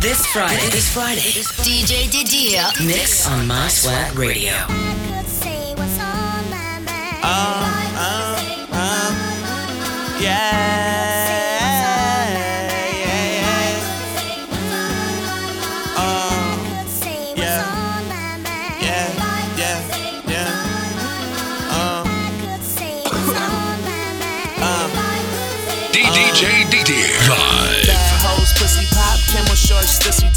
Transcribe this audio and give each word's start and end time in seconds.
This 0.00 0.24
Friday. 0.28 0.70
This 0.70 0.90
Friday. 0.94 1.20
DJ 1.60 2.08
Didia. 2.08 2.72
Mix 2.86 3.28
on 3.28 3.46
My 3.46 3.68
Swag 3.68 4.18
Radio. 4.18 4.54
Uh, 7.22 7.46
uh, 7.92 8.40
uh, 8.72 10.18
yeah. 10.22 10.79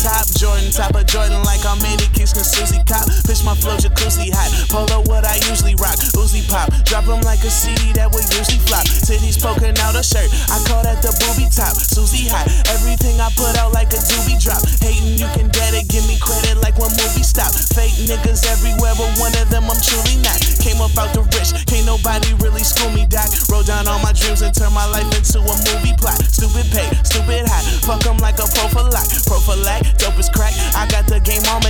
Top, 0.03 0.27
Jordan 0.35 0.69
top 0.69 0.95
of 0.95 1.07
Jordan 1.07 1.41
like 1.43 1.65
I'm 1.65 1.79
many 1.79 2.03
can 2.33 2.43
Susie 2.43 2.81
cop. 2.89 3.05
Fish 3.29 3.45
my 3.45 3.53
flow 3.55 3.77
jacuzzi 3.77 4.33
hot, 4.33 4.49
polo 4.67 5.05
what 5.05 5.23
I 5.23 5.37
usually 5.49 5.77
rock, 5.77 5.95
Uzi 6.17 6.41
pop, 6.49 6.73
drop 6.83 7.05
'em 7.05 7.21
like 7.21 7.45
a 7.45 7.51
CD 7.51 7.93
that 7.93 8.09
would 8.11 8.25
usually 8.33 8.59
flop. 8.65 8.85
Titties 9.05 9.37
poking 9.37 9.77
out 9.85 9.95
a 9.95 10.03
shirt, 10.03 10.27
I 10.49 10.57
call 10.65 10.81
that 10.83 11.01
the 11.05 11.13
booby 11.21 11.47
top. 11.53 11.77
Susie 11.77 12.27
hot, 12.27 12.49
everything 12.73 13.21
I 13.21 13.29
put 13.37 13.55
out 13.57 13.71
like 13.71 13.93
a 13.93 14.01
doobie 14.09 14.41
drop. 14.41 14.61
Hating 14.81 15.17
you 15.21 15.29
can 15.37 15.47
get 15.53 15.73
it, 15.73 15.87
give 15.87 16.05
me 16.09 16.17
credit 16.17 16.57
like 16.65 16.77
when 16.81 16.89
movie 16.97 17.23
stop. 17.23 17.53
Fake 17.77 17.93
niggas 18.09 18.43
everywhere, 18.49 18.97
but 18.97 19.13
one 19.21 19.33
of 19.37 19.49
them 19.49 19.69
I'm 19.69 19.79
truly 19.79 20.17
not. 20.25 20.41
Came 20.59 20.81
up 20.81 20.97
out 20.97 21.13
the 21.13 21.21
rich, 21.37 21.53
can't 21.69 21.85
nobody 21.85 22.33
really 22.41 22.63
school 22.65 22.89
me, 22.91 23.05
doc. 23.05 23.29
Wrote 23.49 23.67
down 23.67 23.87
all 23.87 23.99
my 23.99 24.11
dreams 24.11 24.41
and 24.41 24.53
turned 24.53 24.73
my 24.73 24.85
life 24.89 25.07
into 25.13 25.39
a 25.39 25.55
movie 25.69 25.93
plot. 26.01 26.17
Stupid 26.25 26.65
pay, 26.73 26.89
stupid 27.05 27.45
hot. 27.45 27.63
Fuck 27.85 28.01
them 28.01 28.17
like 28.17 28.39
a 28.39 28.47
prophylact. 28.57 29.21
Prophylact, 29.29 29.97
dope 30.01 30.17
is 30.17 30.29
crack. 30.29 30.53
I 30.73 30.87
got 30.87 31.05
the 31.05 31.19
game 31.19 31.45
on 31.53 31.63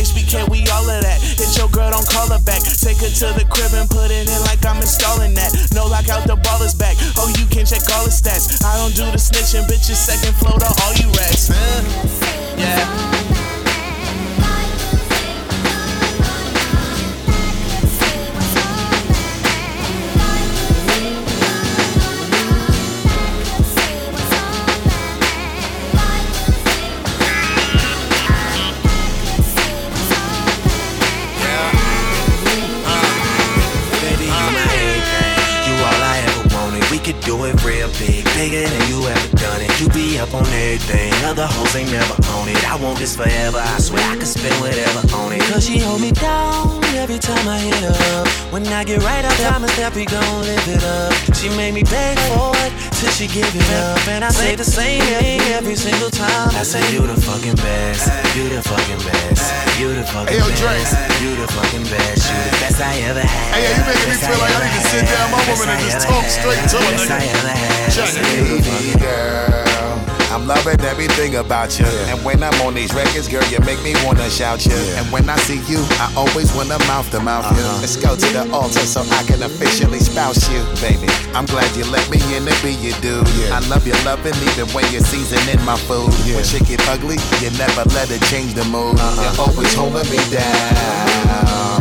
my 0.00 0.20
neck. 0.20 0.24
HBK, 0.24 0.50
we 0.50 0.66
all 0.70 0.88
of 0.88 1.02
that. 1.02 1.20
Hit 1.20 1.56
your 1.56 1.68
girl, 1.68 1.90
don't 1.90 2.06
call 2.08 2.28
her 2.28 2.42
back. 2.44 2.62
Take 2.62 2.98
her 2.98 3.08
to 3.08 3.26
the 3.38 3.46
crib 3.48 3.72
and 3.74 3.88
put 3.88 4.10
it 4.10 4.28
in 4.28 4.40
like 4.42 4.64
I'm 4.64 4.80
installing 4.80 5.34
that. 5.34 5.52
No 5.74 5.86
lockout, 5.86 6.26
the 6.26 6.36
ball 6.36 6.62
is 6.62 6.74
back. 6.74 6.96
Oh, 7.16 7.32
you 7.38 7.46
can 7.46 7.66
check 7.66 7.82
all 7.92 8.04
the 8.04 8.10
stats. 8.10 8.64
I 8.64 8.76
don't 8.78 8.94
do 8.94 9.04
the 9.10 9.18
snitching, 9.18 9.66
bitches. 9.66 9.96
Second 9.96 10.34
floor 10.36 10.58
to 10.58 10.66
all 10.66 10.94
you 10.94 11.08
rats. 11.12 11.50
yeah. 12.56 13.39
Other 41.70 41.76
hoes 41.76 41.76
ain't 41.76 41.90
never 41.90 42.14
on 42.38 42.48
it. 42.48 42.70
I 42.70 42.76
want 42.76 42.98
this 42.98 43.16
forever, 43.16 43.58
I 43.58 43.78
swear 43.78 44.02
I 44.10 44.16
could 44.16 44.26
spend 44.26 44.54
whatever 44.60 45.00
on 45.14 45.32
it. 45.32 45.42
Cause 45.42 45.66
she 45.66 45.78
hold 45.78 46.00
me 46.00 46.12
down 46.12 46.82
every 46.94 47.18
time 47.18 47.46
I 47.48 47.58
hit 47.58 47.74
her 47.82 48.20
up. 48.20 48.28
When 48.52 48.66
I 48.68 48.84
get 48.84 49.02
right, 49.02 49.24
I 49.24 49.32
promise 49.46 49.74
that 49.76 49.94
we 49.94 50.04
gon' 50.04 50.40
live 50.42 50.68
it 50.68 50.82
up. 50.84 51.12
She 51.36 51.48
made 51.50 51.74
me 51.74 51.82
beg 51.82 52.18
for 52.30 52.52
it 52.66 52.72
till 52.98 53.10
she 53.10 53.26
give 53.26 53.48
it 53.54 53.70
up. 53.74 54.08
And 54.08 54.24
I 54.24 54.30
say 54.30 54.54
the 54.54 54.64
same 54.64 55.02
thing 55.02 55.40
every 55.52 55.76
single 55.76 56.10
time. 56.10 56.50
I 56.54 56.62
say, 56.62 56.82
You 56.92 57.06
the 57.06 57.18
fucking 57.20 57.56
best, 57.56 58.10
you 58.36 58.48
the 58.48 58.62
fucking 58.62 59.02
best, 59.06 59.44
you 59.78 59.94
the 59.94 60.04
fucking 60.04 60.34
hey, 60.34 60.38
yo, 60.38 60.48
best, 60.48 60.92
you 61.22 61.36
the 61.36 61.46
fucking 61.48 61.84
best, 61.88 62.22
you 62.30 62.38
the 62.50 62.54
best 62.62 62.80
I 62.80 63.00
ever 63.08 63.20
had. 63.20 63.54
Hey, 63.54 63.62
yeah, 63.64 63.78
you 63.78 63.84
making 63.86 64.08
me 64.10 64.16
feel 64.18 64.38
like 64.38 64.54
I 64.54 64.60
need 64.66 64.74
to 64.76 64.84
sit 64.88 65.04
down 65.06 65.26
my 65.30 65.42
woman 65.48 65.68
and 65.70 65.80
just 65.86 66.06
talk 66.06 66.24
straight 66.28 66.62
to 66.70 66.78
her, 66.78 66.92
nigga. 66.98 67.80
Baby 67.90 68.98
girl, 68.98 69.49
I'm 70.30 70.46
loving 70.46 70.80
everything 70.82 71.36
about 71.36 71.78
you. 71.78 71.86
And 72.06 72.24
when 72.24 72.42
I'm 72.42 72.54
on 72.62 72.74
these 72.74 72.94
records, 72.94 73.26
girl, 73.26 73.42
you 73.50 73.58
make 73.66 73.82
me 73.82 73.94
wanna 74.06 74.30
shout 74.30 74.64
you. 74.64 74.78
And 74.94 75.04
when 75.10 75.28
I 75.28 75.36
see 75.36 75.58
you, 75.66 75.82
I 75.98 76.12
always 76.16 76.54
wanna 76.54 76.78
mouth 76.86 77.10
to 77.10 77.20
mouth 77.20 77.44
you. 77.56 77.64
Uh-huh. 77.64 77.80
Let's 77.80 77.96
go 77.96 78.14
to 78.14 78.28
the 78.32 78.48
altar 78.52 78.86
so 78.86 79.02
I 79.02 79.24
can 79.24 79.42
officially 79.42 79.98
spouse 79.98 80.48
you, 80.48 80.62
baby. 80.80 81.10
I'm 81.34 81.46
glad 81.46 81.74
you 81.76 81.84
let 81.90 82.08
me 82.10 82.18
in 82.36 82.46
to 82.46 82.54
be 82.62 82.74
your 82.78 82.94
dude. 83.00 83.26
I 83.50 83.58
love 83.68 83.84
your 83.86 83.98
loving 84.06 84.38
even 84.54 84.68
when 84.70 84.86
you're 84.92 85.02
seasoning 85.02 85.64
my 85.64 85.76
food. 85.76 86.14
When 86.30 86.44
shit 86.44 86.66
get 86.66 86.80
ugly, 86.88 87.18
you 87.42 87.50
never 87.58 87.82
let 87.90 88.10
it 88.10 88.22
change 88.30 88.54
the 88.54 88.64
mood. 88.64 88.94
Uh-huh. 88.98 89.22
You're 89.22 89.48
always 89.48 89.74
holding 89.74 90.08
me 90.10 90.22
down. 90.30 91.79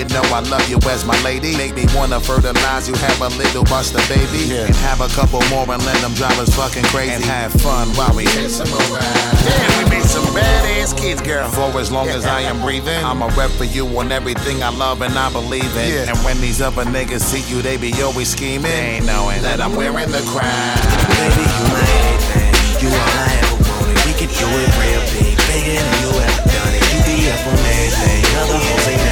You 0.00 0.08
know 0.16 0.24
I 0.32 0.40
love 0.48 0.64
you 0.64 0.78
as 0.88 1.04
my 1.04 1.12
lady. 1.20 1.54
Make 1.58 1.76
me 1.76 1.84
wanna 1.92 2.20
fertilize 2.20 2.88
you, 2.88 2.94
have 2.94 3.20
a 3.20 3.28
little 3.36 3.64
buster 3.64 4.00
baby. 4.08 4.48
And 4.48 4.74
have 4.76 5.02
a 5.02 5.08
couple 5.12 5.44
more 5.52 5.68
and 5.68 5.84
let 5.84 6.00
them 6.00 6.14
drive 6.14 6.40
us 6.40 6.48
fucking 6.56 6.84
crazy. 6.88 7.12
And 7.12 7.24
have 7.24 7.52
fun 7.60 7.92
while 8.00 8.16
we 8.16 8.24
hit 8.24 8.48
some 8.48 8.72
around. 8.72 9.36
Yeah, 9.44 9.84
we 9.84 9.90
made 9.90 10.08
some 10.08 10.24
badass 10.32 10.96
kids, 10.96 11.20
girl. 11.20 11.50
For 11.50 11.78
as 11.78 11.92
long 11.92 12.08
as 12.08 12.24
I 12.24 12.40
am 12.40 12.62
breathing, 12.64 12.96
I'm 13.04 13.20
a 13.20 13.28
rep 13.36 13.50
for 13.60 13.64
you 13.64 13.84
on 14.00 14.10
everything 14.10 14.62
I 14.62 14.70
love 14.70 15.02
and 15.02 15.12
I 15.18 15.30
believe 15.30 15.68
in. 15.76 15.92
Yeah. 15.92 16.08
And 16.08 16.16
when 16.24 16.40
these 16.40 16.62
other 16.62 16.84
niggas 16.84 17.20
see 17.20 17.44
you, 17.52 17.60
they 17.60 17.76
be 17.76 17.92
always 18.00 18.30
scheming. 18.30 18.72
They 18.72 19.04
Ain't 19.04 19.04
knowing 19.04 19.42
that 19.42 19.60
I'm 19.60 19.76
wearing 19.76 20.08
the 20.08 20.24
crown. 20.32 20.80
Baby, 21.12 21.44
you 21.44 21.64
my 21.76 21.84
everything. 22.08 22.56
You 22.80 22.88
all 22.88 23.16
I 23.20 23.36
ever 23.36 23.56
wanted. 23.68 24.00
We 24.08 24.16
could 24.16 24.32
do 24.32 24.48
it 24.48 24.70
real 24.80 25.04
big, 25.12 25.36
bigger 25.44 25.76
than 25.76 25.92
you 26.00 26.08
ever 26.24 26.44
done 26.48 26.72
it. 26.72 26.88
You 26.88 26.98
be 27.04 27.28
up 27.28 27.44
on 27.44 27.60
everything. 27.68 28.24
Other 28.40 28.56
hoes 28.56 28.88
ain't 28.88 29.09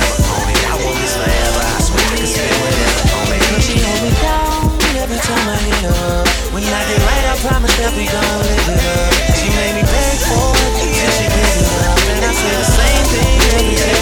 time 5.81 5.91
I 5.91 5.97
hit 5.97 5.97
her. 5.97 6.55
When 6.55 6.63
I 6.65 6.83
get 6.89 6.99
right, 7.03 7.25
I 7.27 7.37
promise 7.47 7.77
that 7.79 7.93
we 7.95 8.07
gon' 8.07 8.39
live 8.43 8.69
it 8.69 8.81
up. 8.83 9.13
She 9.37 9.49
made 9.55 9.75
me 9.75 9.83
beg 9.83 10.19
for 10.27 10.51
it 10.55 10.73
till 10.81 11.11
she 11.15 11.27
give 11.29 11.57
it 11.59 11.69
up. 11.87 11.99
And 12.15 12.25
I 12.25 12.33
say 12.33 12.51
the 12.51 12.65
same 12.65 13.05
thing 13.13 13.39
every 13.55 13.77
single 13.77 13.98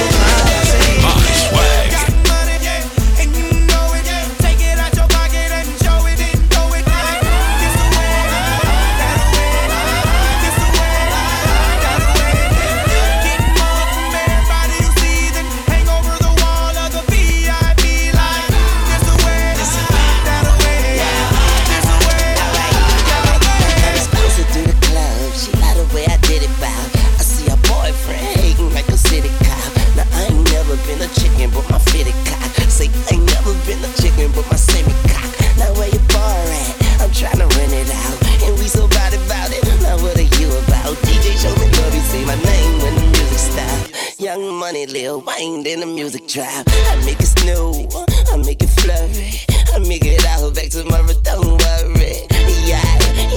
I 26.09 26.17
did 26.27 26.43
it, 26.43 26.53
bow. 26.61 26.83
I 27.19 27.23
see 27.23 27.49
her 27.51 27.61
boyfriend 27.69 28.23
hating 28.39 28.73
like 28.75 28.89
a 28.89 28.97
city 28.97 29.31
cop. 29.45 29.71
Now 29.97 30.07
I 30.13 30.31
ain't 30.31 30.45
never 30.53 30.77
been 30.87 31.01
a 31.03 31.09
chicken, 31.15 31.51
but 31.51 31.69
my 31.71 31.79
fitted 31.79 32.17
cock. 32.27 32.51
Say 32.71 32.89
I 33.11 33.17
ain't 33.17 33.27
never 33.35 33.53
been 33.67 33.83
a 33.83 33.91
chicken, 34.01 34.31
but 34.35 34.47
my 34.51 34.57
semi 34.57 34.93
cock. 35.11 35.27
Now 35.59 35.73
where 35.79 35.89
your 35.89 36.05
bar 36.13 36.39
at? 36.61 36.73
I'm 37.03 37.11
trying 37.13 37.39
to 37.39 37.49
rent 37.59 37.73
it 37.73 37.91
out, 37.91 38.17
and 38.45 38.59
we 38.59 38.67
so 38.69 38.89
bad 38.89 39.15
about 39.15 39.51
it. 39.53 39.63
Now 39.83 39.97
what 40.03 40.17
are 40.17 40.31
you 40.41 40.49
about? 40.65 40.97
DJ 41.07 41.37
show 41.39 41.55
me 41.61 41.67
love, 41.79 41.95
say 42.11 42.25
my 42.25 42.37
name 42.37 42.75
when 42.83 42.95
the 42.95 43.07
music 43.17 43.39
stop. 43.39 44.21
Young 44.21 44.55
money, 44.59 44.87
Lil 44.87 45.21
Wayne, 45.23 45.67
in 45.67 45.81
the 45.81 45.87
music 45.87 46.27
trap. 46.29 46.67
I 46.69 46.97
make 47.05 47.21
it 47.21 47.31
snow, 47.31 47.89
I 48.33 48.37
make 48.39 48.63
it 48.63 48.73
flurry, 48.81 49.41
I 49.75 49.79
make 49.87 50.05
it 50.05 50.25
out 50.27 50.55
back 50.55 50.71
tomorrow. 50.71 51.15
Don't 51.23 51.61
worry, 51.61 52.27
yeah. 52.65 52.83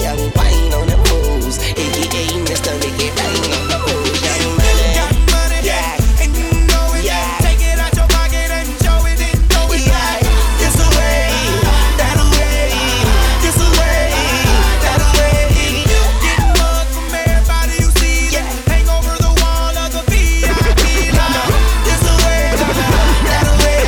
Young 0.00 0.32
Wayne 0.36 0.72
on 0.72 0.89
moves, 1.10 1.58
aka 1.58 2.22
Mr. 2.48 2.72
Make 2.80 3.02
It 3.06 3.14
Rain 3.18 3.52
on 3.58 3.66
the 3.68 3.78
moves. 3.86 4.22
Young 4.96 5.14
money, 5.30 5.60
yeah. 5.66 5.96
Yeah. 7.02 7.38
Yeah. 9.82 10.10
This 10.60 10.76
the 10.76 10.88
way, 10.98 11.26
that 12.00 12.14
the 12.18 12.26
way, 12.36 12.70
this 13.42 13.56
the 19.18 19.32
wall 19.42 19.76
of 19.76 19.90
the 19.92 20.02
VIP. 20.10 20.84
it's 21.86 22.02
the 22.06 22.14
way, 22.24 22.42
that 23.26 23.44
the 23.48 23.54
way. 23.64 23.80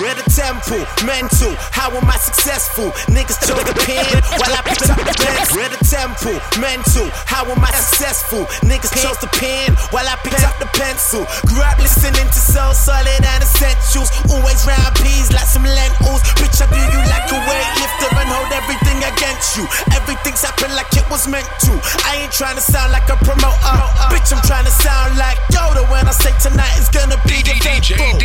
Where 0.00 0.14
the 0.14 0.24
temple, 0.30 0.84
mental, 1.06 1.54
how 1.80 1.88
am 1.96 2.04
I 2.04 2.20
successful? 2.20 2.92
Niggas 3.08 3.40
choke 3.48 3.64
the 3.64 3.72
pen 3.88 4.20
while 4.36 4.52
I 4.52 4.60
pick 4.68 4.84
up 4.84 5.00
the 5.00 5.16
pencil. 5.16 5.56
Where 5.56 5.72
the 5.72 5.80
temple, 5.80 6.36
mental, 6.60 7.08
how 7.24 7.48
am 7.48 7.64
I 7.64 7.72
successful? 7.72 8.44
Niggas 8.68 8.92
chose 9.00 9.16
the 9.24 9.32
pen 9.40 9.72
while 9.88 10.04
I 10.04 10.12
picked 10.20 10.44
up 10.44 10.60
the 10.60 10.68
pencil. 10.76 11.24
Grew 11.48 11.64
up 11.64 11.80
listening 11.80 12.28
to 12.28 12.40
soul, 12.52 12.76
solid 12.76 13.24
and 13.24 13.40
essentials. 13.40 14.12
Always 14.28 14.60
round 14.68 14.92
peas 15.00 15.32
like 15.32 15.48
some 15.48 15.64
lentils. 15.64 16.20
Bitch, 16.36 16.60
I 16.60 16.68
do 16.68 16.76
you 16.76 17.00
like 17.08 17.24
a 17.32 17.40
weightlifter 17.48 18.12
and 18.12 18.28
hold 18.28 18.52
everything 18.52 19.00
against 19.00 19.56
you. 19.56 19.64
Everything's 19.96 20.44
happened 20.44 20.76
like 20.76 20.92
it 20.92 21.08
was 21.08 21.24
meant 21.32 21.48
to. 21.64 21.72
I 22.04 22.28
ain't 22.28 22.34
trying 22.36 22.60
to 22.60 22.64
sound 22.64 22.92
like 22.92 23.08
a 23.08 23.16
promoter. 23.24 23.80
Bitch, 24.12 24.28
I'm 24.36 24.44
trying 24.44 24.68
to 24.68 24.74
sound 24.84 25.16
like 25.16 25.40
Yoda 25.48 25.88
when 25.88 26.04
I 26.04 26.12
say 26.12 26.36
tonight 26.44 26.76
is 26.76 26.92
gonna 26.92 27.16
be 27.24 27.40
DJ 27.40 27.80
eventful. 27.80 28.20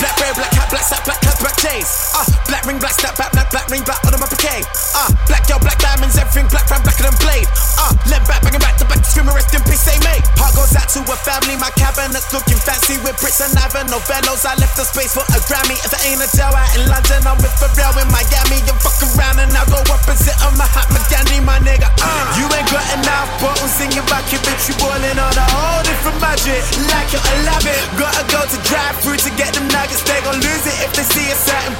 Black 0.00 0.16
bear, 0.16 0.32
black 0.32 0.52
hat, 0.56 0.72
black 0.72 0.84
sack, 0.88 1.04
black 1.04 1.20
hat, 1.20 1.36
black 1.44 1.56
chains. 1.60 1.92
Uh, 2.16 2.24
black 2.48 2.64
ring, 2.64 2.80
black 2.86 3.02
snap, 3.02 3.18
black, 3.18 3.32
black, 3.34 3.50
black 3.50 3.66
ring, 3.66 3.82
black 3.82 3.98
on 4.06 4.14
my 4.14 4.30
bouquet. 4.30 4.62
Uh, 4.94 5.10
black 5.26 5.42
girl, 5.50 5.58
black 5.58 5.74
diamonds, 5.82 6.14
everything 6.14 6.46
black, 6.54 6.70
brown, 6.70 6.86
blacker 6.86 7.02
than 7.02 7.18
blade. 7.18 7.50
Uh, 7.82 7.90
left 8.06 8.30
back, 8.30 8.38
banging 8.46 8.62
back 8.62 8.78
to 8.78 8.86
back, 8.86 9.02
screaming, 9.02 9.34
rest 9.34 9.50
in 9.50 9.62
peace, 9.66 9.82
say 9.82 9.98
mate. 10.06 10.22
Heart 10.38 10.54
goes 10.54 10.70
out 10.78 10.86
to 10.94 11.02
a 11.02 11.16
family, 11.26 11.58
my 11.58 11.74
cabinet 11.74 12.22
looking 12.30 12.54
fancy 12.62 12.94
with 13.02 13.18
bricks 13.18 13.42
and 13.42 13.50
iron, 13.58 13.90
no 13.90 13.98
fellows. 13.98 14.46
I 14.46 14.54
left 14.62 14.78
the 14.78 14.86
space 14.86 15.10
for 15.18 15.26
a 15.34 15.38
Grammy. 15.50 15.74
If 15.82 15.90
it 15.90 16.02
ain't 16.06 16.22
a 16.22 16.30
Joe 16.30 16.54
out 16.54 16.70
in 16.78 16.86
London, 16.86 17.26
I'm 17.26 17.42
with 17.42 17.50
Pharrell 17.58 17.98
in 17.98 18.06
Miami. 18.14 18.62
You 18.62 18.74
fuck 18.78 19.02
around 19.02 19.42
and 19.42 19.50
I'll 19.58 19.66
go 19.66 19.82
opposite 19.90 20.38
of 20.46 20.54
Mahatma 20.54 21.02
Gandhi, 21.10 21.42
my 21.42 21.58
nigga. 21.66 21.90
Uh, 21.90 22.38
you 22.38 22.46
ain't 22.54 22.70
got 22.70 22.86
enough 23.02 23.26
bottles 23.42 23.74
in 23.82 23.90
your 23.98 24.06
bucket, 24.06 24.38
bitch. 24.46 24.70
You 24.70 24.78
boiling 24.78 25.18
on 25.18 25.34
a 25.34 25.46
whole 25.50 25.82
different 25.82 26.22
budget. 26.22 26.62
Like 26.86 27.10
or 27.18 27.38
love. 27.50 27.66
Gotta 27.98 28.22
go 28.30 28.46
to 28.46 28.58
drive 28.62 28.94
through 29.02 29.18
to 29.26 29.30
get 29.34 29.58
them 29.58 29.66
nuggets. 29.74 30.06
They 30.06 30.22
gon' 30.22 30.38
lose 30.38 30.64
it 30.70 30.76
if 30.86 30.94
they 30.94 31.02
see 31.02 31.26
us 31.34 31.50
out 31.50 31.66
in 31.66 31.74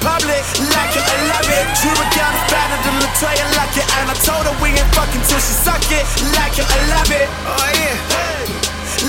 it. 1.86 1.94
True 1.94 2.02
account 2.02 2.34
is 2.34 2.46
better 2.50 2.78
than 2.82 2.94
Latoya 2.98 3.46
like 3.56 3.76
it. 3.76 3.86
And 3.98 4.10
I 4.10 4.14
told 4.14 4.46
her 4.46 4.54
we 4.62 4.70
ain't 4.70 4.94
fucking 4.94 5.22
till 5.28 5.38
she 5.38 5.54
suck 5.54 5.86
it. 5.90 6.04
Like 6.34 6.58
it 6.58 6.66
I 6.66 6.78
love 6.90 7.10
it. 7.10 7.28
Oh 7.46 7.70
yeah. 7.78 7.96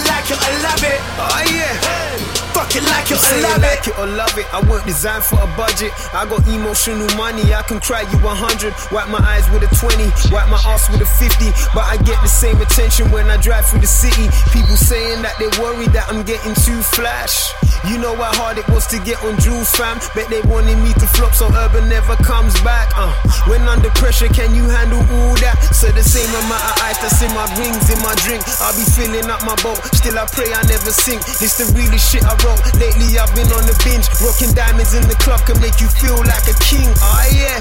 Like 0.06 0.30
it 0.30 0.38
or 0.38 0.56
love 0.62 0.84
it. 0.84 1.00
Oh 1.18 1.42
yeah. 1.50 2.27
Fuck 2.68 2.84
it 2.84 2.90
like 2.92 3.08
it 3.08 3.16
or 3.16 3.40
love 3.40 3.48
you 3.48 3.64
it. 3.64 3.64
like 3.64 3.88
it 3.88 3.96
or 3.96 4.08
love 4.08 4.36
it. 4.36 4.48
I 4.52 4.60
weren't 4.68 4.84
designed 4.84 5.24
for 5.24 5.40
a 5.40 5.48
budget. 5.56 5.96
I 6.12 6.28
got 6.28 6.44
emotional 6.52 7.08
money. 7.16 7.56
I 7.56 7.64
can 7.64 7.80
cry 7.80 8.04
you 8.04 8.20
100. 8.20 8.76
Wipe 8.92 9.08
my 9.08 9.24
eyes 9.24 9.48
with 9.56 9.64
a 9.64 9.72
20. 9.72 10.36
Wipe 10.36 10.52
my 10.52 10.60
ass 10.68 10.92
with 10.92 11.00
a 11.00 11.08
50. 11.08 11.48
But 11.72 11.88
I 11.88 11.96
get 12.04 12.20
the 12.20 12.28
same 12.28 12.60
attention 12.60 13.08
when 13.08 13.32
I 13.32 13.40
drive 13.40 13.72
through 13.72 13.80
the 13.80 13.88
city. 13.88 14.28
People 14.52 14.76
saying 14.76 15.24
that 15.24 15.40
they 15.40 15.48
worry 15.64 15.88
that 15.96 16.12
I'm 16.12 16.28
getting 16.28 16.52
too 16.68 16.84
flash. 16.84 17.56
You 17.88 18.04
know 18.04 18.12
how 18.20 18.36
hard 18.36 18.60
it 18.60 18.68
was 18.68 18.84
to 18.92 19.00
get 19.00 19.16
on 19.24 19.40
Jules 19.40 19.72
fam. 19.72 20.04
Bet 20.12 20.28
they 20.28 20.44
wanted 20.44 20.76
me 20.84 20.92
to 21.00 21.08
flop 21.16 21.32
so 21.32 21.48
urban 21.48 21.88
never 21.88 22.20
comes 22.20 22.52
back. 22.68 22.92
Uh, 23.00 23.16
when 23.48 23.64
under 23.64 23.92
pressure, 23.96 24.28
can 24.28 24.52
you 24.52 24.68
handle 24.68 25.00
all 25.00 25.40
that? 25.40 25.56
So 25.72 25.88
the 25.96 26.04
same 26.04 26.28
amount 26.36 26.68
of 26.68 26.76
ice 26.84 27.00
that's 27.00 27.24
in 27.24 27.32
my 27.32 27.48
rings, 27.56 27.88
in 27.88 28.00
my 28.04 28.12
drink. 28.28 28.44
I'll 28.60 28.76
be 28.76 28.84
filling 28.84 29.32
up 29.32 29.40
my 29.48 29.56
boat. 29.64 29.80
Still 29.96 30.20
I 30.20 30.28
pray 30.28 30.52
I 30.52 30.60
never 30.68 30.92
sink. 30.92 31.24
This 31.40 31.56
the 31.56 31.72
realest 31.72 32.12
shit 32.12 32.28
I 32.28 32.36
wrote. 32.44 32.57
Lately 32.78 33.18
I've 33.18 33.34
been 33.34 33.50
on 33.54 33.66
the 33.66 33.76
binge. 33.86 34.06
Rocking 34.22 34.54
diamonds 34.54 34.94
in 34.94 35.06
the 35.10 35.18
club 35.18 35.42
can 35.46 35.58
make 35.60 35.82
you 35.82 35.90
feel 35.90 36.18
like 36.26 36.46
a 36.46 36.56
king. 36.62 36.90
Ah 37.02 37.26
yeah. 37.34 37.60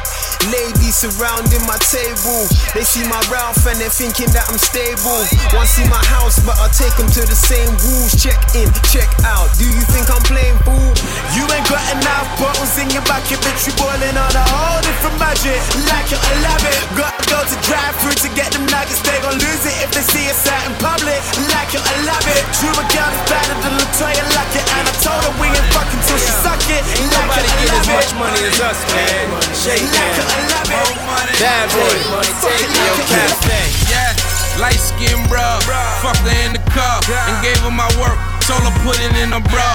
Ladies 0.52 0.96
surrounding 0.96 1.64
my 1.66 1.78
table. 1.88 2.46
They 2.76 2.84
see 2.84 3.04
my 3.08 3.18
Ralph 3.32 3.64
and 3.66 3.80
they're 3.80 3.92
thinking 3.92 4.30
that 4.36 4.46
I'm 4.48 4.60
stable. 4.60 5.24
Wanna 5.52 5.68
see 5.68 5.88
my 5.88 6.02
house, 6.12 6.38
but 6.44 6.56
I'll 6.60 6.72
take 6.72 6.94
them 7.00 7.08
to 7.16 7.22
the 7.24 7.36
same 7.36 7.72
rules. 7.84 8.14
Check 8.16 8.38
in, 8.54 8.68
check 8.92 9.08
out. 9.24 9.50
Do 9.56 9.66
you 9.66 9.82
think 9.90 10.12
I'm 10.12 10.22
playing 10.24 10.58
fool? 10.62 10.92
You 11.34 11.44
ain't 11.50 11.68
got 11.68 11.84
enough 11.96 12.28
bottles 12.38 12.76
in 12.78 12.88
your 12.92 13.04
bucket, 13.08 13.40
bitch. 13.42 13.66
You 13.66 13.72
boiling 13.80 14.16
on 14.16 14.32
a 14.32 14.44
whole 14.46 14.80
different 14.84 15.16
budget. 15.18 15.58
Like 15.88 16.08
or 16.12 16.22
love 16.44 16.64
it. 16.64 16.78
Gotta 16.94 17.24
go 17.28 17.40
to 17.42 17.56
drive 17.66 17.94
through 18.00 18.18
to 18.24 18.28
get 18.36 18.52
them 18.52 18.64
nuggets. 18.68 19.02
They 19.02 19.18
gon' 19.24 19.36
lose 19.36 19.64
it 19.66 19.76
if 19.82 19.90
they 19.96 20.04
see 20.04 20.28
us 20.30 20.46
out 20.46 20.62
in 20.68 20.74
public. 20.78 21.20
Like 21.52 21.72
or 21.74 21.82
love 22.06 22.26
it. 22.30 22.42
True 22.60 22.76
account 22.76 23.12
is 23.16 23.24
better 23.26 23.56
than 23.64 23.72
Latoya 23.80 24.24
like 24.36 24.54
it. 24.56 24.85
I 24.86 24.92
told 25.02 25.20
her 25.26 25.34
we 25.42 25.50
ain't 25.50 25.68
fucking 25.74 26.02
till 26.06 26.18
she 26.22 26.32
suck 26.42 26.62
it. 26.70 26.82
Ain't 26.96 27.10
Like 27.10 27.26
nobody 27.26 27.50
get 27.58 27.74
as 27.74 27.88
much 27.90 28.10
money 28.16 28.40
as 28.46 28.58
us, 28.62 28.80
man. 28.94 29.26
Shake 29.52 29.82
it 29.82 29.90
man. 29.90 30.14
or 30.22 30.40
love 30.54 30.70
it. 30.70 31.38
Bad 31.42 31.66
boy. 31.74 31.96
Take 32.40 32.70
me 32.70 32.78
your 32.86 32.98
cafe. 33.10 33.60
Yeah, 33.90 34.14
light 34.62 34.78
skin 34.80 35.18
bruh. 35.26 35.58
Fucked 36.00 36.22
her 36.22 36.36
in 36.46 36.54
the 36.54 36.62
car 36.70 37.02
and 37.28 37.36
gave 37.42 37.58
her 37.66 37.74
my 37.74 37.88
work. 37.98 38.16
Told 38.46 38.62
her 38.62 38.74
put 38.86 38.94
it 39.02 39.10
in 39.18 39.34
her 39.34 39.42
bra. 39.50 39.70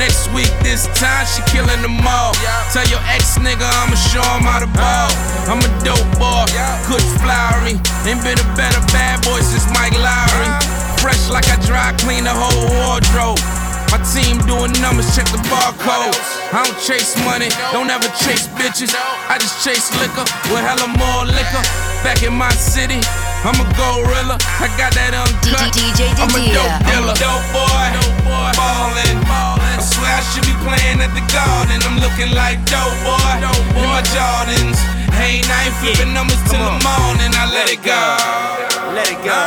Next 0.00 0.32
week, 0.32 0.50
this 0.64 0.88
time, 0.98 1.22
she 1.28 1.44
killing 1.52 1.82
them 1.84 2.00
all. 2.08 2.32
Tell 2.72 2.82
your 2.88 2.98
ex 3.12 3.36
nigga 3.38 3.62
I'ma 3.62 3.94
show 3.94 4.24
him 4.34 4.42
how 4.48 4.58
to 4.64 4.70
ball. 4.74 5.12
Uh. 5.12 5.52
I'm 5.52 5.60
a 5.60 5.70
dope 5.84 6.08
boy, 6.18 6.48
good 6.88 7.04
flowery. 7.20 7.76
Ain't 8.08 8.24
been 8.24 8.40
a 8.40 8.48
better 8.56 8.80
bad 8.90 9.20
boy 9.22 9.38
since 9.44 9.68
Mike 9.76 9.94
Lowrey. 10.00 10.48
Uh. 10.50 10.96
Fresh 11.04 11.28
like 11.28 11.46
I 11.52 11.60
dry 11.68 11.92
clean 12.00 12.24
the 12.24 12.32
whole 12.32 12.64
wardrobe. 12.80 13.38
My 13.90 13.98
team 14.02 14.38
doing 14.46 14.72
numbers, 14.80 15.08
check 15.14 15.26
the 15.30 15.40
barcode. 15.50 16.16
I 16.52 16.62
don't 16.64 16.78
chase 16.80 17.16
money, 17.24 17.48
don't 17.72 17.90
ever 17.90 18.08
chase 18.22 18.46
bitches. 18.54 18.94
I 18.94 19.38
just 19.38 19.64
chase 19.64 19.90
liquor 20.00 20.24
with 20.50 20.62
hella 20.62 20.88
more 20.94 21.24
liquor. 21.26 21.64
Back 22.04 22.22
in 22.22 22.34
my 22.36 22.52
city, 22.52 23.00
I'm 23.44 23.56
a 23.56 23.66
gorilla. 23.76 24.36
I 24.60 24.68
got 24.76 24.92
that 24.94 25.16
uncut. 25.16 25.72
DJ 25.72 26.12
I'm 26.20 26.32
a 26.32 26.40
dope 26.52 26.76
dealer. 26.84 27.16
Dope 27.16 27.46
boy, 27.56 28.52
ballin'. 28.56 29.20
I 29.24 29.82
swear 29.82 30.12
I 30.12 30.22
should 30.32 30.46
be 30.46 30.54
playing 30.62 31.00
at 31.02 31.12
the 31.16 31.24
garden. 31.32 31.80
I'm 31.82 31.98
looking 31.98 32.30
like 32.36 32.60
dope 32.68 32.94
boy. 33.02 33.40
In 33.76 33.88
my 33.88 34.02
Jordans. 34.14 34.78
Hey, 35.14 35.40
night 35.46 35.72
flipping 35.80 36.12
numbers 36.12 36.42
till 36.50 36.58
the 36.60 36.76
morning. 36.82 37.32
I 37.34 37.46
let 37.52 37.70
it 37.70 37.82
go. 37.82 38.02
Let 38.94 39.10
it 39.10 39.20
go. 39.24 39.40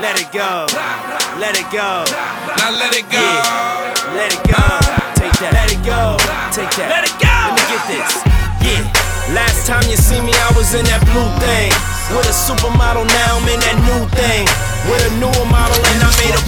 Let 0.00 0.20
it 0.20 0.30
go. 0.32 1.07
Let 1.38 1.54
it 1.54 1.70
go. 1.70 2.02
Now 2.58 2.74
let 2.74 2.98
it 2.98 3.06
go. 3.14 3.22
Let 4.18 4.34
it 4.34 4.42
go. 4.42 4.58
Take 5.14 5.38
that. 5.38 5.54
Let 5.54 5.70
it 5.70 5.78
go. 5.86 6.18
Take 6.50 6.66
that. 6.82 6.90
Let 6.90 7.06
it 7.06 7.14
go. 7.22 7.30
Let 7.30 7.54
me 7.54 7.62
get 7.70 7.82
this. 7.86 8.10
Yeah. 8.58 8.82
Last 9.38 9.62
time 9.62 9.86
you 9.86 9.94
see 9.94 10.18
me, 10.18 10.34
I 10.34 10.50
was 10.58 10.74
in 10.74 10.82
that 10.90 10.98
blue 11.14 11.30
thing. 11.38 11.70
With 12.10 12.26
a 12.26 12.34
supermodel, 12.34 13.06
now 13.06 13.38
I'm 13.38 13.46
in 13.54 13.60
that 13.62 13.78
new 13.86 14.02
thing. 14.18 14.50
With 14.90 14.98
a 15.06 15.10
newer 15.22 15.46
model, 15.46 15.78
and 15.78 16.02
I 16.02 16.10
made 16.18 16.34
a. 16.34 16.42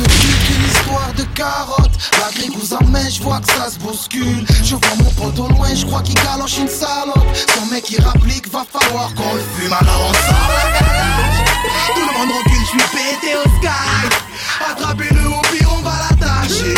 histoire 0.75 1.13
de 1.15 1.23
carotte 1.39 1.95
La 2.19 2.35
dégouze 2.35 2.75
en 2.75 2.85
main, 2.87 3.09
je 3.09 3.23
vois 3.23 3.39
que 3.39 3.53
ça 3.53 3.71
se 3.71 3.79
bouscule 3.79 4.45
Je 4.65 4.75
vois 4.75 4.97
mon 4.99 5.11
pote 5.13 5.39
au 5.39 5.49
loin, 5.55 5.73
je 5.73 5.87
crois 5.87 6.03
qu'il 6.03 6.17
galoche 6.17 6.59
une 6.59 6.69
salope 6.69 7.31
Son 7.55 7.67
mec 7.67 7.89
il 7.91 8.03
rapplique, 8.03 8.51
va 8.51 8.65
falloir 8.67 9.15
qu'on 9.15 9.35
le 9.35 9.45
fume 9.55 9.73
Alors 9.73 10.11
on 10.11 10.15
sort 10.15 10.51
la 10.73 11.95
Tout 11.95 12.01
le 12.01 12.19
monde 12.19 12.37
recule, 12.39 12.65
je 12.65 12.71
suis 12.71 12.89
pété 12.91 13.37
au 13.37 13.43
sky 13.59 14.30
Attrapez-le 14.61 15.27
au 15.27 15.41
pire, 15.53 15.69
on 15.79 15.83
va 15.83 15.93
l'attacher. 16.11 16.75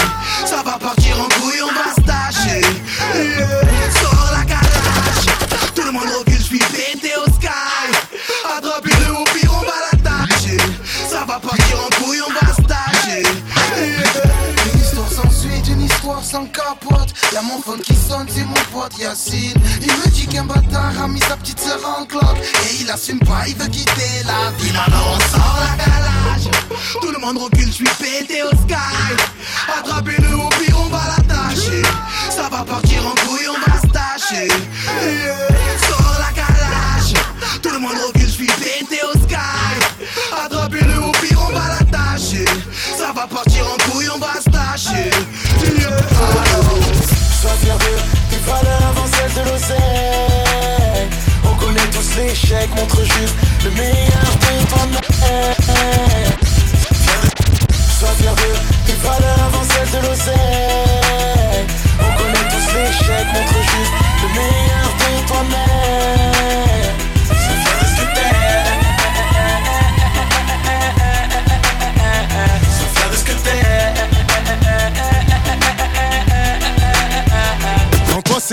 Ça 0.46 0.62
va 0.64 0.79
partir 0.79 1.19
en 1.20 1.29
couille, 1.40 1.62
on 1.62 1.73
va 1.75 1.94
se 1.94 2.00
tâcher. 2.00 2.61
Yeah. 3.14 3.46
Sors 4.00 4.31
la 4.32 4.44
calage 4.44 5.73
Tout 5.75 5.82
le 5.82 5.93
monde 5.93 6.08
recule, 6.19 6.38
je 6.38 6.43
suis 6.43 6.58
100 16.22 16.46
capote. 16.46 17.12
Y'a 17.32 17.43
mon 17.43 17.60
phone 17.60 17.81
qui 17.81 17.94
sonne, 17.94 18.26
c'est 18.29 18.44
mon 18.44 18.55
pote 18.72 18.96
Yacine. 18.98 19.60
Il 19.81 19.93
me 19.93 20.08
dit 20.10 20.26
qu'un 20.26 20.44
bâtard 20.44 20.93
a 21.02 21.08
mis 21.08 21.20
sa 21.20 21.36
petite 21.36 21.60
sœur 21.60 21.81
en 21.84 22.05
cloque. 22.05 22.38
Et 22.70 22.82
il 22.82 22.91
assume 22.91 23.19
pas, 23.20 23.46
il 23.48 23.56
veut 23.56 23.69
quitter 23.69 24.22
la 24.26 24.50
ville. 24.58 24.76
Alors 24.76 25.17
on 25.17 25.20
sort 25.36 25.58
la 25.60 25.84
calage. 25.84 26.50
Tout 27.00 27.10
le 27.10 27.19
monde 27.19 27.38
recule, 27.38 27.67
je 27.67 27.72
suis 27.72 27.84
pété 27.84 28.43
au 28.43 28.50
sky. 28.50 28.74
Attrapez-le 29.79 30.34
au 30.36 30.48
pire, 30.48 30.76
on 30.79 30.88
va 30.88 31.02
l'attacher. 31.08 31.82
Ça 32.31 32.48
va 32.48 32.64
partir 32.64 33.06
en 33.06 33.14
couille, 33.26 33.48
on 33.48 33.70
va 33.70 33.81
se 33.81 33.86
tâcher. 33.88 34.48
Yeah. 34.48 35.48
Sors 35.88 36.19
la 36.19 36.32
calage. 36.32 37.14
Tout 37.62 37.70
le 37.70 37.79
monde 37.79 37.96
recule, 38.06 38.26
je 38.26 38.32
suis 38.32 38.46
pété 38.46 39.00
au 39.12 39.19
sky. 39.19 39.34
Attrapez-le 40.44 40.98
au 41.02 41.12
pire, 41.12 41.38
on 41.48 41.52
va 41.52 41.69
l'attacher. 41.69 42.44
Ça 42.96 43.12
va 43.12 43.26
partir 43.26 43.67
en 43.67 43.91
couille, 43.91 44.08
on 44.14 44.19
va 44.19 44.34
se 44.41 44.50
tâcher. 44.50 45.10
Fier 47.43 47.77
d'eux, 47.77 47.99
tes 48.31 48.37
valeurs 48.49 48.87
avant 48.89 49.05
de 49.05 49.51
l'oseille 49.51 51.08
On 51.44 51.55
connaît 51.56 51.91
tous 51.91 52.17
l'échec, 52.17 52.70
montre 52.77 53.03
juste 53.03 53.34
le 53.65 53.70
meilleur 53.70 54.32
de 54.41 54.67
toi-même 54.69 55.01
Sois 57.99 58.15
fier 58.20 58.34
d'eux, 58.37 58.58
tes 58.87 58.93
valeurs 58.93 59.41
avant 59.46 59.65
celles 59.65 59.91
de 60.01 60.06
l'oseille 60.06 61.02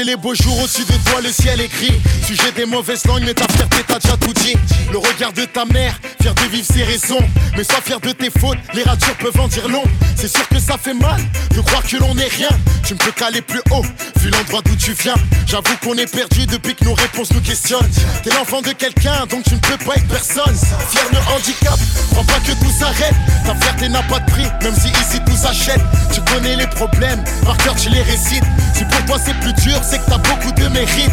les 0.09 0.15
beaux 0.15 0.33
jours 0.33 0.57
au-dessus 0.59 0.85
de 0.85 1.09
toi, 1.09 1.21
le 1.21 1.31
ciel 1.31 1.59
gris. 1.69 2.01
Sujet 2.25 2.51
des 2.55 2.65
mauvaises 2.65 3.05
langues, 3.05 3.23
mais 3.25 3.33
ta 3.35 3.47
fierté 3.47 3.83
t'a 3.83 3.99
déjà 3.99 4.17
tout 4.17 4.33
dit. 4.33 4.55
Le 4.91 4.97
regard 4.97 5.33
de 5.33 5.45
ta 5.45 5.65
mère, 5.65 5.99
fier 6.19 6.33
de 6.33 6.41
vivre 6.51 6.65
ses 6.65 6.83
raisons. 6.83 7.23
Mais 7.55 7.63
sois 7.63 7.81
fier 7.81 7.99
de 7.99 8.11
tes 8.11 8.31
fautes, 8.31 8.57
les 8.73 8.81
ratures 8.81 9.15
peuvent 9.17 9.39
en 9.39 9.47
dire 9.47 9.67
long. 9.67 9.83
C'est 10.15 10.27
sûr 10.27 10.47
que 10.47 10.59
ça 10.59 10.77
fait 10.77 10.95
mal 10.95 11.21
de 11.55 11.61
croire 11.61 11.83
que 11.83 11.97
l'on 11.97 12.17
est 12.17 12.27
rien. 12.27 12.49
Tu 12.83 12.93
ne 12.93 12.99
peux 12.99 13.11
qu'aller 13.11 13.41
plus 13.41 13.61
haut, 13.71 13.83
vu 14.17 14.29
l'endroit 14.31 14.61
d'où 14.65 14.75
tu 14.75 14.93
viens. 14.93 15.15
J'avoue 15.45 15.77
qu'on 15.83 15.95
est 15.95 16.11
perdu 16.11 16.47
depuis 16.47 16.73
que 16.73 16.85
nos 16.85 16.95
réponses 16.95 17.31
nous 17.31 17.41
questionnent. 17.41 17.89
T'es 18.23 18.31
l'enfant 18.31 18.61
de 18.61 18.71
quelqu'un, 18.71 19.27
donc 19.29 19.43
tu 19.43 19.53
ne 19.53 19.59
peux 19.59 19.77
pas 19.77 19.95
être 19.95 20.07
personne. 20.07 20.55
Fier 20.89 21.09
de 21.11 21.17
handicap, 21.31 21.79
crois 22.11 22.23
pas 22.23 22.39
que 22.39 22.51
tout 22.51 22.71
s'arrête. 22.79 23.15
Ta 23.45 23.53
fierté 23.55 23.89
n'a 23.89 24.01
pas 24.03 24.19
de 24.19 24.31
prix, 24.31 24.47
même 24.63 24.75
si 24.75 24.87
ici 24.87 25.19
tout 25.25 25.35
s'achète. 25.35 25.81
Tu 26.11 26.21
connais 26.21 26.55
les 26.55 26.67
problèmes, 26.67 27.23
par 27.45 27.57
cœur 27.57 27.75
tu 27.75 27.89
les 27.89 28.01
récites. 28.01 28.43
Si 28.73 28.83
pour 28.85 29.05
toi 29.05 29.17
c'est 29.23 29.37
plus 29.39 29.53
dur, 29.53 29.79
c'est 29.83 29.98
que 30.05 30.09
t'as 30.09 30.17
beaucoup 30.17 30.51
de 30.51 30.67
mérite. 30.69 31.11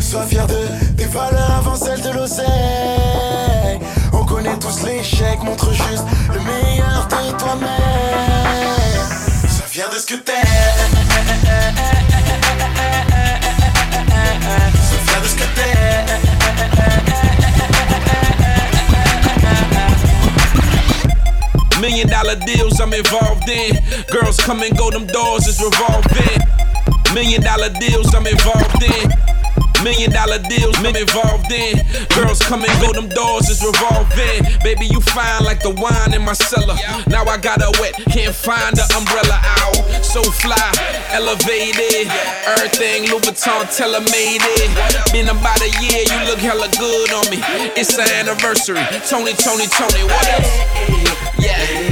Sois 0.00 0.24
fier 0.24 0.46
de 0.46 0.66
tes 0.96 1.04
valeurs 1.04 1.50
avant 1.58 1.76
celles 1.76 2.00
de 2.00 2.10
l'oseille. 2.10 3.78
On 4.12 4.24
connaît 4.24 4.58
tous 4.58 4.82
l'échec, 4.84 5.42
montre 5.42 5.72
juste 5.72 6.04
le 6.32 6.40
meilleur 6.40 7.06
de 7.08 7.36
toi-même. 7.36 7.68
Sois 9.48 9.66
fier 9.66 9.88
de 9.90 9.98
ce 9.98 10.06
que 10.06 10.14
t'es. 10.14 10.32
Sois 14.88 15.02
fier 15.06 15.20
de 15.22 15.28
ce 15.28 15.34
que 15.34 15.48
Million 21.80 22.08
dollar 22.08 22.36
deals 22.44 22.80
I'm 22.80 22.92
involved 22.92 23.48
in. 23.48 23.76
Girls 24.10 24.36
come 24.38 24.62
and 24.62 24.76
go, 24.76 24.90
them 24.90 25.06
doors 25.06 25.46
is 25.46 25.60
revolving. 25.62 26.67
Million 27.14 27.42
dollar 27.42 27.70
deals 27.80 28.14
I'm 28.14 28.26
involved 28.26 28.82
in. 28.82 29.08
Million 29.82 30.10
dollar 30.10 30.38
deals 30.38 30.76
I'm 30.78 30.94
involved 30.94 31.50
in. 31.52 31.78
Girls 32.14 32.40
come 32.40 32.64
and 32.64 32.80
go, 32.80 32.92
them 32.92 33.08
doors 33.08 33.48
is 33.48 33.62
revolving. 33.64 34.44
Baby, 34.62 34.86
you 34.86 35.00
fine 35.00 35.44
like 35.44 35.62
the 35.62 35.70
wine 35.70 36.14
in 36.14 36.22
my 36.22 36.34
cellar. 36.34 36.76
Now 37.08 37.24
I 37.24 37.38
got 37.38 37.62
a 37.62 37.70
wet, 37.80 37.94
can't 38.10 38.34
find 38.34 38.76
the 38.76 38.84
umbrella 38.96 39.38
out. 39.62 40.04
So 40.04 40.22
fly, 40.22 40.72
elevated. 41.10 42.10
Everything 42.46 43.08
Louis 43.10 43.22
Vuitton, 43.22 43.64
tell 43.76 43.92
made 44.00 44.42
it. 44.42 45.12
Been 45.12 45.28
about 45.28 45.60
a 45.62 45.70
year, 45.80 46.02
you 46.10 46.18
look 46.28 46.40
hella 46.40 46.68
good 46.78 47.12
on 47.12 47.30
me. 47.30 47.38
It's 47.78 47.96
an 47.98 48.10
anniversary. 48.10 48.82
Tony, 49.08 49.32
Tony, 49.32 49.66
Tony, 49.66 50.04
what 50.04 50.26
else? 50.28 50.50
Yeah. 51.38 51.87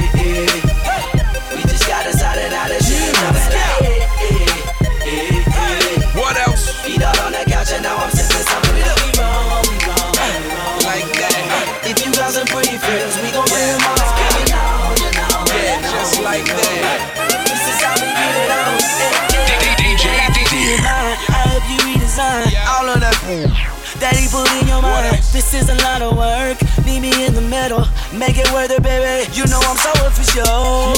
Now 7.87 8.03
I'm 8.03 8.11
sensing 8.11 8.43
something 8.51 8.83
that 8.83 8.97
we 8.99 9.09
wrong, 9.15 9.63
we 9.71 9.75
wrong, 9.87 10.11
we 10.11 10.51
wrong. 10.51 10.77
Like 10.83 11.07
that. 11.23 11.87
If 11.87 11.95
you 12.03 12.11
got 12.11 12.35
some 12.35 12.47
pretty 12.51 12.75
friends, 12.75 13.15
we 13.23 13.31
gon' 13.31 13.47
bring 13.47 13.63
them 13.63 13.79
all. 13.87 13.95
You 13.95 14.45
know, 14.51 14.91
you 14.99 15.11
know, 15.15 15.55
Yeah, 15.55 15.79
just 15.87 16.19
like 16.19 16.43
that. 16.43 16.99
This 17.47 17.63
is 17.63 17.79
how 17.79 17.95
we 17.95 18.11
get 18.11 18.35
it 18.43 18.51
on. 18.51 18.75
DJ 19.79 20.05
Didier. 20.35 20.83
I 21.31 21.47
hope 21.47 21.65
you 21.71 21.79
redesign 21.87 22.51
all 22.75 22.91
of 22.91 22.99
that 22.99 23.15
that 24.03 24.13
he 24.19 24.27
put 24.27 24.45
in 24.59 24.67
your 24.67 24.81
mind. 24.83 25.15
This 25.31 25.55
is 25.55 25.71
a 25.71 25.77
lot 25.87 26.03
of 26.03 26.17
work. 26.19 26.59
Meet 26.85 27.01
me 27.01 27.25
in 27.25 27.33
the 27.33 27.41
middle, 27.41 27.87
make 28.11 28.37
it 28.37 28.51
worth 28.51 28.69
it, 28.69 28.83
baby. 28.83 29.25
You 29.31 29.47
know 29.47 29.63
I'm 29.63 29.79
so 29.79 29.95
sure. 30.27 30.91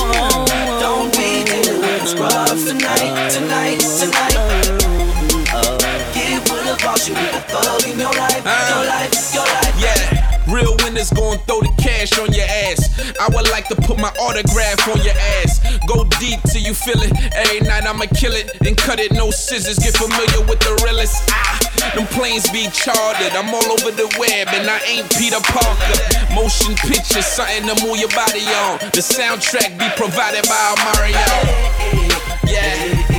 Don't 0.82 1.14
be 1.14 1.46
doing 1.46 2.06
scrubs 2.06 2.66
tonight, 2.66 3.30
tonight, 3.30 3.80
tonight. 3.80 4.89
Your 7.10 8.14
life, 8.14 8.44
your 8.46 8.86
life, 8.86 9.34
your 9.34 9.46
life. 9.46 9.76
Yeah. 9.80 10.30
Real 10.50 10.76
winners 10.82 11.12
gon' 11.12 11.38
throw 11.46 11.62
the 11.62 11.70
cash 11.78 12.18
on 12.18 12.34
your 12.34 12.46
ass. 12.66 12.90
I 13.22 13.30
would 13.30 13.50
like 13.52 13.68
to 13.70 13.76
put 13.76 14.00
my 14.00 14.10
autograph 14.18 14.82
on 14.90 14.98
your 15.06 15.14
ass. 15.42 15.62
Go 15.86 16.06
deep 16.18 16.42
till 16.50 16.62
you 16.62 16.74
feel 16.74 16.98
it. 16.98 17.14
Every 17.36 17.62
night 17.62 17.86
I'ma 17.86 18.06
kill 18.18 18.34
it 18.34 18.58
and 18.66 18.76
cut 18.76 19.00
it, 19.00 19.12
no 19.12 19.30
scissors. 19.30 19.78
Get 19.78 19.96
familiar 19.96 20.42
with 20.50 20.60
the 20.60 20.74
realest. 20.84 21.22
Ah, 21.30 21.60
them 21.94 22.08
planes 22.08 22.50
be 22.50 22.66
chartered. 22.74 23.34
I'm 23.38 23.54
all 23.54 23.70
over 23.78 23.92
the 23.92 24.10
web 24.18 24.50
and 24.50 24.70
I 24.70 24.80
ain't 24.90 25.10
Peter 25.14 25.42
Parker. 25.42 25.98
Motion 26.34 26.74
pictures, 26.76 27.26
something 27.26 27.70
to 27.70 27.76
move 27.86 27.98
your 27.98 28.10
body 28.10 28.46
on. 28.66 28.80
The 28.90 29.06
soundtrack 29.06 29.78
be 29.78 29.86
provided 30.02 30.50
by 30.50 30.74
Mario. 30.82 32.10
Yeah. 32.50 33.19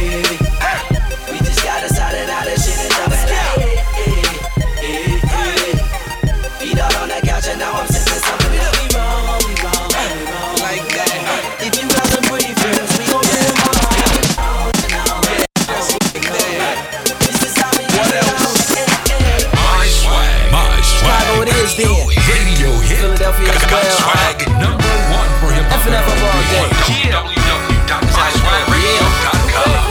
Philadelphia 23.40 23.56
as 23.56 23.64
well. 23.72 23.88
swag 23.96 24.38
number 24.60 24.92
one 25.12 25.30
for 25.40 25.50
hop. 25.52 25.80
FNF 25.80 26.04
of 26.04 26.20
all 26.28 26.42
day. 26.52 26.68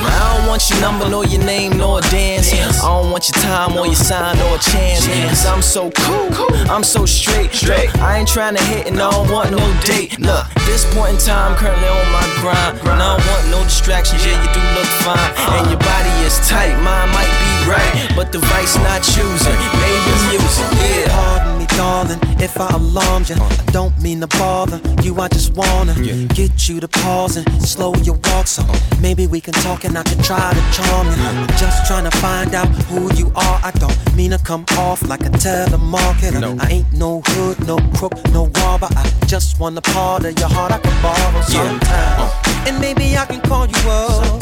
I 0.10 0.38
don't 0.38 0.48
want 0.48 0.70
your 0.70 0.80
number, 0.82 1.10
nor 1.10 1.26
your 1.26 1.44
name, 1.44 1.78
nor 1.78 2.00
a 2.00 2.02
dance. 2.10 2.54
I 2.54 2.82
don't 2.82 3.12
want 3.12 3.28
your 3.30 3.42
time 3.42 3.78
or 3.78 3.86
your 3.86 3.96
sign 3.96 4.38
or 4.40 4.56
a 4.56 4.60
chance. 4.60 5.08
Cause 5.08 5.46
I'm 5.46 5.62
so 5.62 5.92
cool, 5.92 6.30
I'm 6.70 6.84
so 6.84 7.06
straight. 7.06 7.52
Look, 7.64 7.98
I 8.00 8.18
ain't 8.20 8.28
trying 8.28 8.56
to 8.56 8.64
hit 8.64 8.88
and 8.88 9.00
I 9.00 9.10
don't 9.10 9.32
want 9.32 9.52
no 9.52 9.60
date. 9.86 10.20
Look, 10.20 10.46
this 10.66 10.86
point 10.94 11.14
in 11.14 11.20
time, 11.20 11.56
currently 11.56 11.88
on 11.88 12.12
my 12.12 12.26
grind. 12.42 12.80
And 12.82 13.02
I 13.02 13.18
don't 13.18 13.26
want 13.28 13.50
no 13.52 13.64
distractions, 13.64 14.26
yeah, 14.26 14.38
you 14.42 14.50
do 14.54 14.62
look 14.78 14.90
fine. 15.06 15.32
And 15.58 15.70
your 15.70 15.80
body 15.80 16.14
is 16.26 16.38
tight, 16.48 16.76
mine 16.82 17.10
might 17.14 17.30
be 17.30 17.70
right. 17.70 18.14
But 18.16 18.32
the 18.32 18.40
vice 18.40 18.76
not 18.78 19.02
choosing, 19.02 19.60
maybe 19.82 20.12
music, 20.30 20.70
yeah. 20.82 21.39
Darling, 21.80 22.20
if 22.42 22.60
I 22.60 22.68
alarmed 22.76 23.30
you. 23.30 23.38
I 23.40 23.64
don't 23.72 23.98
mean 24.02 24.20
to 24.20 24.28
bother 24.28 24.82
you. 25.02 25.18
I 25.18 25.30
just 25.30 25.54
wanna 25.54 25.96
get 26.36 26.68
you 26.68 26.82
to 26.82 26.90
pause 26.90 27.38
and 27.38 27.48
slow 27.64 27.96
your 28.04 28.20
walk. 28.26 28.48
So 28.48 28.64
maybe 29.00 29.28
we 29.28 29.40
can 29.40 29.54
talk 29.54 29.86
and 29.86 29.98
I 29.98 30.04
can 30.04 30.22
try 30.22 30.52
to 30.52 30.64
charm 30.76 31.08
you. 31.08 31.14
I'm 31.14 31.48
just 31.56 31.88
trying 31.88 32.04
to 32.04 32.12
find 32.18 32.54
out 32.54 32.68
who 32.90 33.02
you 33.16 33.28
are. 33.34 33.60
I 33.64 33.72
don't 33.80 33.98
mean 34.14 34.32
to 34.32 34.40
come 34.40 34.66
off 34.78 35.02
like 35.04 35.22
a 35.22 35.30
telemarketer. 35.30 36.60
I 36.62 36.68
ain't 36.70 36.92
no 36.92 37.22
hood, 37.26 37.66
no 37.66 37.78
crook, 37.96 38.16
no 38.34 38.48
robber. 38.60 38.90
I 38.98 39.10
just 39.26 39.58
want 39.62 39.78
a 39.78 39.82
part 39.82 40.26
of 40.26 40.38
your 40.38 40.50
heart 40.50 40.74
I 40.74 40.80
can 40.80 41.02
borrow 41.02 41.42
sometime. 41.44 41.80
Uh. 42.20 42.68
And 42.68 42.82
maybe 42.82 43.16
I 43.16 43.26
can 43.26 43.40
call 43.40 43.68
you 43.68 43.90
up. 43.90 44.42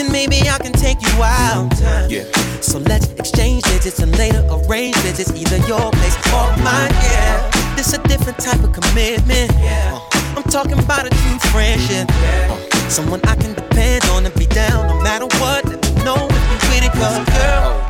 And 0.00 0.10
maybe 0.10 0.40
I 0.48 0.58
can 0.58 0.72
take 0.72 1.00
you 1.00 1.22
out. 1.22 1.70
So 2.62 2.78
let's 2.78 3.08
exchange 3.12 3.62
digits 3.64 3.98
and 4.00 4.16
later 4.18 4.46
arrange 4.50 4.94
visits, 4.96 5.32
either 5.32 5.56
your 5.66 5.90
place 5.92 6.16
or 6.28 6.46
mine. 6.62 6.92
Yeah, 7.08 7.74
this 7.74 7.94
a 7.94 7.98
different 8.02 8.38
type 8.38 8.62
of 8.62 8.72
commitment. 8.72 9.50
Uh, 9.56 10.00
I'm 10.36 10.42
talking 10.44 10.78
about 10.78 11.06
a 11.06 11.10
true 11.10 11.38
friendship. 11.50 12.08
Uh, 12.10 12.88
someone 12.88 13.20
I 13.24 13.34
can 13.36 13.54
depend 13.54 14.04
on 14.10 14.26
and 14.26 14.34
be 14.34 14.46
down 14.46 14.88
no 14.88 15.00
matter 15.00 15.26
what. 15.40 15.64
Let 15.64 15.80
me 15.84 16.04
know 16.04 16.28
if 16.28 16.44
you 16.52 16.58
with 16.68 16.84
it, 16.84 16.92
cause 16.92 17.24
girl, 17.32 17.89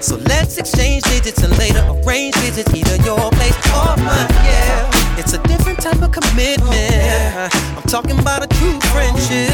So 0.00 0.16
let's 0.16 0.56
exchange 0.58 1.02
digits 1.04 1.42
and 1.42 1.56
later 1.58 1.82
arrange 2.04 2.34
visits 2.36 2.72
either 2.72 2.96
your 3.02 3.30
place 3.32 3.56
or 3.74 3.96
mine. 3.96 4.28
Yeah, 4.44 5.18
it's 5.18 5.32
a 5.32 5.38
different 5.48 5.80
type 5.80 6.00
of 6.00 6.12
commitment. 6.12 7.52
I'm 7.76 7.82
talking 7.88 8.18
about 8.18 8.44
a 8.44 8.48
true 8.58 8.78
friendship. 8.92 9.50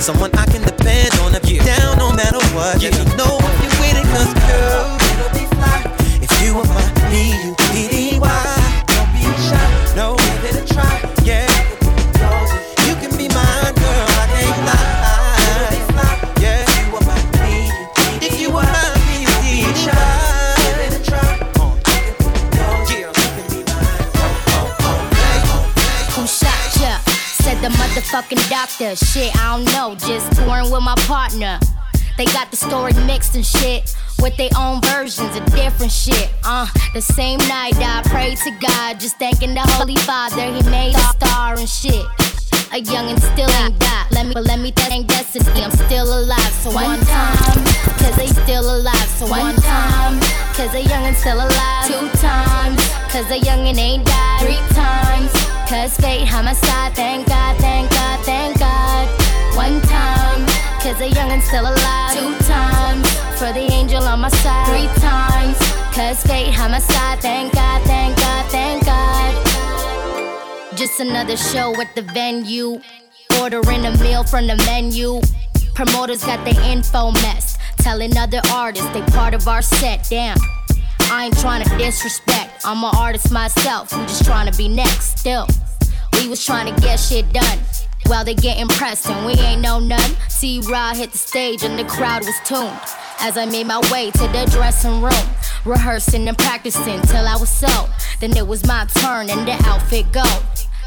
Someone 0.00 0.30
I 0.34 0.46
can 0.46 0.62
depend 0.62 1.12
on 1.20 1.34
if 1.34 1.50
you 1.50 1.60
down 1.60 1.98
no 1.98 2.12
matter 2.12 2.40
what. 2.54 2.80
Let 2.80 2.92
me 2.92 3.16
know 3.16 3.38
if 3.40 3.62
you're 3.62 3.76
with 3.82 4.00
it, 4.00 4.06
cause 4.14 4.32
girl, 4.48 4.96
it'll 5.10 5.32
be 5.34 5.46
fly. 5.56 5.82
If 6.22 6.30
you 6.42 6.54
were 6.54 6.64
my 6.64 6.86
B.U.P.D.Y. 7.10 8.55
fucking 28.02 28.38
doctor. 28.48 28.96
Shit, 28.96 29.34
I 29.36 29.56
don't 29.56 29.64
know, 29.72 29.94
just 29.94 30.32
touring 30.36 30.70
with 30.70 30.82
my 30.82 30.94
partner. 31.06 31.58
They 32.16 32.24
got 32.26 32.50
the 32.50 32.56
story 32.56 32.92
mixed 33.04 33.34
and 33.34 33.44
shit 33.44 33.94
with 34.20 34.36
their 34.36 34.50
own 34.56 34.80
versions 34.82 35.36
of 35.36 35.44
different 35.52 35.92
shit. 35.92 36.30
Uh, 36.44 36.66
the 36.94 37.02
same 37.02 37.38
night 37.40 37.76
I 37.76 38.02
prayed 38.06 38.38
to 38.38 38.50
God, 38.52 38.98
just 38.98 39.18
thanking 39.18 39.54
the 39.54 39.60
Holy 39.60 39.96
Father, 39.96 40.42
He 40.42 40.62
made 40.70 40.94
a 40.94 41.06
star 41.16 41.58
and 41.58 41.68
shit. 41.68 42.04
A 42.72 42.80
youngin' 42.80 43.20
still 43.32 43.50
ain't 43.62 43.78
died. 43.78 44.06
Let 44.10 44.26
me, 44.26 44.34
but 44.34 44.44
let 44.44 44.60
me 44.60 44.70
thank 44.70 45.06
destiny. 45.06 45.62
I'm 45.62 45.70
still 45.70 46.08
alive. 46.08 46.52
So 46.64 46.72
one 46.72 47.00
time, 47.00 47.64
cause 48.00 48.16
they 48.16 48.26
still 48.26 48.64
alive. 48.64 49.08
So 49.20 49.26
one 49.26 49.54
time, 49.56 50.18
cause 50.56 50.72
a 50.74 50.82
youngin' 50.82 51.14
still 51.14 51.36
alive. 51.36 51.86
Two 51.86 52.08
times, 52.18 52.80
cause 53.12 53.30
a 53.30 53.38
youngin' 53.38 53.78
ain't 53.78 54.04
died. 54.04 54.40
Three 54.40 54.74
times, 54.74 55.32
cause 55.68 55.96
fate 55.96 56.32
on 56.32 56.44
my 56.44 56.52
side. 56.52 56.94
Thank 56.94 57.26
God, 57.26 57.56
thank 57.58 57.90
God, 57.90 58.24
thank 58.24 58.58
God. 58.58 59.06
One 59.56 59.80
time, 59.82 60.46
cause 60.80 61.00
a 61.00 61.08
youngin' 61.08 61.42
still 61.42 61.66
alive. 61.66 62.14
Two 62.14 62.34
times, 62.46 63.08
for 63.38 63.52
the 63.52 63.66
angel 63.72 64.02
on 64.02 64.20
my 64.20 64.28
side. 64.28 64.66
Three 64.68 64.88
times, 65.02 65.58
cause 65.94 66.22
fate 66.22 66.58
on 66.58 66.70
my 66.70 66.78
side. 66.78 67.20
Thank 67.20 67.52
God, 67.54 67.82
thank 67.86 68.16
God, 68.16 68.50
thank 68.50 68.84
God. 68.84 70.76
Just 70.76 71.00
another 71.00 71.36
show 71.36 71.78
at 71.80 71.94
the 71.94 72.02
venue. 72.02 72.80
Ordering 73.40 73.84
a 73.86 73.96
meal 73.98 74.24
from 74.24 74.46
the 74.46 74.56
menu. 74.66 75.20
Promoters 75.74 76.24
got 76.24 76.44
the 76.44 76.54
info 76.70 77.10
messed. 77.12 77.58
Telling 77.78 78.16
other 78.16 78.40
artists 78.50 78.88
they 78.90 79.02
part 79.02 79.34
of 79.34 79.46
our 79.48 79.62
set. 79.62 80.06
Damn. 80.08 80.36
I 81.08 81.26
ain't 81.26 81.38
trying 81.38 81.64
to 81.64 81.78
disrespect. 81.78 82.62
I'm 82.64 82.82
an 82.82 82.90
artist 82.96 83.32
myself. 83.32 83.96
We 83.96 84.02
just 84.06 84.24
trying 84.24 84.50
to 84.50 84.56
be 84.56 84.68
next. 84.68 85.18
Still, 85.18 85.46
we 86.14 86.28
was 86.28 86.44
trying 86.44 86.72
to 86.72 86.80
get 86.80 86.96
shit 86.98 87.32
done. 87.32 87.58
Well, 88.08 88.24
they 88.24 88.34
get 88.34 88.58
impressed 88.58 89.08
and 89.08 89.26
we 89.26 89.32
ain't 89.34 89.60
know 89.60 89.78
none. 89.78 90.10
See 90.28 90.60
Rod 90.60 90.96
hit 90.96 91.12
the 91.12 91.18
stage 91.18 91.62
and 91.64 91.78
the 91.78 91.84
crowd 91.84 92.24
was 92.24 92.34
tuned. 92.44 92.78
As 93.20 93.36
I 93.36 93.46
made 93.46 93.66
my 93.66 93.80
way 93.90 94.10
to 94.10 94.18
the 94.18 94.48
dressing 94.52 95.00
room, 95.00 95.26
rehearsing 95.64 96.28
and 96.28 96.36
practicing 96.38 97.00
till 97.02 97.26
I 97.26 97.36
was 97.36 97.50
so. 97.50 97.88
Then 98.20 98.36
it 98.36 98.46
was 98.46 98.66
my 98.66 98.86
turn 99.00 99.30
and 99.30 99.46
the 99.46 99.56
outfit 99.66 100.12
go. 100.12 100.24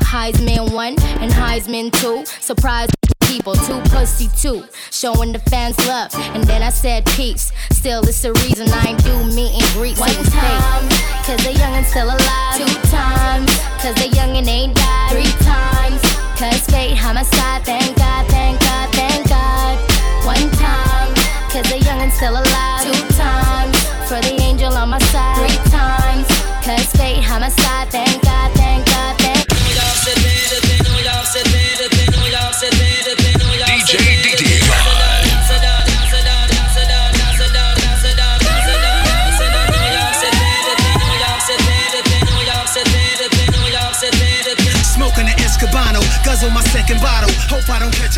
Heisman 0.01 0.73
one 0.73 0.95
and 1.19 1.31
Heisman 1.31 1.91
two. 1.91 2.25
Surprise 2.41 2.89
people, 3.29 3.53
two 3.53 3.79
pussy 3.93 4.27
two. 4.35 4.65
Showing 4.91 5.31
the 5.31 5.39
fans 5.51 5.77
love. 5.87 6.09
And 6.33 6.43
then 6.43 6.61
I 6.63 6.69
said 6.69 7.05
peace. 7.05 7.53
Still, 7.71 8.01
it's 8.01 8.21
the 8.21 8.33
reason 8.43 8.67
I 8.69 8.89
ain't 8.89 9.03
do 9.03 9.13
meet 9.37 9.53
and 9.53 9.69
greets. 9.77 9.99
One 9.99 10.09
time, 10.33 10.83
cause 11.23 11.39
the 11.45 11.53
youngin' 11.53 11.85
still 11.85 12.09
alive. 12.09 12.57
Two 12.57 12.73
times, 12.89 13.49
cause 13.81 13.95
the 14.01 14.09
youngin' 14.17 14.47
ain't 14.47 14.75
died. 14.75 15.11
Three 15.13 15.33
times, 15.45 16.01
cause 16.41 16.65
fate 16.73 16.97
on 17.05 17.15
my 17.15 17.23
side. 17.23 17.63
Thank 17.63 17.95
God, 17.97 18.25
thank 18.27 18.59
God, 18.59 18.89
thank 18.97 19.29
God. 19.29 19.77
One 20.25 20.49
time, 20.57 21.13
cause 21.53 21.67
the 21.69 21.77
youngin' 21.85 22.11
still 22.11 22.33
alive. 22.33 22.81
Two 22.81 22.99
times, 23.13 23.77
for 24.09 24.19
the 24.25 24.41
angel 24.41 24.73
on 24.73 24.89
my 24.89 24.99
side. 25.13 25.37
Three 25.37 25.59
times, 25.69 26.27
cause 26.65 26.89
fate 26.97 27.21
on 27.29 27.41
my 27.41 27.49
side. 27.49 27.89
Thank 27.91 28.08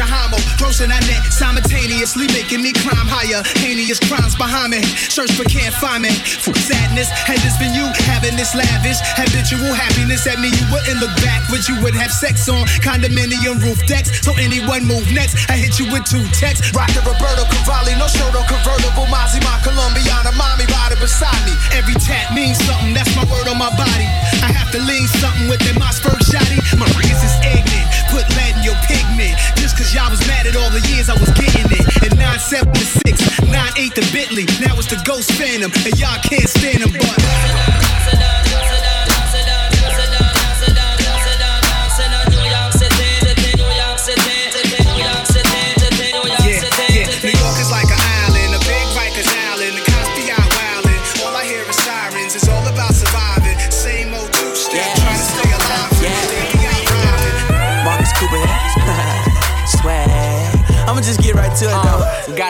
a 0.01 0.07
homo. 0.09 0.41
Grossing 0.57 0.89
that 0.89 1.05
net 1.05 1.21
simultaneously, 1.29 2.25
making 2.33 2.65
me 2.65 2.73
climb 2.73 3.05
higher. 3.05 3.45
Heinous 3.61 4.01
crimes 4.01 4.33
behind 4.33 4.73
me. 4.73 4.81
Search 4.83 5.29
but 5.37 5.47
can't 5.47 5.73
find 5.77 6.01
me. 6.01 6.11
For 6.41 6.57
sadness, 6.57 7.07
had 7.13 7.37
this 7.45 7.55
been 7.61 7.71
you 7.77 7.85
having 8.09 8.35
this 8.35 8.57
lavish, 8.57 8.97
habitual 9.13 9.71
happiness 9.77 10.25
at 10.25 10.41
me, 10.41 10.49
you 10.49 10.65
wouldn't 10.73 10.97
look 10.97 11.13
back. 11.21 11.45
Would 11.53 11.69
you 11.69 11.77
would 11.85 11.93
have 11.93 12.11
sex 12.11 12.49
on 12.49 12.65
condominium 12.81 13.61
roof 13.61 13.77
decks? 13.85 14.09
So 14.25 14.33
anyone 14.41 14.83
move 14.89 15.05
next, 15.13 15.37
I 15.47 15.55
hit 15.61 15.77
you 15.77 15.85
with 15.93 16.09
two 16.09 16.25
texts. 16.33 16.73
Rock 16.73 16.89
the 16.97 17.05
Roberto 17.05 17.45
Cavalli, 17.45 17.93
no 18.01 18.09
show, 18.09 18.27
no 18.33 18.41
convertible. 18.49 19.05
Mozzie, 19.13 19.43
my 19.45 19.61
Colombiana, 19.61 20.33
mommy, 20.33 20.65
body 20.73 20.97
beside 20.97 21.37
me. 21.45 21.53
Every 21.77 21.95
tat 22.01 22.33
means 22.33 22.57
something, 22.65 22.97
that's 22.97 23.13
my 23.13 23.23
word 23.29 23.45
on 23.45 23.61
my 23.61 23.69
body. 23.77 24.07
I 24.41 24.49
have 24.49 24.73
to 24.73 24.79
lean 24.81 25.05
something 25.21 25.45
with 25.45 25.61
that 25.61 25.77
my 25.77 25.93
spurt 25.93 26.21
shotty. 26.25 26.57
My 26.79 26.89
is 27.21 27.35
ignorant, 27.45 27.87
put 28.11 28.27
lead 28.35 28.59
in 28.59 28.63
your 28.63 28.77
pigment. 28.85 29.33
Just 29.55 29.79
cause 29.79 29.95
y'all 29.95 30.11
was 30.11 30.21
mad 30.27 30.45
at 30.45 30.55
all 30.55 30.69
the 30.69 30.83
years 30.91 31.09
I 31.09 31.15
was 31.15 31.31
getting 31.31 31.65
it. 31.71 31.85
And 32.03 32.13
976, 32.19 33.47
98 33.47 33.95
the 33.95 34.05
Bentley, 34.11 34.45
now 34.59 34.75
it's 34.77 34.91
the 34.91 35.01
Ghost 35.07 35.31
Phantom. 35.33 35.71
And 35.87 35.95
y'all 35.97 36.19
can't 36.21 36.47
stand 36.47 36.83
them, 36.83 36.91
but. 36.91 37.80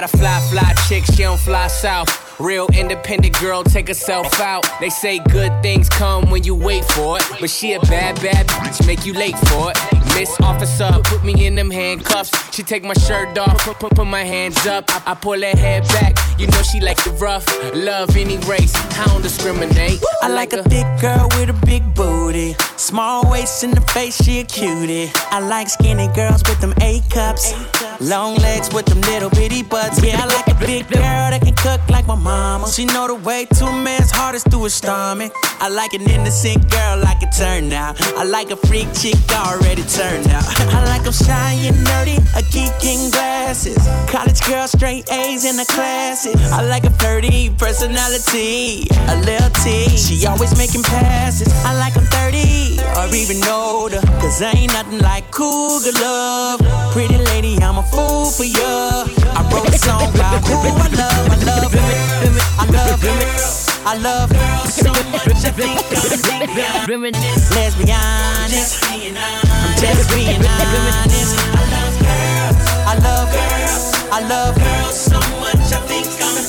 Got 0.01 0.13
a 0.13 0.17
fly, 0.17 0.39
fly 0.49 0.73
chick, 0.87 1.05
she 1.05 1.23
don't 1.23 1.39
fly 1.39 1.67
south. 1.67 2.20
Real 2.41 2.67
independent 2.73 3.39
girl, 3.39 3.63
take 3.63 3.87
herself 3.87 4.41
out. 4.41 4.65
They 4.79 4.89
say 4.89 5.19
good 5.29 5.51
things 5.61 5.87
come 5.89 6.31
when 6.31 6.43
you 6.43 6.55
wait 6.55 6.83
for 6.85 7.17
it. 7.17 7.23
But 7.39 7.51
she 7.51 7.73
a 7.73 7.79
bad, 7.81 8.19
bad 8.19 8.47
bitch, 8.47 8.87
make 8.87 9.05
you 9.05 9.13
late 9.13 9.37
for 9.47 9.69
it. 9.69 9.77
Miss 10.15 10.35
Officer, 10.41 10.89
put 11.03 11.23
me 11.23 11.45
in 11.45 11.53
them 11.53 11.69
handcuffs. 11.69 12.31
She 12.53 12.63
take 12.63 12.83
my 12.83 12.95
shirt 12.95 13.37
off, 13.37 13.59
put, 13.59 13.79
put, 13.79 13.93
put 13.93 14.07
my 14.07 14.23
hands 14.23 14.65
up. 14.65 14.85
I, 14.89 15.11
I 15.11 15.13
pull 15.13 15.39
her 15.39 15.55
hair 15.55 15.81
back. 15.83 16.17
You 16.39 16.47
know 16.47 16.63
she 16.63 16.79
like 16.79 17.01
the 17.03 17.11
rough. 17.11 17.45
Love 17.75 18.17
any 18.17 18.37
race, 18.39 18.73
I 18.97 19.05
don't 19.05 19.21
discriminate. 19.21 20.01
I 20.23 20.27
like 20.27 20.53
a 20.53 20.63
thick 20.63 20.87
girl 20.99 21.27
with 21.37 21.49
a 21.49 21.65
big 21.65 21.93
booty. 21.93 22.55
Small 22.75 23.29
waist 23.29 23.63
in 23.63 23.69
the 23.71 23.81
face, 23.81 24.15
she 24.23 24.39
a 24.39 24.43
cutie. 24.43 25.11
I 25.29 25.39
like 25.39 25.69
skinny 25.69 26.07
girls 26.15 26.41
with 26.49 26.59
them 26.59 26.73
A 26.81 27.01
cups. 27.11 27.53
Long 28.01 28.35
legs 28.37 28.73
with 28.73 28.87
them 28.87 29.01
little 29.01 29.29
bitty 29.29 29.61
butts. 29.61 30.03
Yeah, 30.03 30.19
I 30.19 30.25
like 30.25 30.47
a 30.47 30.55
big 30.65 30.89
girl 30.89 31.29
that 31.29 31.41
can 31.43 31.55
cook 31.55 31.87
like 31.89 32.07
my 32.07 32.15
mama. 32.31 32.67
She 32.71 32.85
know 32.85 33.07
the 33.07 33.15
way 33.15 33.45
to 33.57 33.65
a 33.65 33.75
man's 33.87 34.11
heart 34.11 34.35
is 34.35 34.43
through 34.43 34.63
his 34.63 34.73
stomach. 34.73 35.31
I 35.59 35.67
like 35.69 35.93
an 35.93 36.03
innocent 36.09 36.61
girl 36.71 36.97
like 37.07 37.21
it 37.21 37.31
turned 37.37 37.73
out. 37.73 37.93
I 38.21 38.23
like 38.23 38.49
a 38.51 38.59
freak 38.67 38.89
chick 38.93 39.19
already 39.31 39.83
turned 39.83 40.27
out. 40.27 40.45
I 40.77 40.79
like 40.85 41.03
them 41.03 41.13
shy 41.13 41.53
and 41.67 41.77
nerdy, 41.87 42.17
a 42.39 42.41
geek 42.53 42.77
in 42.83 43.11
glasses. 43.11 43.81
College 44.09 44.41
girl, 44.47 44.67
straight 44.67 45.11
A's 45.11 45.45
in 45.45 45.55
the 45.57 45.65
classes. 45.65 46.35
I 46.51 46.61
like 46.73 46.85
a 46.85 46.93
flirty 46.99 47.49
personality, 47.57 48.87
a 49.13 49.15
little 49.27 49.51
T. 49.63 49.89
She 50.05 50.25
always 50.25 50.57
making 50.57 50.83
passes. 50.83 51.51
I 51.65 51.77
like 51.83 51.93
them 51.93 52.05
30 52.05 52.79
or 52.97 53.07
even 53.15 53.43
older. 53.47 54.01
Cause 54.21 54.41
ain't 54.41 54.73
nothing 54.73 54.99
like 54.99 55.29
cougar 55.31 55.95
love. 55.99 56.59
Pretty 56.93 57.17
lady, 57.31 57.57
I'm 57.61 57.77
a 57.77 57.83
fool 57.83 58.25
for 58.31 58.45
ya. 58.45 59.20
I 59.37 59.41
wrote 59.51 59.69
a 59.69 59.77
song 59.77 60.13
about 60.13 60.43
who 60.47 60.55
I 60.55 60.87
love. 61.01 61.27
I 61.31 61.37
love. 61.45 61.75
I 62.59 62.65
love. 62.71 63.01
I 63.83 63.95
love 63.97 64.29
girls 64.31 64.73
so 64.73 64.91
much. 65.11 65.27
I 65.43 65.51
think 65.51 65.81
I'm 65.91 66.87
reminisce. 66.87 67.55
Let's 67.55 67.75
be 67.75 67.91
honest. 67.91 68.83
I'm 68.83 69.75
just 69.79 70.09
being 70.13 70.43
honest. 70.45 71.35
I 71.49 71.65
love 71.73 71.95
girls. 72.05 72.57
I 72.85 72.95
love 73.07 73.27
girls. 73.33 73.83
I 74.11 74.19
love 74.27 74.55
girls 74.55 74.97
so 74.99 75.19
much. 75.39 75.60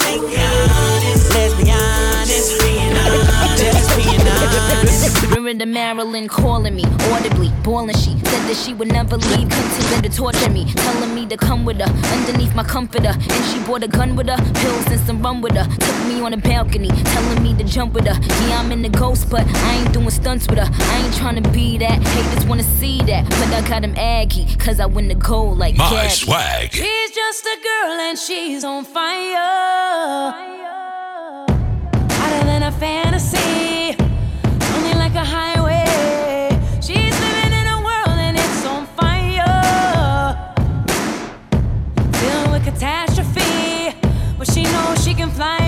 Let's 0.02 1.54
be 1.54 1.70
honest. 1.70 2.60
Being 2.62 2.92
honest. 2.96 3.60
Just 3.60 3.96
being 3.96 4.20
honest. 4.20 5.32
Remember 5.36 5.66
Marilyn 5.66 6.28
calling 6.28 6.74
me 6.74 6.84
audibly, 7.12 7.50
boiling. 7.62 7.94
She 7.96 8.12
said 8.18 8.48
that 8.48 8.56
she 8.56 8.72
would 8.74 8.88
never 8.88 9.16
leave, 9.16 9.48
continue 9.50 10.08
to 10.08 10.16
torture 10.16 10.48
me, 10.50 10.64
telling 10.72 11.14
me 11.14 11.26
to 11.26 11.36
come 11.36 11.64
with 11.64 11.78
her 11.78 11.92
underneath 12.16 12.54
my 12.54 12.64
comforter. 12.64 13.08
And 13.10 13.44
she 13.46 13.58
brought 13.64 13.82
a 13.82 13.88
gun 13.88 14.16
with 14.16 14.28
her, 14.28 14.36
pills 14.54 14.86
and 14.86 15.00
some 15.00 15.20
rum 15.22 15.42
with 15.42 15.52
her. 15.52 15.64
Took 15.64 16.06
me 16.06 16.20
on 16.22 16.32
a 16.32 16.36
balcony, 16.38 16.88
telling 16.88 17.42
me 17.42 17.54
to 17.56 17.64
jump 17.64 17.92
with 17.94 18.06
her. 18.06 18.18
Yeah, 18.48 18.60
I'm 18.60 18.72
in 18.72 18.82
the 18.82 18.88
ghost, 18.88 19.28
but 19.30 19.46
I 19.46 19.74
ain't 19.74 19.92
doing 19.92 20.10
stunts 20.10 20.46
with 20.48 20.58
her. 20.58 20.68
I 20.70 21.04
ain't 21.04 21.14
trying 21.14 21.42
to 21.42 21.48
be 21.50 21.76
that. 21.78 22.02
Haters 22.06 22.46
wanna 22.46 22.62
see 22.62 22.98
that, 23.02 23.28
but 23.28 23.48
I 23.52 23.66
got 23.68 23.84
him 23.84 23.94
aggy, 23.96 24.46
cause 24.56 24.80
I 24.80 24.86
win 24.86 25.08
the 25.08 25.14
gold 25.14 25.58
like 25.58 25.76
My 25.76 25.90
Gabby. 25.90 26.08
swag. 26.10 26.72
She's 26.72 27.10
just 27.10 27.44
a 27.44 27.56
girl 27.62 27.92
and 28.00 28.18
she's 28.18 28.64
on 28.64 28.84
fire. 28.84 29.81
Hotter 32.18 32.44
than 32.46 32.62
a 32.62 32.72
fantasy, 32.72 33.96
lonely 34.70 34.94
like 34.94 35.14
a 35.14 35.24
highway. 35.24 36.50
She's 36.80 37.14
living 37.24 37.52
in 37.60 37.66
a 37.76 37.78
world 37.88 38.18
and 38.26 38.36
it's 38.36 38.64
on 38.64 38.86
fire. 38.98 40.54
Dealing 42.20 42.50
with 42.52 42.64
catastrophe, 42.64 43.94
but 44.38 44.46
she 44.52 44.62
knows 44.64 45.04
she 45.04 45.14
can 45.14 45.30
fly. 45.30 45.61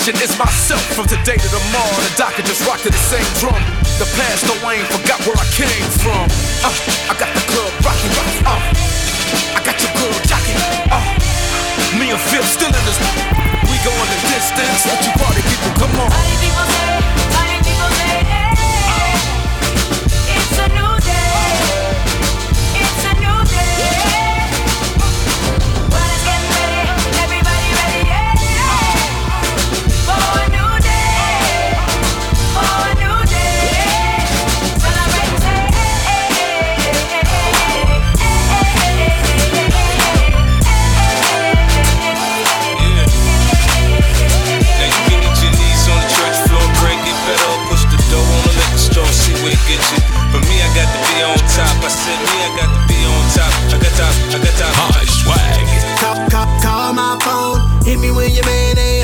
Competition 0.00 0.22
is 0.22 0.38
myself. 0.38 0.80
From 0.94 1.06
today 1.06 1.36
to 1.36 1.48
tomorrow, 1.48 1.89
top. 52.10 52.20
I 52.20 52.26
said 52.26 52.26
me, 52.26 52.38
I 52.42 52.50
got 52.56 52.70
to 52.70 52.80
be 52.88 52.98
on 53.06 53.22
top. 53.34 53.52
I 53.70 53.78
got 53.78 53.94
top, 53.96 54.14
I 54.34 54.38
got 54.42 54.54
top. 54.58 54.74
High 54.74 55.06
swag. 55.06 55.66
Call, 55.98 56.18
call, 56.30 56.48
call 56.62 56.92
my 56.92 57.18
phone. 57.22 57.84
Hit 57.84 57.98
me 57.98 58.10
when 58.10 58.30
your 58.30 58.44
man 58.46 58.78
ain't 58.78 58.99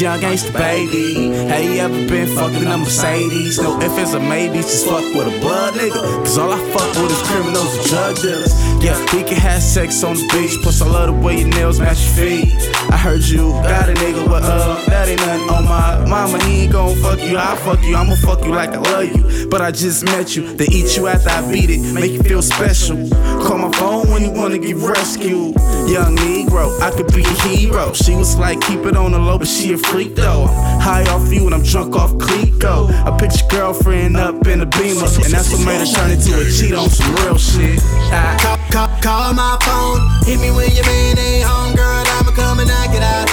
young 0.00 0.20
gangsta 0.20 0.52
baby. 0.52 1.30
Have 1.48 1.64
you 1.64 1.80
ever 1.80 2.06
been 2.06 2.28
fucking 2.36 2.66
a 2.66 2.78
Mercedes? 2.78 3.58
No 3.58 3.80
if 3.80 3.98
it's 3.98 4.12
a 4.12 4.20
maybe, 4.20 4.58
just 4.58 4.86
fuck 4.86 5.02
with 5.14 5.34
a 5.34 5.40
blood 5.40 5.74
nigga. 5.74 6.00
Cause 6.24 6.38
all 6.38 6.52
I 6.52 6.58
fuck 6.72 6.88
with 7.02 7.10
is 7.10 7.22
criminals 7.22 7.76
and 7.76 7.86
drug 7.88 8.16
dealers. 8.16 8.54
Yeah, 8.82 8.98
we 9.12 9.24
can 9.24 9.38
have 9.38 9.62
sex 9.62 10.04
on 10.04 10.14
the 10.14 10.28
beach. 10.32 10.60
Plus, 10.62 10.80
I 10.82 10.86
love 10.86 11.06
the 11.08 11.26
way 11.26 11.38
your 11.38 11.48
nails 11.48 11.80
match 11.80 12.00
your 12.04 12.14
feet. 12.14 12.77
I 12.90 12.96
heard 12.96 13.22
you 13.22 13.50
got 13.50 13.88
a 13.88 13.94
nigga, 13.94 14.26
but 14.26 14.42
uh, 14.42 14.82
that 14.86 15.08
ain't 15.08 15.20
nothing 15.20 15.50
on 15.50 15.64
my 15.64 16.04
mama. 16.06 16.42
He 16.44 16.62
ain't 16.62 16.72
gon' 16.72 16.96
fuck 16.96 17.20
you, 17.20 17.36
I'll 17.36 17.56
fuck 17.56 17.82
you. 17.82 17.94
I'ma 17.94 18.16
fuck 18.16 18.44
you 18.44 18.52
like 18.52 18.70
I 18.70 18.78
love 18.78 19.04
you. 19.04 19.48
But 19.48 19.60
I 19.60 19.70
just 19.70 20.04
met 20.04 20.34
you. 20.34 20.54
They 20.56 20.66
eat 20.66 20.96
you 20.96 21.06
after 21.06 21.28
I 21.30 21.40
beat 21.52 21.70
it, 21.70 21.80
make 21.92 22.12
you 22.12 22.22
feel 22.22 22.42
special. 22.42 22.96
Call 23.44 23.58
my 23.58 23.70
phone 23.78 24.08
when 24.10 24.22
you 24.22 24.30
wanna 24.30 24.58
get 24.58 24.76
rescued. 24.76 25.54
Young 25.88 26.16
Negro, 26.16 26.80
I 26.80 26.90
could 26.90 27.12
be 27.14 27.22
a 27.22 27.34
hero. 27.48 27.92
She 27.92 28.14
was 28.14 28.36
like, 28.36 28.60
keep 28.62 28.80
it 28.80 28.96
on 28.96 29.12
the 29.12 29.18
low, 29.18 29.38
but 29.38 29.48
she 29.48 29.72
a 29.72 29.78
freak 29.78 30.14
though. 30.14 30.44
I'm 30.44 30.80
high 30.80 31.04
off 31.12 31.32
you 31.32 31.46
and 31.46 31.54
I'm 31.54 31.62
drunk 31.62 31.94
off 31.96 32.16
Clicquot. 32.18 32.90
I 32.90 33.16
picked 33.18 33.40
your 33.40 33.48
girlfriend 33.48 34.16
up 34.16 34.46
in 34.46 34.60
a 34.60 34.66
beamer, 34.66 35.04
and 35.04 35.32
that's 35.32 35.52
what 35.52 35.64
made 35.64 35.80
her 35.80 35.86
turn 35.86 36.10
into 36.10 36.40
a 36.40 36.44
cheat 36.50 36.74
on 36.74 36.88
some 36.90 37.14
real 37.16 37.38
shit. 37.38 37.80
Call, 38.40 38.58
call, 38.70 38.88
call 39.00 39.34
my 39.34 39.58
phone. 39.64 40.00
Hit 40.26 40.40
me 40.40 40.50
when 40.50 40.70
your 40.74 40.84
man 40.84 41.18
ain't 41.18 41.44
home, 41.46 41.74
girl. 41.74 42.04
Knock 42.04 42.27
it 42.98 43.04
out, 43.04 43.27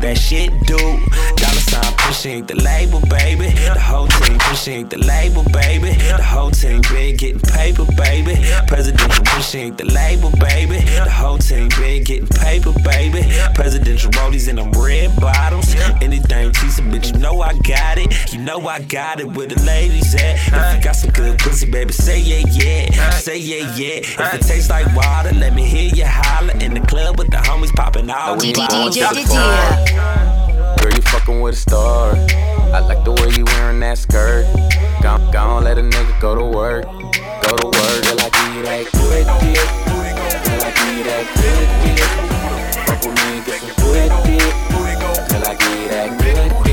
that 0.00 0.16
shit, 0.18 0.50
dude. 0.66 1.09
Pushing 2.10 2.44
the 2.44 2.56
label, 2.56 3.00
baby. 3.06 3.46
The 3.50 3.78
whole 3.78 4.08
team 4.08 4.36
pushing 4.40 4.88
the 4.88 4.98
label, 4.98 5.44
baby. 5.44 5.92
The 5.94 6.20
whole 6.20 6.50
team 6.50 6.82
been 6.90 7.14
getting 7.14 7.40
paper, 7.40 7.84
baby. 7.96 8.34
Presidential 8.66 9.24
pushing 9.26 9.76
the 9.76 9.84
label, 9.84 10.32
baby. 10.32 10.80
The 10.80 11.08
whole 11.08 11.38
team 11.38 11.68
been 11.78 12.02
getting 12.02 12.26
paper, 12.26 12.72
baby. 12.82 13.22
Presidential 13.54 14.10
rollies 14.10 14.48
in 14.48 14.56
them 14.56 14.72
red 14.72 15.14
bottoms. 15.20 15.72
Anything 16.02 16.50
cheesy, 16.54 16.82
bitch, 16.82 17.14
you 17.14 17.20
know 17.20 17.42
I 17.42 17.56
got 17.58 17.96
it. 17.96 18.32
You 18.32 18.40
know 18.40 18.58
I 18.66 18.80
got 18.80 19.20
it 19.20 19.28
where 19.28 19.46
the 19.46 19.62
ladies 19.62 20.12
at. 20.16 20.34
If 20.34 20.76
you 20.78 20.82
got 20.82 20.96
some 20.96 21.10
good 21.10 21.38
pussy, 21.38 21.70
baby, 21.70 21.92
say 21.92 22.18
yeah, 22.18 22.42
yeah. 22.50 23.10
Say 23.10 23.38
yeah, 23.38 23.72
yeah. 23.76 23.98
If 24.02 24.34
it 24.34 24.42
tastes 24.42 24.68
like 24.68 24.92
water, 24.96 25.32
let 25.34 25.54
me 25.54 25.64
hear 25.64 25.94
you 25.94 26.06
holler. 26.06 26.54
In 26.58 26.74
the 26.74 26.80
club 26.80 27.18
with 27.20 27.30
the 27.30 27.36
homies 27.36 27.72
popping 27.72 28.10
all 28.10 28.36
we 28.36 28.52
Girl, 30.80 30.92
you 30.92 31.02
fucking 31.02 31.40
with 31.40 31.54
a 31.54 31.58
star. 31.58 32.14
I 32.72 32.80
like 32.80 33.04
the 33.04 33.12
way 33.12 33.28
you 33.36 33.44
wearing 33.44 33.80
that 33.80 33.98
skirt. 33.98 34.46
Gon' 35.02 35.30
gon' 35.30 35.64
let 35.64 35.78
a 35.78 35.82
nigga 35.82 36.20
go 36.20 36.34
to 36.34 36.44
work. 36.44 36.84
Go 36.84 37.56
to 37.56 37.66
work, 37.66 38.02
girl, 38.04 38.20
I 38.20 38.30
give 38.32 38.64
that 38.64 38.88
good 38.92 39.26
dick. 39.40 39.68
Girl, 40.46 40.62
I 40.62 40.72
give 40.78 41.04
that 41.06 41.24
good 41.36 41.68
dick. 41.84 42.00
Fuck 42.86 43.00
with 43.04 43.16
me 43.20 43.42
get 43.44 43.60
some 43.60 43.76
good 43.84 44.10
dick. 44.24 44.52
Girl, 45.28 45.44
I 45.44 45.54
give 45.54 45.90
that 45.90 46.08
good 46.18 46.64
dick. 46.64 46.69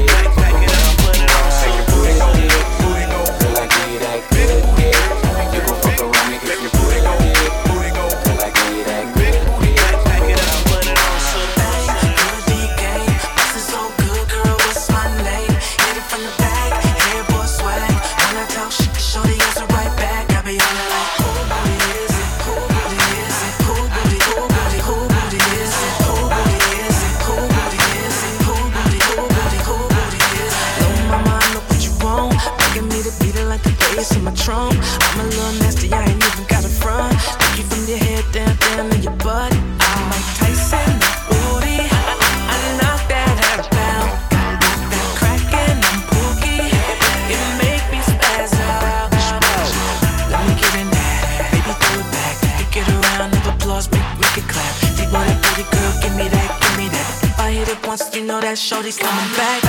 Shorty's 58.58 58.98
coming 58.98 59.34
back. 59.36 59.67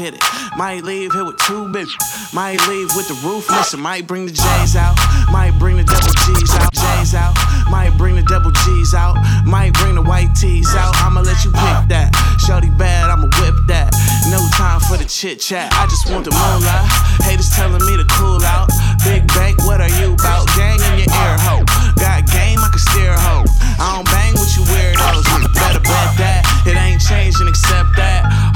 It. 0.00 0.22
Might 0.56 0.84
leave 0.84 1.12
here 1.12 1.24
with 1.24 1.36
two 1.38 1.68
bitches. 1.68 1.94
Might 2.32 2.60
leave 2.68 2.88
with 2.96 3.08
the 3.08 3.18
roof 3.26 3.48
missing. 3.50 3.80
Might 3.80 4.06
bring 4.06 4.26
the 4.26 4.32
J's 4.32 4.76
out. 4.76 4.96
Might 5.30 5.52
bring 5.58 5.76
the 5.76 5.84
double 5.84 6.14
G's 6.24 6.54
out. 6.56 6.72
J's 6.72 7.14
out. 7.14 7.36
Might 7.70 7.92
bring 7.96 8.16
the 8.16 8.22
double 8.22 8.50
G's 8.50 8.94
out. 8.94 9.16
Might 9.44 9.74
bring 9.74 9.94
the 9.94 10.02
white 10.02 10.34
tees 10.34 10.74
out. 10.74 10.96
I'ma 11.04 11.20
let 11.20 11.44
you 11.44 11.50
pick 11.52 11.92
that. 11.92 12.10
Shorty 12.46 12.70
bad, 12.70 13.10
I'ma 13.10 13.28
whip 13.40 13.54
that. 13.68 13.92
No 14.32 14.40
time 14.56 14.80
for 14.80 14.96
the 14.96 15.04
chit 15.04 15.40
chat. 15.40 15.72
I 15.74 15.86
just 15.86 16.10
want 16.10 16.24
the 16.24 16.32
moonlight. 16.32 16.88
Haters 17.22 17.50
telling 17.54 17.84
me 17.84 17.96
to 17.96 18.06
cool 18.16 18.42
out. 18.42 18.72
Big 19.04 19.26
bank, 19.36 19.58
what 19.64 19.80
are 19.80 19.92
you 20.00 20.14
about? 20.14 20.48
Gang 20.56 20.80
in 20.90 21.04
your 21.04 21.10
ear, 21.10 21.36
ho. 21.44 21.62
Got 22.00 22.26
game, 22.32 22.58
I 22.58 22.68
can 22.72 22.80
steer, 22.80 23.14
ho. 23.14 23.44
I 23.78 23.96
don't 23.96 24.08
bang 24.08 24.32
with 24.34 24.52
you 24.56 24.64
weirdos. 24.72 25.24
Better 25.54 25.80
bet 25.84 26.10
that 26.18 26.42
it 26.66 26.76
ain't 26.76 27.00
changing 27.00 27.48
except 27.48 27.96
that. 27.96 28.50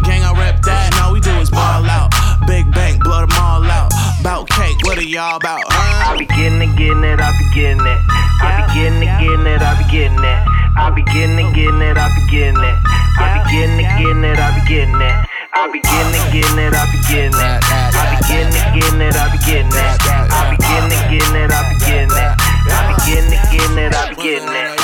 Heartbreak 0.00 0.20
gang, 0.20 0.24
I 0.24 0.32
rep 0.38 0.62
that. 0.62 1.00
All 1.02 1.12
we 1.12 1.20
do 1.20 1.30
is 1.40 1.50
ball 1.50 1.84
out. 1.84 2.10
Big 2.46 2.70
bank, 2.72 3.04
blow 3.04 3.20
them 3.20 3.36
all 3.36 3.64
out. 3.64 3.92
Bout 4.22 4.48
cake, 4.48 4.76
what 4.84 4.98
are 4.98 5.02
y'all 5.02 5.36
about? 5.36 5.60
Huh? 5.66 6.12
I 6.12 6.18
be 6.18 6.26
getting 6.26 6.60
it, 6.60 6.76
getting 6.76 7.04
it, 7.04 7.20
I 7.20 7.32
be 7.36 7.44
getting 7.54 7.84
it. 7.84 8.00
I 8.40 8.48
be 8.56 8.64
getting 8.74 9.02
it, 9.02 9.12
getting 9.20 9.46
it, 9.46 9.60
I 9.60 9.76
be 9.76 9.84
getting 9.92 10.24
it. 10.24 10.40
I 10.76 10.90
be 10.90 11.02
getting 11.12 11.36
it, 11.36 11.52
getting 11.54 11.82
it, 11.82 11.96
I 11.96 12.08
be 12.16 12.22
getting 12.32 12.64
it. 12.64 12.76
I 13.20 13.36
be 13.36 13.40
getting 13.52 13.80
it, 13.80 13.88
getting 14.00 14.24
it, 14.24 14.38
I 14.38 14.48
be 14.56 14.60
getting 14.68 15.00
it. 15.00 15.16
I 15.52 15.68
be 15.68 15.78
getting 15.84 16.14
it, 16.16 16.24
getting 16.32 16.58
it, 16.58 16.72
I 16.72 16.84
be 16.88 16.98
getting 17.10 17.36
it. 17.36 17.52
I 17.52 18.08
be 18.08 18.16
getting 18.24 18.56
it, 18.56 18.66
getting 18.72 19.00
it, 19.04 19.14
I 19.16 19.24
be 19.28 19.38
getting 19.44 19.68
it. 19.68 19.92
I 20.00 20.48
be 20.48 20.56
getting 20.64 20.92
it, 20.92 21.02
getting 21.12 21.36
it, 21.36 21.50
I 21.52 21.60
be 21.68 21.76
getting 21.84 22.08
it. 22.08 22.32
I 22.70 22.88
be 22.88 22.94
getting 23.04 23.32
it, 23.34 23.42
getting 23.52 23.78
it, 23.78 23.92
I 23.92 24.02
be 24.08 24.16
getting 24.16 24.48
it. 24.48 24.78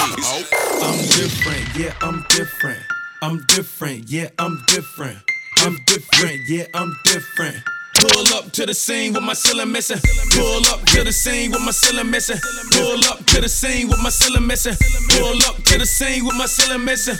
I'm 0.84 0.98
different, 1.08 1.64
yeah, 1.78 1.94
I'm 2.02 2.26
different. 2.28 2.85
I'm 3.22 3.44
different, 3.48 4.10
yeah, 4.10 4.28
I'm 4.38 4.62
different. 4.66 5.18
I'm 5.58 5.76
different, 5.86 6.40
yeah, 6.48 6.66
I'm 6.74 6.94
different. 7.04 7.56
Pull 7.94 8.34
up 8.36 8.52
to 8.52 8.66
the 8.66 8.74
scene 8.74 9.14
with 9.14 9.22
my 9.22 9.32
ceiling 9.32 9.72
missing. 9.72 9.98
Pull 10.32 10.66
up 10.68 10.84
to 10.92 11.02
the 11.02 11.12
scene 11.12 11.50
with 11.50 11.62
my 11.62 11.70
ceiling 11.70 12.10
missing. 12.10 12.36
Pull 12.72 13.00
up 13.08 13.24
to 13.24 13.40
the 13.40 13.48
scene 13.48 13.88
with 13.88 13.98
my 14.02 14.10
ceiling 14.10 14.46
missing. 14.46 14.76
Pull 15.16 15.42
up 15.48 15.56
to 15.64 15.78
the 15.78 15.86
scene 15.86 16.26
with 16.26 16.36
my 16.36 16.44
ceiling 16.44 16.84
missing. 16.84 17.16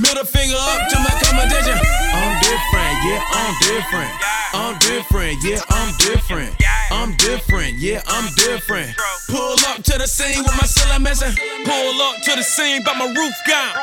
Middle 0.00 0.24
finger 0.24 0.54
up 0.56 0.88
to 0.90 0.98
my 1.00 1.10
competition. 1.26 1.74
I'm 2.14 2.38
different, 2.40 2.96
yeah, 3.02 3.24
I'm 3.34 3.54
different. 3.66 4.12
I'm 4.54 4.78
different, 4.78 5.38
yeah, 5.42 5.60
I'm 5.70 5.92
different. 5.98 6.54
I'm 6.92 7.16
different, 7.16 7.80
yeah, 7.80 8.04
I'm 8.04 8.28
different. 8.36 8.92
Pull 9.32 9.56
up 9.72 9.80
to 9.80 9.96
the 9.96 10.04
scene 10.04 10.44
with 10.44 10.52
my 10.60 10.68
ceiling 10.68 11.02
missing. 11.02 11.32
Pull 11.64 11.96
up 12.04 12.20
to 12.20 12.36
the 12.36 12.44
scene, 12.44 12.84
but 12.84 13.00
my 13.00 13.08
roof 13.08 13.32
gone. 13.48 13.80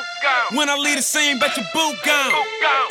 When 0.54 0.70
I 0.70 0.78
leave 0.78 0.98
the 0.98 1.02
scene, 1.02 1.42
bet 1.42 1.58
your 1.58 1.66
boot 1.74 1.98
gone. 2.06 2.38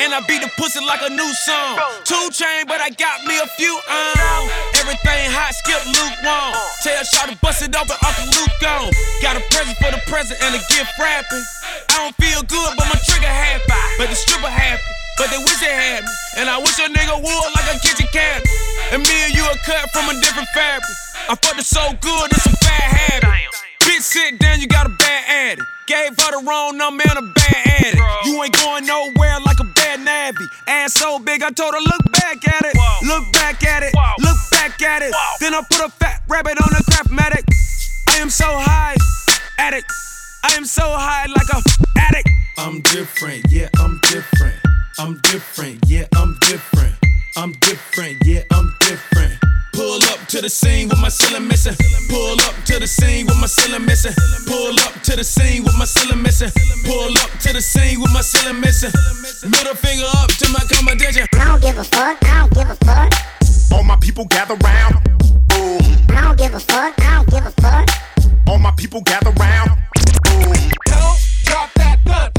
And 0.03 0.11
I 0.11 0.19
beat 0.27 0.43
the 0.43 0.51
pussy 0.59 0.83
like 0.83 1.07
a 1.07 1.11
new 1.15 1.31
song. 1.47 1.79
Two 2.03 2.35
chain, 2.35 2.67
but 2.67 2.83
I 2.83 2.91
got 2.91 3.23
me 3.31 3.39
a 3.39 3.47
few 3.55 3.71
on. 3.71 4.43
Everything 4.83 5.31
hot, 5.31 5.55
skip 5.55 5.87
lukewarm. 5.87 6.51
Tell 6.83 6.99
Shot 7.07 7.31
to 7.31 7.39
bust 7.39 7.63
it 7.63 7.71
open, 7.79 7.95
Uncle 8.03 8.27
Luke 8.35 8.57
gone. 8.59 8.91
Got 9.23 9.39
a 9.39 9.43
present 9.55 9.79
for 9.79 9.95
the 9.95 10.03
present 10.11 10.43
and 10.43 10.51
a 10.51 10.63
gift 10.67 10.99
wrapping. 10.99 11.47
I 11.95 12.11
don't 12.11 12.17
feel 12.19 12.43
good, 12.43 12.75
but 12.75 12.91
my 12.91 12.99
trigger 13.07 13.31
happy. 13.31 13.71
But 14.03 14.11
the 14.11 14.19
stripper 14.19 14.51
happy. 14.51 14.83
But 15.15 15.31
they 15.31 15.39
wish 15.39 15.63
they 15.63 15.71
had 15.71 16.03
me. 16.03 16.11
And 16.43 16.51
I 16.51 16.59
wish 16.59 16.79
a 16.83 16.91
nigga 16.91 17.23
would 17.23 17.51
like 17.55 17.71
a 17.71 17.79
kitchen 17.79 18.11
cabinet. 18.11 18.47
And 18.91 19.03
me 19.03 19.17
and 19.25 19.35
you 19.35 19.43
are 19.43 19.57
cut 19.67 19.91
from 19.91 20.09
a 20.09 20.15
different 20.21 20.49
fabric. 20.55 20.85
I 21.29 21.35
fucked 21.35 21.61
it 21.61 21.67
so 21.67 21.93
good, 22.01 22.33
it's 22.33 22.47
a 22.47 22.57
bad 22.65 22.89
habit. 22.97 23.29
Bitch, 23.81 24.01
sit 24.01 24.39
down, 24.39 24.61
you 24.61 24.67
got 24.67 24.87
a 24.87 24.95
bad 24.97 25.25
addict. 25.29 25.69
Gave 25.87 26.17
her 26.17 26.31
the 26.33 26.45
wrong 26.47 26.79
number 26.79 27.05
and 27.05 27.19
a 27.19 27.33
bad 27.35 27.67
addict. 27.85 28.03
You 28.25 28.43
ain't 28.43 28.55
going 28.57 28.87
nowhere 28.87 29.41
like 29.45 29.61
a 29.61 29.69
bad 29.77 30.01
nabby. 30.01 30.45
Ass 30.67 30.95
so 30.95 31.19
big, 31.19 31.43
I 31.43 31.51
told 31.51 31.75
her, 31.75 31.81
look 31.81 32.13
back 32.13 32.49
at 32.49 32.65
it. 32.65 32.77
Look 33.05 33.31
back 33.33 33.63
at 33.65 33.83
it. 33.83 33.93
Look 34.21 34.39
back 34.53 34.81
at 34.81 35.03
it. 35.03 35.13
Then 35.41 35.53
I 35.53 35.63
put 35.71 35.85
a 35.85 35.91
fat 35.91 36.23
rabbit 36.29 36.57
on 36.57 36.73
a 36.73 36.83
craftmatic. 36.91 37.45
I 38.09 38.17
am 38.19 38.31
so 38.31 38.47
high, 38.49 38.97
addict. 39.59 39.91
I 40.45 40.55
am 40.55 40.65
so 40.65 40.85
high 40.85 41.27
like 41.27 41.49
a 41.53 41.61
addict. 41.99 42.29
I'm 42.57 42.81
different, 42.81 43.45
yeah, 43.51 43.69
I'm 43.79 44.01
different. 44.09 44.57
I'm 44.99 45.21
different, 45.25 45.79
yeah, 45.87 46.07
I'm 46.17 46.39
different. 46.41 46.98
I'm 47.39 47.53
different, 47.61 48.19
yeah, 48.27 48.43
I'm 48.51 48.75
different. 48.81 49.39
Pull 49.73 50.03
up 50.11 50.19
to 50.27 50.41
the 50.41 50.51
scene 50.51 50.89
with 50.89 50.99
my 50.99 51.09
ceiling 51.09 51.47
missing. 51.47 51.77
Pull 52.11 52.35
up 52.41 52.55
to 52.67 52.81
the 52.81 52.87
scene 52.89 53.27
with 53.27 53.39
my 53.39 53.47
ceiling 53.47 53.87
missing. 53.87 54.13
Pull 54.45 54.75
up 54.81 55.01
to 55.05 55.15
the 55.15 55.23
scene 55.23 55.63
with 55.63 55.79
my 55.79 55.85
ceiling 55.85 56.21
missing. 56.21 56.51
Pull 56.85 57.17
up 57.17 57.31
to 57.39 57.53
the 57.53 57.61
scene 57.61 58.01
with 58.01 58.13
my 58.13 58.23
ceiling 58.23 58.61
missing. 58.61 58.91
Middle 59.49 59.77
finger 59.77 60.07
up 60.19 60.31
to 60.31 60.49
my 60.51 60.65
competition. 60.67 61.29
I 61.35 61.45
don't 61.45 61.63
give 61.63 61.79
a 61.79 61.85
fuck, 61.85 62.19
I 62.25 62.41
don't 62.41 62.55
give 62.55 62.71
a 62.71 62.75
fuck. 62.85 63.13
All 63.71 63.85
my 63.85 63.95
people 64.01 64.25
gather 64.25 64.57
round. 64.57 64.99
Boom. 65.47 65.79
I 66.11 66.23
don't 66.23 66.39
give 66.39 66.55
a 66.55 66.59
fuck, 66.59 66.99
I 66.99 67.23
don't 67.23 67.31
give 67.31 67.47
a 67.47 67.53
fuck. 67.63 67.89
All 68.49 68.59
my 68.59 68.73
people 68.73 69.01
gather 69.03 69.31
round. 69.39 69.71
Boom. 70.25 70.55
Don't 70.91 71.19
drop 71.45 71.71
that 71.75 72.01
thud, 72.05 72.35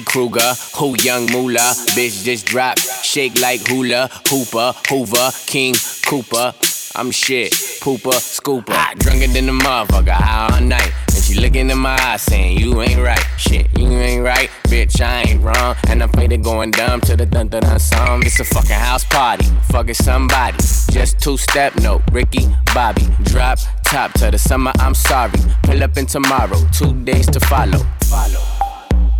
Kruger, 0.00 0.54
who 0.76 0.96
young 1.02 1.26
moolah, 1.30 1.74
bitch 1.94 2.24
just 2.24 2.46
drop, 2.46 2.78
shake 2.78 3.40
like 3.40 3.66
hula, 3.68 4.08
hooper, 4.28 4.72
hoover, 4.88 5.30
king, 5.46 5.74
Cooper. 6.06 6.54
I'm 6.94 7.10
shit, 7.10 7.52
pooper, 7.80 8.12
scooper, 8.12 8.98
drunker 8.98 9.28
than 9.28 9.46
the 9.46 9.52
motherfucker, 9.52 10.20
all 10.20 10.60
night. 10.60 10.92
And 11.14 11.24
she 11.24 11.40
looking 11.40 11.70
in 11.70 11.78
my 11.78 11.98
eyes 12.02 12.20
saying, 12.20 12.58
You 12.58 12.82
ain't 12.82 13.00
right, 13.00 13.24
shit, 13.38 13.66
you 13.78 13.88
ain't 13.88 14.22
right, 14.22 14.50
bitch, 14.64 15.00
I 15.00 15.22
ain't 15.22 15.42
wrong. 15.42 15.74
And 15.88 16.02
I'm 16.02 16.10
faded 16.10 16.44
going 16.44 16.70
dumb 16.72 17.00
to 17.02 17.16
the 17.16 17.24
dun 17.24 17.48
dun 17.48 17.62
dun 17.62 17.78
song. 17.78 18.22
It's 18.26 18.40
a 18.40 18.44
fucking 18.44 18.72
house 18.72 19.04
party, 19.04 19.46
fucking 19.70 19.94
somebody. 19.94 20.58
Just 20.90 21.18
two 21.18 21.38
step 21.38 21.76
no, 21.76 22.02
Ricky, 22.12 22.46
Bobby, 22.74 23.08
drop 23.22 23.58
top 23.84 24.12
to 24.14 24.30
the 24.30 24.38
summer, 24.38 24.72
I'm 24.78 24.94
sorry. 24.94 25.38
Pull 25.62 25.82
up 25.82 25.96
in 25.96 26.04
tomorrow, 26.04 26.58
two 26.72 26.92
days 27.04 27.26
to 27.28 27.40
follow. 27.40 27.78
Follow. 28.04 28.51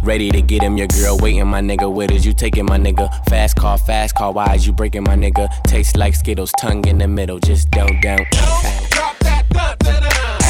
Ready 0.03 0.31
to 0.33 0.43
get 0.43 0.65
him, 0.65 0.77
your 0.77 0.89
girl 0.89 1.17
waiting, 1.19 1.47
my 1.47 1.61
nigga. 1.61 1.91
Where 1.93 2.11
is 2.11 2.27
you 2.27 2.33
taking, 2.33 2.65
my 2.65 2.77
nigga? 2.77 3.09
Fast 3.29 3.55
car, 3.55 3.79
fast 3.79 4.17
car, 4.17 4.33
why 4.33 4.53
is 4.53 4.67
you 4.67 4.73
breaking, 4.73 5.05
my 5.05 5.15
nigga? 5.15 5.49
Tastes 5.63 5.95
like 5.95 6.17
Skittles, 6.17 6.51
tongue 6.59 6.85
in 6.89 6.99
the 6.99 7.07
middle, 7.07 7.39
just 7.39 7.71
don't, 7.71 8.01
don't. 8.01 8.29
don't 8.33 8.91
Drop 8.91 9.17
that 9.21 9.45
thud, 9.49 9.79
da, 9.79 10.01
da. 10.01 10.42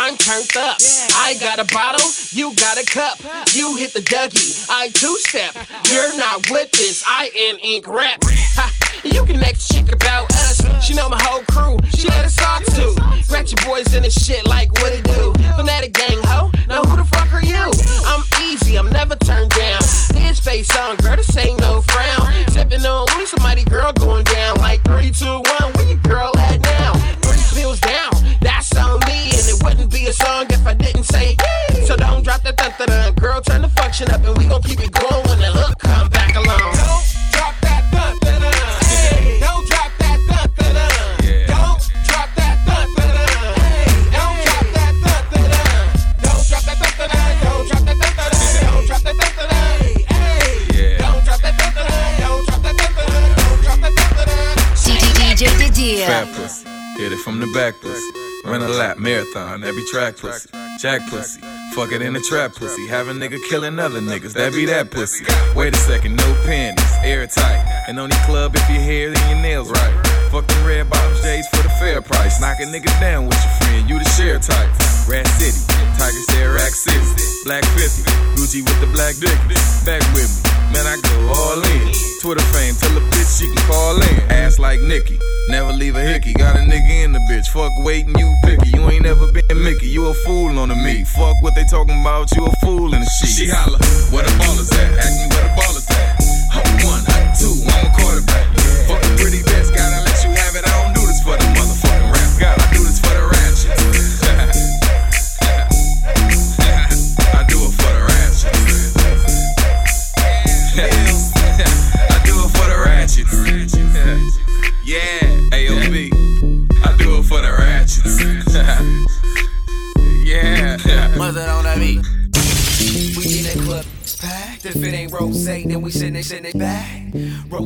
I'm 0.00 0.16
turned 0.16 0.56
up. 0.56 0.78
I 1.12 1.36
got 1.40 1.58
a 1.58 1.74
bottle, 1.74 2.00
you 2.30 2.54
got 2.54 2.80
a 2.80 2.86
cup. 2.86 3.20
You 3.52 3.76
hit 3.76 3.92
the 3.92 4.00
Dougie, 4.00 4.66
I 4.70 4.88
two 4.88 5.14
step. 5.18 5.54
You're 5.92 6.16
not 6.16 6.48
with 6.48 6.70
this, 6.72 7.04
I 7.06 7.28
am 7.36 7.58
ink 7.62 7.86
rap. 7.86 8.18
Ha, 8.24 8.72
you 9.04 9.26
can 9.26 9.38
next 9.38 9.68
chick 9.68 9.92
about 9.92 10.32
us. 10.32 10.64
She 10.82 10.94
know 10.94 11.10
my 11.10 11.20
whole 11.20 11.44
crew, 11.52 11.76
she 11.94 12.08
let 12.08 12.24
us 12.24 12.34
talk 12.34 12.64
to. 12.64 12.96
Ratchet 13.30 13.62
boys 13.66 13.94
in 13.94 14.02
the 14.02 14.10
shit 14.10 14.46
like 14.46 14.72
what 14.80 14.90
it 14.94 15.04
do. 15.04 15.34
Fanatic 15.54 15.92
gang 15.92 16.16
ho, 16.24 16.50
now 16.66 16.82
who 16.82 16.96
the 16.96 17.04
fuck 17.04 17.30
are 17.34 17.44
you? 17.44 17.68
I'm 18.08 18.24
easy, 18.48 18.78
I'm 18.78 18.88
never 18.88 19.16
turned 19.16 19.50
down. 19.50 19.82
His 20.16 20.40
face 20.40 20.74
on, 20.78 20.96
girl, 20.96 21.16
this 21.16 21.36
ain't 21.36 21.60
no 21.60 21.82
frown. 21.82 22.32
Sipping 22.48 22.86
on 22.86 23.06
me, 23.18 23.26
somebody 23.26 23.64
girl 23.64 23.92
going 23.92 24.24
down 24.24 24.56
like 24.64 24.82
three, 24.82 25.10
two, 25.10 25.44
one. 25.60 25.72
Where 25.74 25.88
your 25.88 25.99
after 32.80 33.12
the 33.12 33.20
girl, 33.20 33.40
turn 33.40 33.62
the 33.62 33.68
function 33.68 34.10
up, 34.10 34.24
and 34.24 34.36
we 34.38 34.46
gon' 34.46 34.62
keep 34.62 34.80
it 34.80 34.92
going 34.92 35.24
when 35.26 35.38
the 35.38 35.46
hook 35.46 35.78
come 35.78 36.08
back 36.08 36.34
along. 36.36 36.76
It 57.02 57.18
from 57.20 57.40
the 57.40 57.46
back. 57.54 57.76
Run 58.50 58.62
a 58.62 58.68
lap, 58.68 58.98
marathon, 58.98 59.62
every 59.62 59.84
track 59.84 60.16
pussy. 60.16 60.50
Jack 60.80 61.08
pussy, 61.08 61.40
fuck 61.72 61.92
it 61.92 62.02
in 62.02 62.14
the 62.14 62.20
trap 62.20 62.52
pussy. 62.52 62.84
Have 62.88 63.06
a 63.06 63.12
nigga 63.12 63.38
killing 63.48 63.78
other 63.78 64.00
niggas, 64.00 64.32
that 64.32 64.52
be 64.52 64.66
that 64.66 64.90
pussy. 64.90 65.24
Wait 65.54 65.72
a 65.72 65.76
second, 65.76 66.16
no 66.16 66.34
panties, 66.44 66.84
airtight. 67.04 67.64
And 67.86 68.00
only 68.00 68.16
club 68.26 68.56
if 68.56 68.68
your 68.68 68.82
hair 68.82 69.14
and 69.14 69.30
your 69.30 69.40
nails 69.40 69.70
right. 69.70 69.94
Fuck 70.32 70.48
red 70.66 70.90
bottoms 70.90 71.22
J's 71.22 71.46
for 71.46 71.62
the 71.62 71.70
fair 71.78 72.02
price. 72.02 72.40
Knock 72.40 72.58
a 72.58 72.64
nigga 72.64 72.90
down 72.98 73.26
with 73.26 73.38
your 73.38 73.54
friend, 73.62 73.88
you 73.88 73.98
the 74.00 74.08
share 74.18 74.40
type. 74.40 74.68
Rat 75.06 75.28
City, 75.38 75.62
Tiger 75.96 76.22
Stare, 76.26 76.52
Rack 76.52 76.74
City. 76.74 76.98
Black 77.44 77.64
50, 77.78 78.02
Gucci 78.34 78.66
with 78.66 78.80
the 78.80 78.90
black 78.90 79.14
dick. 79.22 79.38
Back 79.86 80.02
with 80.12 80.26
me, 80.26 80.49
man, 80.72 80.86
I 80.86 80.96
go 81.02 81.14
all 81.28 81.62
in. 81.62 81.92
Twitter 82.20 82.44
fame, 82.52 82.74
tell 82.74 82.96
a 82.96 83.00
bitch 83.00 83.40
she 83.40 83.46
can 83.46 83.66
call 83.66 83.96
in. 83.96 84.30
Ass 84.30 84.58
like 84.58 84.80
Nicki, 84.80 85.18
never 85.48 85.72
leave 85.72 85.96
a 85.96 86.02
hickey. 86.02 86.34
Got 86.34 86.56
a 86.56 86.60
nigga 86.60 87.04
in 87.04 87.12
the 87.12 87.20
bitch, 87.30 87.46
fuck 87.48 87.72
waiting, 87.78 88.16
you 88.18 88.34
picky. 88.44 88.70
You 88.70 88.88
ain't 88.90 89.04
never 89.04 89.30
been 89.32 89.42
Mickey, 89.62 89.88
you 89.88 90.06
a 90.06 90.14
fool 90.14 90.58
on 90.58 90.68
the 90.68 90.76
me. 90.76 91.04
Fuck 91.04 91.42
what 91.42 91.54
they 91.54 91.64
talking 91.64 92.00
about, 92.00 92.30
you 92.36 92.46
a 92.46 92.52
fool 92.64 92.94
in 92.94 93.00
the 93.00 93.10
sheet. 93.20 93.28
She 93.28 93.48
holla, 93.48 93.78
where 94.12 94.24
the 94.24 94.30
ballers 94.38 94.72
at? 94.72 94.98
Ask 94.98 95.29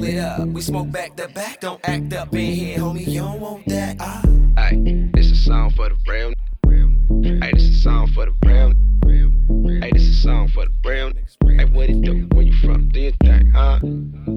it 0.05 0.19
up, 0.19 0.47
we 0.49 0.61
smoke 0.61 0.91
back 0.91 1.17
to 1.17 1.29
back. 1.29 1.61
Don't 1.61 1.81
act 1.85 2.13
up 2.13 2.33
in 2.35 2.41
here, 2.41 2.79
homie. 2.79 3.07
You 3.07 3.21
don't 3.21 3.41
want 3.41 3.67
that. 3.67 3.97
Ah. 4.01 4.23
Hey, 4.57 5.11
this 5.15 5.31
a 5.31 5.37
song 5.37 5.71
for 5.71 5.89
the 5.89 5.97
real. 6.07 6.33
Hey, 7.23 7.51
this 7.53 7.63
is 7.63 7.79
a 7.79 7.83
song 7.83 8.09
for 8.09 8.27
the 8.27 8.35
real. 8.45 8.73
Hey, 9.81 9.91
this 9.93 10.03
is 10.03 10.19
a 10.19 10.23
song 10.23 10.49
for 10.49 10.67
the 10.67 10.73
real. 10.89 11.13
Hey, 11.57 11.65
what 11.65 11.91
it 11.91 12.01
do? 12.03 12.24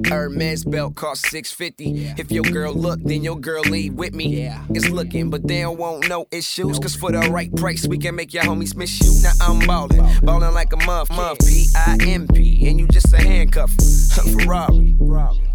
Hermes 0.08 0.64
belt 0.64 0.94
cost 0.94 1.26
650. 1.26 2.20
If 2.20 2.30
your 2.30 2.44
girl 2.44 2.72
look, 2.72 3.00
then 3.02 3.22
your 3.22 3.38
girl 3.38 3.62
leave 3.62 3.94
with 3.94 4.14
me. 4.14 4.42
Yeah. 4.42 4.64
It's 4.70 4.88
looking, 4.88 5.30
but 5.30 5.46
they 5.46 5.60
don't 5.60 5.78
want 5.78 6.08
no 6.08 6.26
issues. 6.30 6.78
Cause 6.78 6.96
for 6.96 7.12
the 7.12 7.20
right 7.30 7.54
price, 7.54 7.86
we 7.86 7.98
can 7.98 8.16
make 8.16 8.32
your 8.32 8.44
homies 8.44 8.74
miss 8.76 9.00
you. 9.00 9.22
Now 9.22 9.32
I'm 9.40 9.66
ballin', 9.66 10.20
ballin' 10.22 10.54
like 10.54 10.72
a 10.72 10.76
muff, 10.84 11.10
muff, 11.10 11.38
P-I-M-P. 11.40 12.68
And 12.68 12.80
you 12.80 12.88
just 12.88 13.12
a 13.12 13.18
handcuff. 13.18 13.70
Ferrari. 14.40 14.96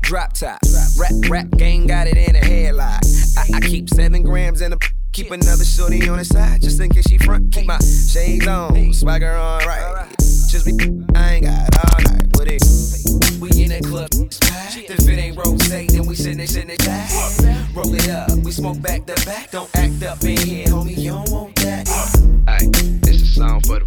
Drop 0.01 0.33
top. 0.33 0.59
Rap, 0.99 1.11
rap 1.29 1.49
gang 1.57 1.87
got 1.87 2.07
it 2.07 2.17
in 2.17 2.35
a 2.35 2.39
headlock. 2.39 2.99
I, 3.37 3.57
I 3.57 3.59
keep 3.61 3.89
seven 3.89 4.21
grams 4.21 4.61
in 4.61 4.73
a. 4.73 4.77
Keep 5.13 5.31
another 5.31 5.63
shorty 5.63 6.09
on 6.09 6.17
the 6.17 6.25
side, 6.25 6.61
just 6.61 6.79
in 6.81 6.89
case 6.89 7.05
she 7.07 7.19
front. 7.19 7.53
Keep 7.53 7.67
my 7.67 7.77
shades 7.79 8.47
on, 8.47 8.93
swagger 8.93 9.31
on 9.31 9.65
right. 9.65 10.09
Just 10.19 10.65
be, 10.65 11.03
I 11.15 11.33
ain't 11.35 11.45
got 11.45 11.69
all 11.77 12.11
night 12.11 12.25
with 12.37 12.47
it. 12.47 13.02
We 13.43 13.49
in 13.61 13.69
that 13.71 13.83
club. 13.83 14.07
If 14.13 15.09
it 15.09 15.19
ain't 15.19 15.35
rose, 15.35 15.67
then 15.67 16.05
we 16.05 16.15
send 16.15 16.39
it, 16.39 16.47
send 16.47 16.69
it 16.69 16.79
back. 16.79 17.11
Roll 17.75 17.93
it 17.93 18.07
up, 18.07 18.31
we 18.37 18.53
smoke 18.53 18.81
back 18.81 19.05
to 19.05 19.15
back. 19.25 19.51
Don't 19.51 19.69
act 19.75 20.01
up 20.03 20.23
in 20.23 20.37
here, 20.37 20.67
homie, 20.67 20.95
you 20.95 21.11
don't 21.11 21.29
want 21.29 21.53
that. 21.57 21.85
Hey, 22.47 22.67
this 23.01 23.21
a 23.21 23.25
song 23.25 23.59
for 23.59 23.79
the 23.79 23.85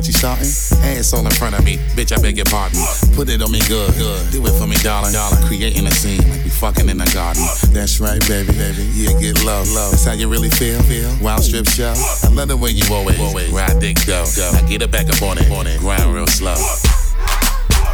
on 0.00 0.06
me. 0.06 0.06
What 0.06 0.06
you 0.06 0.12
starting? 0.12 0.48
Ass 0.96 1.12
all 1.12 1.24
in 1.24 1.30
front 1.32 1.58
of 1.58 1.64
me, 1.64 1.76
bitch. 1.94 2.12
I 2.16 2.20
beg 2.20 2.36
your 2.36 2.46
pardon. 2.46 2.80
Put 3.14 3.28
it 3.28 3.42
on 3.42 3.52
me 3.52 3.60
good, 3.68 3.92
good. 3.94 4.32
Do 4.32 4.46
it 4.46 4.52
for 4.58 4.66
me, 4.66 4.76
darling, 4.76 5.12
darling. 5.12 5.46
Creating 5.46 5.86
a 5.86 5.90
scene 5.90 6.22
like 6.30 6.44
we 6.44 6.50
fucking 6.50 6.88
in 6.88 6.98
the 6.98 7.10
garden. 7.12 7.44
That's 7.72 8.00
right, 8.00 8.20
baby, 8.28 8.52
baby. 8.52 8.82
Yeah, 8.94 9.18
get 9.20 9.44
low, 9.44 9.62
low. 9.74 9.90
That's 9.90 10.04
how 10.04 10.12
you 10.12 10.28
really 10.28 10.50
feel, 10.50 10.80
feel. 10.82 11.10
Wild 11.22 11.42
strip 11.44 11.68
show. 11.68 11.92
I 12.24 12.28
love 12.32 12.48
the 12.48 12.56
way 12.56 12.70
you 12.70 12.82
always, 12.92 13.20
always 13.20 13.52
ride 13.52 13.78
dick 13.80 13.98
go, 14.06 14.24
go. 14.36 14.50
Now 14.52 14.66
get 14.66 14.82
it 14.82 14.90
back 14.90 15.08
up 15.08 15.22
on 15.22 15.38
it, 15.38 15.50
on 15.50 15.66
it. 15.66 15.80
Grind 15.80 16.14
real 16.14 16.26
slow. 16.26 16.56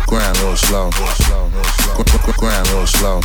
Grind 0.06 0.36
a 0.36 0.40
little 0.40 0.56
slow. 0.56 0.90
Gr- 0.90 2.02
gr- 2.02 2.22
gr- 2.22 2.38
Grind 2.38 2.66
a 2.68 2.70
little 2.70 2.86
slow. 2.86 3.20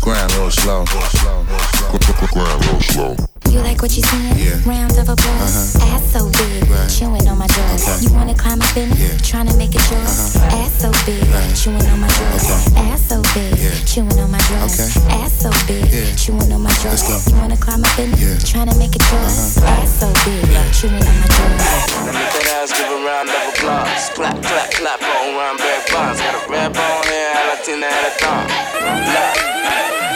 Grind 0.00 0.30
a 0.30 0.34
little 0.36 0.50
slow. 0.50 0.84
Gr- 0.84 1.98
gr- 1.98 2.12
gr- 2.12 2.32
Grind 2.32 2.52
a 2.52 2.66
little 2.66 2.80
slow. 2.80 3.29
You 3.50 3.58
like 3.66 3.82
what 3.82 3.96
you 3.96 4.02
seeing? 4.02 4.38
Yeah. 4.38 4.62
Rounds 4.64 4.96
of 4.96 5.08
applause. 5.08 5.74
Uh-huh. 5.74 5.96
Ass 5.96 6.12
so 6.14 6.30
big, 6.30 6.70
Right. 6.70 6.86
chewing 6.88 7.26
on 7.28 7.38
my 7.38 7.46
drugs. 7.48 7.82
Okay. 7.82 8.06
You 8.06 8.10
wanna 8.14 8.34
climb 8.34 8.62
up 8.62 8.76
in 8.76 8.92
it? 8.92 8.98
Yeah. 8.98 9.16
Trying 9.26 9.48
to 9.48 9.54
make 9.56 9.74
it 9.74 9.82
yours. 9.90 10.36
Uh-huh. 10.36 10.56
Ass 10.62 10.72
so 10.78 10.90
big, 11.04 11.18
Right. 11.26 11.50
chewing 11.58 11.82
on 11.90 11.98
my 12.00 12.08
drugs. 12.08 12.46
Okay. 12.46 12.90
Ass 12.94 13.02
so 13.10 13.18
big, 13.34 13.58
Yeah. 13.58 13.74
chewing 13.90 14.18
on 14.22 14.30
my 14.30 14.38
drugs. 14.46 14.78
Okay. 14.78 15.18
Ass 15.18 15.32
so 15.42 15.50
big, 15.66 15.82
Yeah. 15.90 16.14
chewing 16.14 16.52
on 16.52 16.62
my 16.62 16.70
drugs. 16.80 17.02
Let's 17.02 17.26
go. 17.26 17.30
You 17.30 17.36
wanna 17.42 17.56
climb 17.56 17.82
up 17.84 17.98
in 17.98 18.14
it? 18.14 18.18
Yeah. 18.22 18.38
Trying 18.38 18.68
to 18.70 18.76
make 18.78 18.94
it 18.94 19.02
yours. 19.10 19.58
Uh-huh. 19.58 19.82
Ass 19.82 19.98
so 19.98 20.06
big, 20.24 20.46
chewing 20.78 21.02
on 21.10 21.16
my 21.20 21.26
drugs. 21.34 21.64
Let 22.06 22.14
me 22.14 22.22
that 22.30 22.46
ass 22.54 22.70
give 22.78 22.86
a 22.86 23.00
round 23.02 23.28
of 23.34 23.42
applause. 23.50 24.02
Clap, 24.14 24.36
clap, 24.46 24.70
clap 24.78 25.02
on 25.02 25.34
round 25.34 25.58
back 25.58 25.82
bonds. 25.90 26.20
Got 26.22 26.38
a 26.38 26.42
red 26.52 26.70
bone 26.72 27.04
here, 27.10 27.34
a 27.34 27.42
Latina 27.50 27.86
had 27.90 28.04
a 28.06 28.12
thong. 28.22 28.46
Look, 29.10 29.34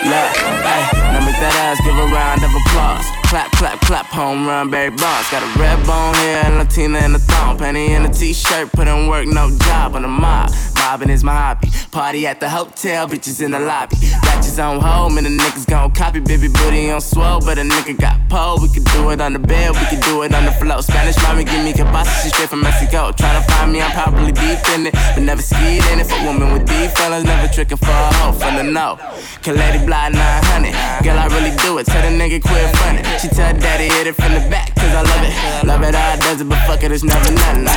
look, 0.06 0.30
hey. 0.70 0.82
Now 1.12 1.20
make 1.26 1.38
that 1.42 1.54
ass 1.66 1.78
give 1.82 1.98
a 1.98 2.06
round 2.14 2.42
of 2.46 2.54
applause. 2.54 3.06
Clap, 3.34 3.50
clap, 3.50 3.80
clap, 3.80 4.06
home 4.06 4.46
run, 4.46 4.70
Barry 4.70 4.90
Bonds. 4.90 5.28
Got 5.32 5.42
a 5.42 5.58
red 5.58 5.84
bone 5.84 6.14
here, 6.14 6.56
Latina 6.56 7.00
in 7.00 7.14
the 7.14 7.18
thong. 7.18 7.58
Penny 7.58 7.92
in 7.92 8.04
a 8.04 8.08
t-shirt, 8.08 8.70
put 8.70 8.86
in 8.86 9.08
work, 9.08 9.26
no 9.26 9.50
job 9.58 9.96
on 9.96 10.02
the 10.02 10.08
mob. 10.08 10.52
Mobbing 10.84 11.08
is 11.08 11.24
my 11.24 11.32
hobby. 11.32 11.68
Party 11.92 12.26
at 12.26 12.40
the 12.40 12.48
hotel, 12.48 13.08
bitches 13.08 13.40
in 13.40 13.52
the 13.52 13.58
lobby. 13.58 13.96
Ratchets 14.22 14.58
on 14.58 14.80
home, 14.80 15.16
and 15.16 15.24
the 15.26 15.30
niggas 15.30 15.66
gon' 15.66 15.90
copy. 15.92 16.20
Baby 16.20 16.48
booty 16.48 16.90
on 16.90 17.00
swole, 17.00 17.40
but 17.40 17.56
a 17.56 17.62
nigga 17.62 17.98
got 17.98 18.20
pole. 18.28 18.60
We 18.60 18.68
can 18.68 18.84
do 18.92 19.08
it 19.08 19.18
on 19.18 19.32
the 19.32 19.38
bed, 19.38 19.72
we 19.72 19.84
can 19.88 20.00
do 20.00 20.22
it 20.24 20.34
on 20.34 20.44
the 20.44 20.52
floor. 20.52 20.82
Spanish 20.82 21.16
mommy 21.22 21.44
give 21.44 21.64
me 21.64 21.72
cabasa, 21.72 22.22
she 22.22 22.28
straight 22.28 22.50
from 22.50 22.60
Mexico. 22.60 23.12
Tryna 23.12 23.46
find 23.46 23.72
me, 23.72 23.80
I'm 23.80 23.92
probably 23.92 24.32
deep 24.32 24.60
in 24.76 24.86
it, 24.88 24.92
but 24.92 25.22
never 25.22 25.40
skied 25.40 25.84
in 25.88 26.00
it. 26.00 26.06
For 26.06 26.20
women 26.28 26.52
with 26.52 26.66
deep 26.66 26.90
feelings, 26.92 27.24
never 27.24 27.48
tricking 27.48 27.78
for 27.78 27.88
a 27.88 28.12
hoe 28.20 28.32
from 28.32 28.56
the 28.56 28.64
know. 28.64 28.98
Kaladi 29.40 29.86
Bly 29.86 30.10
900, 30.10 31.02
girl, 31.02 31.18
I 31.18 31.26
really 31.32 31.56
do 31.64 31.78
it. 31.78 31.86
Tell 31.86 32.02
the 32.04 32.12
nigga 32.12 32.44
quit 32.44 32.68
running. 32.84 33.04
She 33.20 33.28
tell 33.28 33.56
daddy 33.56 33.88
hit 33.88 34.06
it 34.06 34.16
from 34.16 34.34
the 34.34 34.44
back, 34.52 34.73
cause 34.84 34.94
I 34.94 35.02
love 35.02 35.24
it. 35.24 35.32
Love 35.64 35.82
it, 35.82 35.94
I 35.94 36.16
does 36.20 36.40
it, 36.40 36.48
but 36.48 36.60
fuck 36.68 36.82
it, 36.84 36.92
it's 36.92 37.04
never 37.04 37.30
nothing. 37.32 37.64
Now 37.64 37.72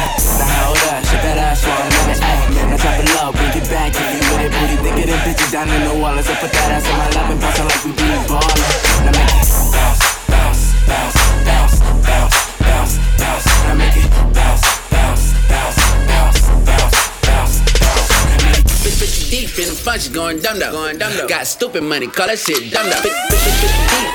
hold 0.68 0.84
up, 0.92 1.04
shake 1.08 1.24
that 1.24 1.38
ass 1.40 1.64
for 1.64 1.72
a 1.72 1.88
minute. 1.88 2.20
Now 2.68 2.78
drop 2.78 3.00
it 3.00 3.08
low, 3.16 3.32
bring 3.32 3.54
it 3.56 3.68
back, 3.72 3.96
if 3.96 4.08
you 4.12 4.20
with 4.28 4.44
it, 4.44 4.52
booty, 4.52 4.76
think 4.84 5.00
of 5.00 5.08
them 5.08 5.22
bitches 5.24 5.52
down 5.52 5.70
in 5.72 5.84
the 5.88 5.96
wallet. 5.96 6.26
So 6.26 6.36
put 6.36 6.52
that 6.52 6.68
ass 6.76 6.84
in 6.84 6.96
my 7.00 7.08
lap 7.16 7.32
and 7.32 7.40
bounce 7.40 7.60
like 7.64 7.84
we 7.86 7.92
be 7.96 8.08
ballin'. 8.28 8.60
Now 9.08 9.14
make 9.16 9.32
it 9.32 9.48
bounce, 9.72 10.04
bounce, 10.28 10.62
bounce, 10.84 11.16
bounce, 11.48 11.76
bounce, 12.04 12.36
bounce, 12.60 12.94
bounce. 13.16 13.46
Now 13.64 13.76
make 13.80 13.96
it 13.96 14.10
bounce, 14.36 14.67
Deep 19.30 19.60
in 19.60 19.68
the 19.68 19.76
function, 19.76 20.14
going 20.14 20.40
dumb 20.40 20.60
dumb. 20.60 20.72
Going 20.72 20.98
dumb 20.98 21.12
dumb. 21.18 21.28
Got 21.28 21.48
stupid 21.48 21.84
money, 21.84 22.08
call 22.08 22.28
that 22.28 22.40
shit 22.40 22.72
dumb 22.72 22.90
dumb. 22.90 23.04
Deep 23.04 23.12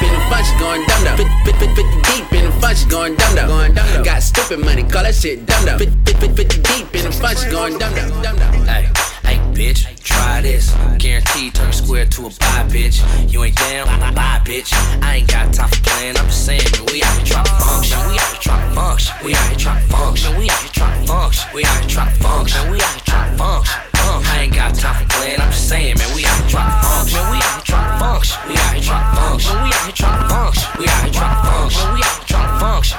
in 0.02 0.12
the 0.14 0.20
function, 0.30 0.58
going 0.58 0.86
dumb 0.86 1.04
dumb. 1.04 1.16
Deep 1.44 2.32
in 2.32 2.44
the 2.46 2.52
function, 2.60 2.88
going 2.88 3.16
dumb 3.16 3.34
dumb. 3.36 3.48
Going 3.48 3.74
dumb 3.74 3.86
dumb. 3.92 4.02
Got 4.04 4.22
stupid 4.22 4.60
money, 4.60 4.82
call 4.82 5.02
that 5.02 5.14
shit 5.14 5.44
dumb 5.44 5.64
dumb. 5.66 5.78
Deep 5.78 5.90
in 5.92 7.04
the 7.04 7.12
function, 7.12 7.50
going 7.50 7.78
dumb 7.78 7.94
dumb. 7.94 8.38
Hey, 8.64 8.88
hey, 9.22 9.36
bitch, 9.52 9.84
try 10.02 10.40
this. 10.40 10.72
Guaranteed, 10.98 11.54
turn 11.54 11.72
square 11.72 12.06
to 12.06 12.26
a 12.26 12.30
pie, 12.30 12.64
bitch. 12.68 13.02
You 13.30 13.44
ain't 13.44 13.56
down, 13.56 13.86
bye, 14.14 14.40
bitch. 14.44 14.72
I 15.02 15.16
ain't 15.16 15.28
got 15.28 15.52
time 15.52 15.68
for 15.68 15.82
playing. 15.84 16.16
I'm 16.16 16.26
just 16.26 16.46
saying, 16.46 16.62
we 16.90 17.02
out 17.02 17.16
here 17.18 17.26
trying 17.26 17.44
to 17.44 17.52
function. 17.60 17.98
We 18.08 18.16
out 18.16 18.32
here 18.32 18.40
trying 18.40 18.68
to 18.68 18.74
function. 18.74 19.14
We 19.24 19.34
out 19.34 19.48
here 19.48 19.58
trying 19.58 19.82
to 19.82 19.92
function. 19.92 20.36
We 20.38 20.48
out 20.48 20.60
here 20.62 20.72
trying 20.72 21.00
to 21.00 21.12
function. 21.12 21.50
We 21.52 21.64
out 21.64 21.80
here 21.80 21.88
trying 21.90 22.12
to 22.12 22.22
function. 22.22 22.70
We 22.70 22.80
out 22.80 22.94
here 22.94 23.04
trying 23.04 23.32
to 23.32 23.38
function. 23.38 23.91
I 24.24 24.42
ain't 24.42 24.54
got 24.54 24.74
time 24.74 24.94
for 25.02 25.08
playing. 25.18 25.40
I'm 25.40 25.50
just 25.50 25.68
saying, 25.68 25.98
man, 25.98 26.14
we 26.14 26.24
out 26.24 26.38
here 26.40 26.50
trying 26.50 26.70
to 26.70 26.86
function. 26.86 27.18
Man, 27.18 27.30
we 27.32 27.38
out 27.38 27.54
here 27.54 27.64
trying 27.64 27.90
to 27.92 28.04
function. 28.04 28.38
We 28.48 28.54
out 28.56 28.72
here 28.74 28.82
trying 28.82 29.06
to 29.06 29.20
function. 29.20 29.54
We 29.62 29.68
out 29.68 29.84
here 29.84 29.92
trying 29.92 30.22
to 30.22 30.28
function. 30.28 30.68
We 30.78 30.84
out 30.86 31.02
here 31.02 31.12
trying 31.12 31.36
to 31.36 31.50
function. 31.50 31.94
We 31.94 32.00
out 32.02 32.16
here 32.16 32.28
trying 32.28 32.50
to 32.52 32.60
function. 32.60 32.98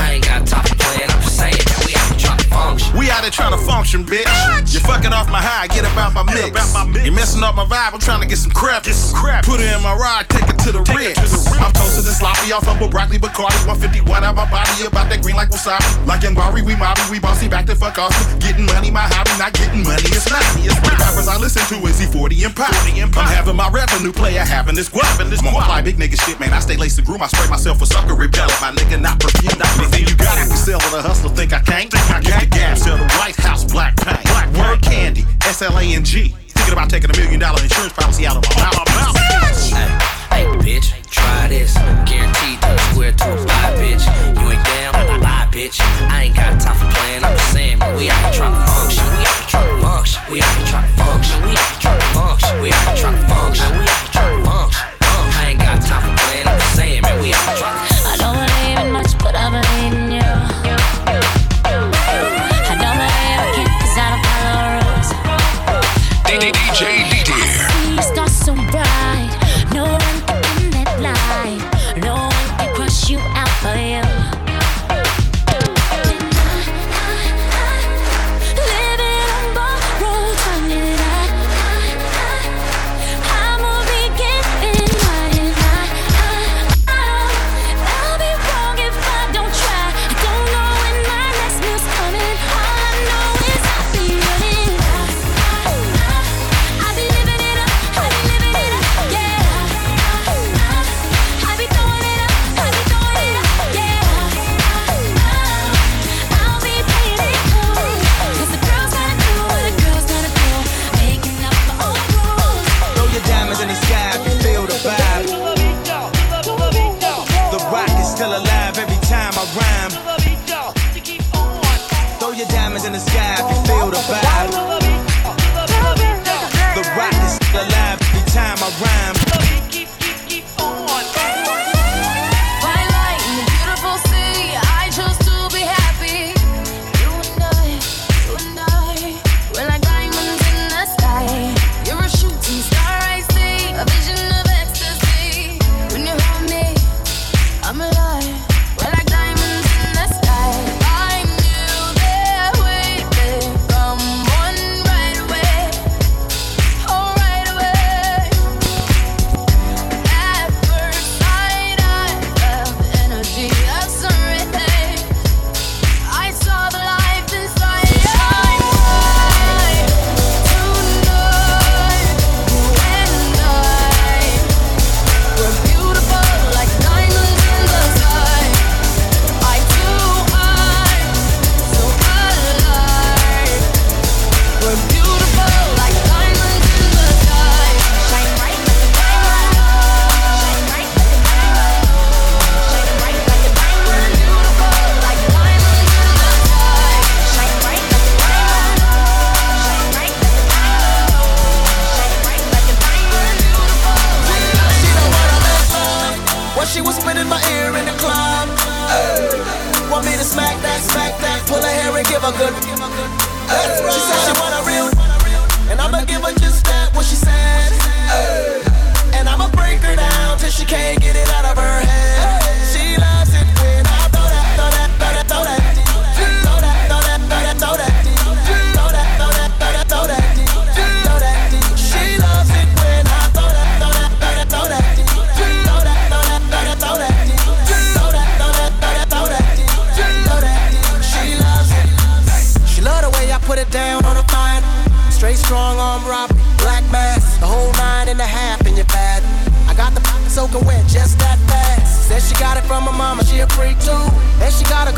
I 0.00 0.12
ain't 0.14 0.24
got 0.24 0.46
time 0.46 0.64
for 0.64 0.79
we 2.98 3.08
out 3.08 3.22
here 3.22 3.30
trying 3.30 3.52
to 3.54 3.62
function, 3.64 4.04
bitch. 4.04 4.26
You're 4.72 4.82
fucking 4.82 5.12
off 5.12 5.30
my 5.30 5.40
high, 5.40 5.68
get 5.68 5.86
about 5.86 6.12
my 6.12 6.22
mix. 6.26 6.50
You're 7.04 7.14
messing 7.14 7.42
up 7.42 7.54
my 7.54 7.64
vibe, 7.64 7.94
I'm 7.94 8.00
trying 8.00 8.20
to 8.20 8.26
get 8.26 8.38
some 8.38 8.50
crap. 8.50 8.84
Put 8.84 9.60
it 9.60 9.70
in 9.70 9.82
my 9.82 9.94
ride, 9.94 10.28
take 10.28 10.48
it 10.50 10.58
to 10.66 10.72
the 10.72 10.82
red. 10.90 11.16
I'm 11.62 11.72
toasted 11.72 12.04
and 12.04 12.16
sloppy, 12.16 12.52
off 12.52 12.66
of 12.66 12.82
a 12.82 12.88
broccoli, 12.88 13.18
Bacardi, 13.18 13.56
151 13.66 14.24
out 14.24 14.34
my 14.34 14.48
body, 14.50 14.84
about 14.84 15.08
that 15.08 15.22
green 15.22 15.36
like 15.36 15.50
wasabi. 15.50 15.80
Like 16.06 16.24
in 16.24 16.34
Bari, 16.34 16.62
we 16.62 16.74
mobby, 16.74 17.06
we 17.10 17.20
bossy, 17.20 17.48
back 17.48 17.66
to 17.66 17.76
fuck 17.76 17.98
off. 17.98 18.12
Getting 18.40 18.66
money, 18.66 18.90
my 18.90 19.06
hobby, 19.06 19.32
not 19.38 19.54
getting 19.54 19.86
money, 19.86 20.10
it's 20.10 20.28
not 20.28 20.42
me. 20.58 20.66
It's 20.66 20.76
the 20.82 20.90
rappers 20.98 21.28
I 21.28 21.38
listen 21.38 21.62
to 21.70 21.86
is 21.86 21.98
he 21.98 22.06
40 22.10 22.42
and 22.42 22.56
pop. 22.56 22.74
I'm 22.74 23.30
having 23.30 23.56
my 23.56 23.70
revenue 23.70 24.12
player 24.12 24.42
having 24.42 24.74
this 24.74 24.88
guap. 24.88 25.20
I'm 25.20 25.30
on 25.30 25.62
fly 25.64 25.80
big 25.80 25.96
nigga 25.96 26.18
shit, 26.26 26.40
man. 26.40 26.52
I 26.52 26.60
stay 26.60 26.76
laced 26.76 26.98
and 26.98 27.06
groom, 27.06 27.22
I 27.22 27.28
spray 27.28 27.48
myself 27.48 27.80
with 27.80 27.92
sucker 27.92 28.14
repellent. 28.14 28.60
My 28.60 28.72
nigga, 28.72 29.00
not 29.00 29.20
perfume, 29.20 29.58
not 29.58 29.70
anything 29.78 30.08
you 30.10 30.16
got. 30.16 30.36
If 30.42 30.50
you 30.50 30.58
sell 30.58 30.78
with 30.78 30.98
a 30.98 31.02
hustler, 31.02 31.30
think 31.30 31.52
I 31.52 31.60
can't? 31.60 31.90
Think 31.90 32.34
I 32.34 32.46
can't? 32.46 32.79
sell 32.80 32.96
the 32.96 33.08
White 33.20 33.36
House 33.36 33.64
black 33.64 33.96
paint. 33.96 34.24
Black 34.24 34.48
word 34.56 34.82
candy, 34.82 35.24
S 35.44 35.60
L 35.60 35.76
A 35.76 35.82
N 35.82 36.04
G. 36.04 36.34
Thinking 36.56 36.72
about 36.72 36.88
taking 36.88 37.10
a 37.10 37.16
million 37.16 37.40
dollar 37.40 37.62
insurance 37.62 37.92
policy 37.92 38.26
out 38.26 38.36
of 38.36 38.44
my 38.56 38.72
mouth. 38.96 39.16
Hey, 39.68 39.88
hey, 40.32 40.44
bitch, 40.64 40.88
try 41.10 41.48
this. 41.48 41.74
Guaranteed 42.08 42.60
to 42.62 42.78
square 42.90 43.12
to 43.12 43.26
a 43.32 43.36
five, 43.46 43.74
bitch. 43.76 44.04
You 44.40 44.48
ain't 44.48 44.64
down, 44.64 45.20
buy, 45.20 45.48
bitch. 45.52 45.80
I 46.08 46.24
ain't 46.24 46.36
got 46.36 46.58
time 46.60 46.76
for 46.76 46.88
playing. 46.96 47.24
I'm 47.24 47.36
we. 47.52 47.76
We 47.96 48.10
out 48.10 48.20
here 48.24 48.32
trying 48.32 48.54
to 48.54 48.62
function. 48.72 49.04
We 49.12 49.24
out 49.24 49.36
here 49.36 49.48
trying 49.48 49.68
to 49.68 49.82
function. 49.84 50.32
We 50.32 50.40
out 50.40 50.56
here 50.56 50.66
trying 50.66 50.88
to 50.88 50.96
function. 50.96 51.42
We 51.42 51.50
out 51.52 51.66
here 51.68 51.80
trying 51.80 52.00
to 52.00 52.06
function. 52.16 52.62
We 52.62 52.72
out 52.72 52.84
here 52.88 52.96
trying 52.96 53.16
to 53.16 53.28
function. 53.28 54.09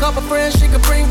couple 0.03 0.21
friends 0.23 0.59
she 0.59 0.67
could 0.67 0.81
bring 0.81 1.02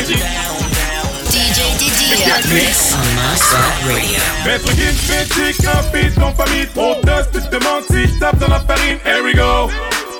down. 0.00 0.56
DJ 1.28 1.60
Didier. 1.78 2.16
Mix 2.54 2.94
on 2.94 3.16
Radio. 3.16 4.22
Maître 4.46 4.70
Gims, 4.74 6.14
ton 6.14 6.32
famille, 6.34 6.66
trop 6.74 6.96
d'os, 7.02 7.26
tu 7.32 7.40
te 7.40 7.50
demandes 7.50 7.84
si 7.90 8.08
je 8.08 8.18
tape 8.18 8.38
dans 8.38 8.48
la 8.48 8.60
farine, 8.60 8.98
here 9.04 9.22
we 9.22 9.34
go. 9.34 9.70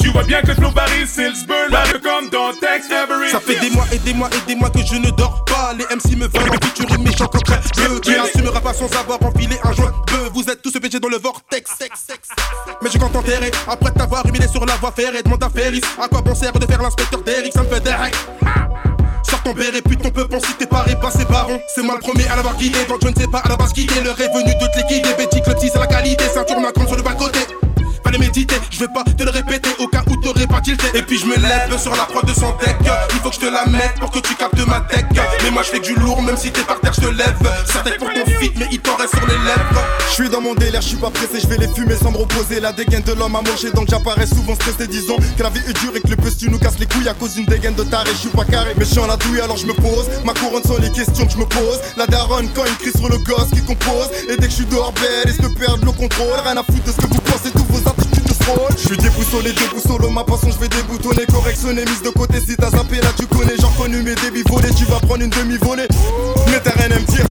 Tu 0.01 0.11
vois 0.11 0.25
bien 0.25 0.43
que 0.43 0.49
le 0.49 0.55
flow 0.55 0.71
varie, 0.71 1.07
c'est 1.07 1.29
le 1.29 1.35
spur, 1.35 1.55
là, 1.71 1.85
comme 2.03 2.29
dans 2.29 2.53
Tex 2.55 2.91
Avery. 2.91 3.31
Ça 3.31 3.41
fait 3.41 3.59
des 3.61 3.71
mois 3.71 3.87
et 3.93 3.99
des 3.99 4.13
mois 4.13 4.29
et 4.33 4.47
des 4.47 4.55
mois 4.55 4.69
que 4.69 4.81
je 4.81 4.97
ne 4.97 5.11
dors 5.11 5.45
pas. 5.45 5.73
Les 5.75 5.85
MC 5.85 6.17
me 6.17 6.27
veulent 6.27 6.51
en 6.51 6.67
featuring 6.67 7.03
méchant 7.03 7.27
comme 7.27 7.43
très 7.43 7.61
peu. 7.75 8.01
Qui 8.01 8.15
assumera 8.15 8.61
pas 8.61 8.75
sans 8.75 8.89
savoir 8.89 9.19
enfiler 9.23 9.59
un 9.65 9.73
joint 9.73 9.93
de. 10.09 10.29
Vous 10.35 10.51
êtes 10.51 10.61
tous 10.61 10.73
péchés 10.73 11.01
dans 11.01 11.09
le 11.09 11.19
vortex. 11.19 11.71
Mais 12.83 12.91
je 12.93 12.99
compte 12.99 13.17
enterrer 13.17 13.51
après 13.69 13.91
t'avoir 13.93 14.27
humilié 14.27 14.49
sur 14.49 14.67
la 14.67 14.75
voie 14.77 14.93
ferrée. 14.93 15.23
Demande 15.23 15.45
à 15.45 15.49
Félix 15.49 15.89
à 16.03 16.09
quoi 16.09 16.21
bon 16.21 16.35
sert 16.35 16.53
de 16.53 16.67
faire 16.67 16.83
l'inspecteur 16.83 17.23
d'Eric, 17.23 17.53
ça 17.53 17.63
me 17.63 17.69
fait 17.69 17.81
des 17.81 18.92
ton 19.43 19.53
béret, 19.53 19.83
puis 19.83 19.97
ton 19.97 20.11
peu 20.11 20.27
pense 20.27 20.45
si 20.45 20.55
t'es 20.55 20.67
pas 20.67 20.83
repassé 20.83 21.25
baron. 21.25 21.59
C'est 21.75 21.83
moi 21.83 21.97
le 21.97 22.01
premier 22.01 22.27
à 22.29 22.37
l'avoir 22.37 22.57
guidé, 22.57 22.79
donc 22.89 23.01
je 23.03 23.09
ne 23.09 23.15
sais 23.15 23.29
pas 23.29 23.39
à 23.39 23.49
la 23.49 23.57
base. 23.57 23.73
L'heure 24.05 24.21
est 24.21 24.29
venue 24.29 24.55
de 24.55 24.67
te 24.67 24.79
liquider. 24.79 25.15
Bétique, 25.17 25.47
le 25.47 25.55
petit, 25.55 25.69
c'est 25.73 25.79
la 25.79 25.87
qualité. 25.87 26.25
Ceinture 26.33 26.61
macron 26.61 26.87
sur 26.87 26.97
le 26.97 27.03
bas-côté. 27.03 27.42
Méditer, 28.19 28.57
je 28.71 28.79
vais 28.79 28.89
pas 28.89 29.05
te 29.05 29.23
le 29.23 29.31
répéter 29.31 29.71
au 29.79 29.89
cas 29.89 30.03
où 30.09 30.17
t'aurais 30.17 30.47
pas 30.47 30.61
tilté. 30.61 30.87
Et 30.95 31.03
puis 31.03 31.19
je 31.19 31.27
me 31.27 31.37
lève 31.37 31.77
sur 31.79 31.93
la 31.97 32.05
prod 32.05 32.25
de 32.25 32.35
son 32.35 32.53
tech. 32.53 32.77
Il 33.15 33.21
faut 33.21 33.31
que 33.31 33.35
je 33.37 33.41
te 33.41 33.47
la 33.47 33.67
mette 33.67 33.95
pour 34.01 34.11
que 34.11 34.21
tu 34.21 34.35
captes 34.35 34.67
ma 34.67 34.81
tech. 34.81 35.05
Mais 35.43 35.51
moi 35.51 35.63
je 35.63 35.71
fais 35.71 35.81
du 35.81 35.95
lourd, 35.95 36.23
même 36.23 36.37
si 36.37 36.51
t'es 36.51 36.63
par 36.63 36.81
terre, 36.81 36.93
je 36.93 37.01
te 37.01 37.07
lève. 37.09 37.37
Certaines 37.67 37.97
pour 37.99 38.09
ton 38.13 38.25
fit, 38.39 38.53
mais 38.57 38.69
il 38.71 38.81
t'en 38.81 38.97
reste 38.97 39.17
sur 39.17 39.27
les 39.27 39.39
lèvres. 39.39 39.83
Je 40.09 40.15
suis 40.15 40.29
dans 40.29 40.41
mon 40.41 40.55
délire, 40.55 40.81
je 40.83 40.89
suis 40.89 40.97
pas 40.97 41.11
pressé, 41.11 41.41
je 41.41 41.47
vais 41.47 41.57
les 41.57 41.69
fumer 41.69 41.97
sans 41.97 42.11
me 42.11 42.19
reposer. 42.19 42.61
La 42.61 42.73
dégaine 42.73 43.03
de 43.03 43.13
l'homme 43.13 43.35
a 43.35 43.43
mangé, 43.43 43.71
donc 43.73 43.89
j'apparais 43.89 44.27
souvent 44.27 44.55
stressé. 44.55 44.87
Disons 44.87 45.17
que 45.17 45.43
la 45.43 45.51
vie 45.51 45.63
est 45.69 45.79
dure 45.81 45.97
et 45.97 46.01
que 46.01 46.09
le 46.09 46.17
tu 46.39 46.51
nous 46.51 46.59
casse 46.59 46.79
les 46.79 46.87
couilles 46.87 47.09
à 47.09 47.15
cause 47.15 47.35
d'une 47.35 47.47
dégaine 47.47 47.75
de 47.75 47.85
taré. 47.85 48.11
Je 48.13 48.19
suis 48.19 48.29
pas 48.29 48.45
carré, 48.45 48.75
mais 48.77 48.85
je 48.85 48.91
suis 48.91 49.01
en 49.01 49.07
la 49.07 49.17
douille, 49.17 49.41
alors 49.41 49.57
je 49.57 49.67
me 49.67 49.75
pose. 49.75 50.09
Ma 50.25 50.35
couronne 50.35 50.63
sont 50.65 50.79
les 50.79 50.91
questions 50.91 51.27
que 51.27 51.33
je 51.33 51.39
me 51.39 51.47
pose. 51.47 51.81
La 51.97 52.07
daronne 52.07 52.49
quand 52.55 52.65
il 52.67 52.77
crie 52.77 52.93
sur 52.97 53.09
le 53.09 53.19
gosse 53.19 53.51
qui 53.53 53.63
compose. 53.63 54.11
Et 54.29 54.37
dès 54.37 54.47
que 54.47 54.51
je 54.51 54.57
suis 54.57 54.67
dehors, 54.67 54.93
belle, 54.93 55.29
est-ce 55.29 55.39
que 55.39 55.59
perdre 55.59 55.85
le 55.85 55.93
contrôle 55.93 56.39
Rien 56.45 56.57
à 56.57 56.63
foutre 56.63 56.85
de 56.85 56.93
ce 56.93 56.97
que 56.97 57.07
vous 57.07 57.21
pensez, 57.21 57.51
tous 57.51 57.65
vos 57.71 57.79
attitudes 57.89 58.02
fraude. 58.43 58.75
Je 58.77 58.87
suis 58.87 58.97
déboussolé, 58.97 59.53
déboussole, 59.53 60.11
ma 60.13 60.25
passion, 60.25 60.51
je 60.51 60.59
vais 60.59 60.69
déboutonner. 60.69 61.27
Correctionner, 61.27 61.85
mise 61.85 62.03
de 62.03 62.11
côté, 62.11 62.41
si 62.41 62.57
t'as 62.57 62.71
zappé 62.71 62.97
là, 62.97 63.09
tu 63.17 63.27
connais. 63.27 63.55
J'en 63.61 63.71
connu 63.71 64.03
mes 64.03 64.15
débits 64.15 64.45
volés, 64.49 64.71
tu 64.77 64.85
vas 64.87 65.01
prendre 65.01 65.23
une 65.23 65.31
demi-volée. 65.31 65.89
Mais 66.49 66.61
t'as 66.61 66.73
rien 66.73 66.91
à 66.91 66.99
me 66.99 67.07
dire. 67.07 67.27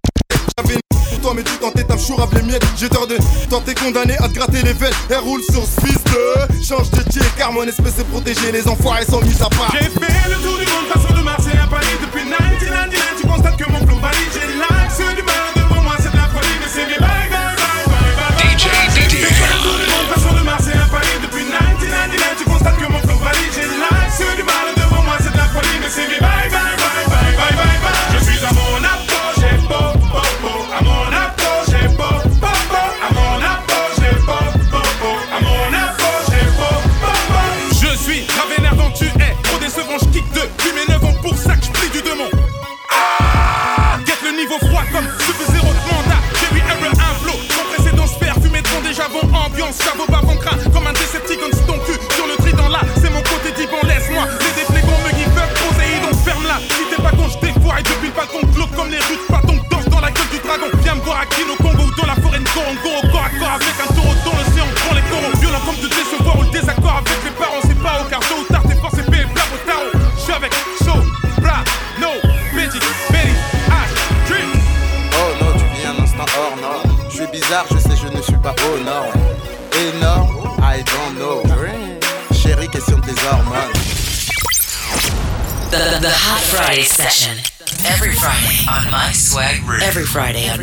J'avais 0.57 0.76
une 0.76 0.82
pour 1.09 1.20
toi, 1.22 1.34
mais 1.36 1.43
tu 1.43 1.53
tentais 1.57 1.84
ta 1.84 1.97
chourave 1.97 2.34
les 2.36 2.43
miettes. 2.43 2.66
J'ai 2.78 2.89
tort 2.89 3.07
de 3.07 3.18
tenter 3.49 3.74
condamné 3.76 4.16
à 4.20 4.28
te 4.28 4.34
gratter 4.34 4.62
les 4.64 4.74
veines. 4.74 4.93
Elle 5.09 5.18
roule 5.18 5.41
sur 5.43 5.64
ce 5.64 5.82
fils 5.86 6.03
de. 6.05 6.64
Change 6.64 6.89
de 6.91 7.01
tir, 7.09 7.24
car 7.38 7.51
mon 7.51 7.64
espèce 7.64 7.99
est 7.99 8.09
protégée. 8.09 8.51
Les 8.51 8.68
enfoirés 8.68 9.05
sont 9.05 9.22
mis 9.22 9.36
à 9.41 9.49
part. 9.49 9.74
J'ai 9.74 9.89
fait 9.89 10.30
le 10.30 10.36
tour 10.36 10.57
du 10.57 10.66
monde, 10.66 10.88
passant 10.93 11.14
de 11.14 11.24
Marseille 11.24 11.59
à 11.62 11.68
Paris 11.68 11.88
depuis 12.01 12.24
1999. 12.24 13.11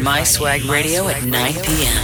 My 0.09 0.25
Swag 0.25 0.65
Radio 0.65 1.07
at 1.09 1.23
9 1.27 1.53
p.m. 1.53 2.03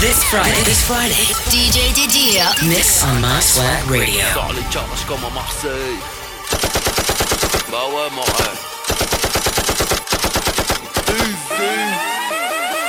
This 0.00 0.24
Friday, 0.32 0.64
this 0.64 0.80
Friday, 0.88 1.28
DJ 1.52 1.92
Didier 1.92 2.48
mix 2.66 3.04
on 3.04 3.20
My 3.20 3.40
Swag 3.40 3.84
Radio. 3.90 4.24
Dans 4.34 4.52
les 4.52 4.64
comme 5.06 5.20
à 5.22 5.28
Marseille. 5.34 6.00
Bah 7.70 7.84
ouais, 7.92 8.08
mon 8.16 8.22
rêve. 8.22 8.72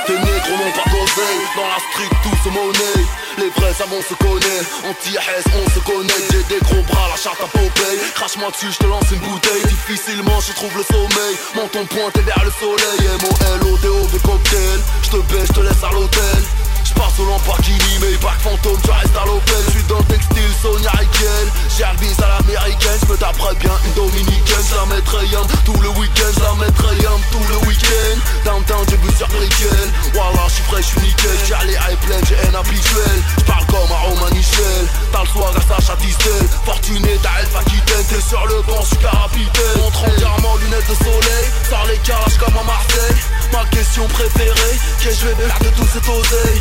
Tes 0.06 0.12
négros 0.12 0.56
n'ont 0.56 0.72
pas 0.72 0.90
d'oseille 0.90 1.44
Dans 1.56 1.68
la 1.68 1.78
street 1.92 2.16
tout 2.22 2.36
se 2.42 2.48
monnaie 2.48 3.13
Les 3.38 3.50
vrais 3.50 3.74
savants 3.74 4.02
se 4.08 4.14
connaissent. 4.14 4.70
Anti-S 4.88 5.44
on 5.54 5.70
se 5.70 5.80
connaît. 5.80 6.22
J'ai 6.30 6.42
des 6.54 6.60
gros 6.60 6.82
bras 6.82 7.08
la 7.10 7.16
charte 7.16 7.40
à 7.40 7.46
Popeye 7.46 7.98
Crache-moi 8.14 8.50
dessus 8.50 8.70
je 8.72 8.78
te 8.78 8.86
lance 8.86 9.10
une 9.10 9.20
bouteille. 9.20 9.62
Difficilement 9.64 10.38
je 10.40 10.52
trouve 10.52 10.76
le 10.76 10.84
sommeil. 10.84 11.34
Menton 11.56 11.86
pointé 11.86 12.20
vers 12.20 12.42
le 12.44 12.52
soleil. 12.52 13.10
M-O-L-O-D-O-V 13.20 14.18
cocktail 14.20 14.80
Je 15.02 15.10
te 15.10 15.16
baisse 15.32 15.48
je 15.48 15.52
te 15.52 15.60
laisse 15.60 15.82
à 15.82 15.92
l'hôtel. 15.92 16.42
J'passe 16.84 17.18
au 17.18 17.24
Lamborghini, 17.24 17.98
mais 18.00 18.16
back 18.18 18.38
fantôme, 18.40 18.78
tu 18.84 18.90
restes 18.90 19.16
à 19.16 19.24
l'Opel 19.24 19.64
J'suis 19.70 19.82
dans 19.88 19.98
le 19.98 20.04
textile, 20.04 20.52
Sonia 20.60 20.90
Riquel 20.90 21.48
J'arrive 21.76 22.14
à 22.22 22.38
l'américaine, 22.38 22.98
je 23.02 23.12
me 23.12 23.16
taperais 23.16 23.54
bien 23.56 23.72
une 23.84 23.92
dominicaine, 23.94 24.62
ça 24.62 24.86
mettrait 24.86 25.26
yum 25.26 25.44
Tout 25.64 25.80
le 25.82 25.88
week-end, 25.98 26.32
ça 26.38 26.54
mettrait 26.54 26.96
yum 27.02 27.20
Tout 27.32 27.42
le 27.50 27.66
week-end, 27.66 28.16
downtown, 28.44 28.86
j'ai 28.88 28.96
vu 28.96 29.10
sur 29.16 29.26
Brickell 29.26 29.90
Voilà, 30.12 30.46
je 30.46 30.52
suis 30.54 30.62
frais, 30.64 30.82
je 30.82 30.86
suis 30.86 31.00
nickel. 31.00 31.36
J'ai 31.44 31.66
les 31.66 31.74
high 31.74 31.98
plaines, 32.06 32.24
j'ai 32.28 32.38
un 32.46 32.54
habituel. 32.54 33.18
J'parle 33.38 33.66
comme 33.66 33.90
à 33.90 34.00
Romain 34.06 34.30
Michel 34.30 34.86
T'as 35.10 35.22
le 35.22 35.28
soir, 35.28 35.50
à 35.50 35.60
Sacha 35.80 35.96
Distel 35.96 36.46
Fortuné, 36.64 37.18
t'as 37.20 37.42
Elfa 37.42 37.64
Kitten 37.64 38.04
T'es 38.08 38.20
sur 38.20 38.46
le 38.46 38.62
banc, 38.62 38.78
je 38.82 38.86
suis 38.86 38.98
capitaine. 38.98 39.82
Montre 39.82 40.04
en 40.04 40.56
lunettes 40.58 40.88
de 40.88 40.94
soleil. 40.94 41.46
Sors 41.68 41.86
les 41.88 41.98
calages 41.98 42.38
comme 42.38 42.56
à 42.56 42.62
Marseille. 42.62 43.18
Ma 43.52 43.64
question 43.66 44.06
préférée 44.08 44.78
Qu'est-ce 45.02 45.24
que 45.24 45.30
je 45.30 45.34
vais 45.34 45.48
faire 45.48 45.58
de 45.58 45.76
tout 45.76 45.88
cet 45.92 46.08
oseille 46.08 46.53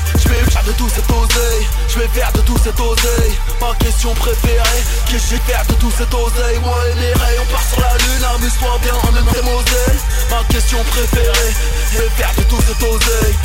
faire 6.03 6.09
de 6.09 6.15
tout 6.15 6.27
cet 6.29 6.37
oseille 6.37 6.59
Moi 6.59 6.77
et 6.89 6.95
mes 6.95 7.13
rayons 7.13 7.43
on 7.43 7.51
part 7.51 7.63
sur 7.63 7.79
la 7.79 7.93
lune 7.97 8.23
Amuse-toi 8.35 8.79
bien 8.81 8.93
en 8.93 9.11
même 9.11 9.25
temps 9.25 9.57
oseille. 9.57 9.99
Ma 10.29 10.43
question 10.45 10.83
préférée 10.83 11.53
vais 11.93 12.09
faire 12.17 12.33
de 12.37 12.43
tout 12.43 12.61
cet 12.65 12.81
oseille. 12.81 13.35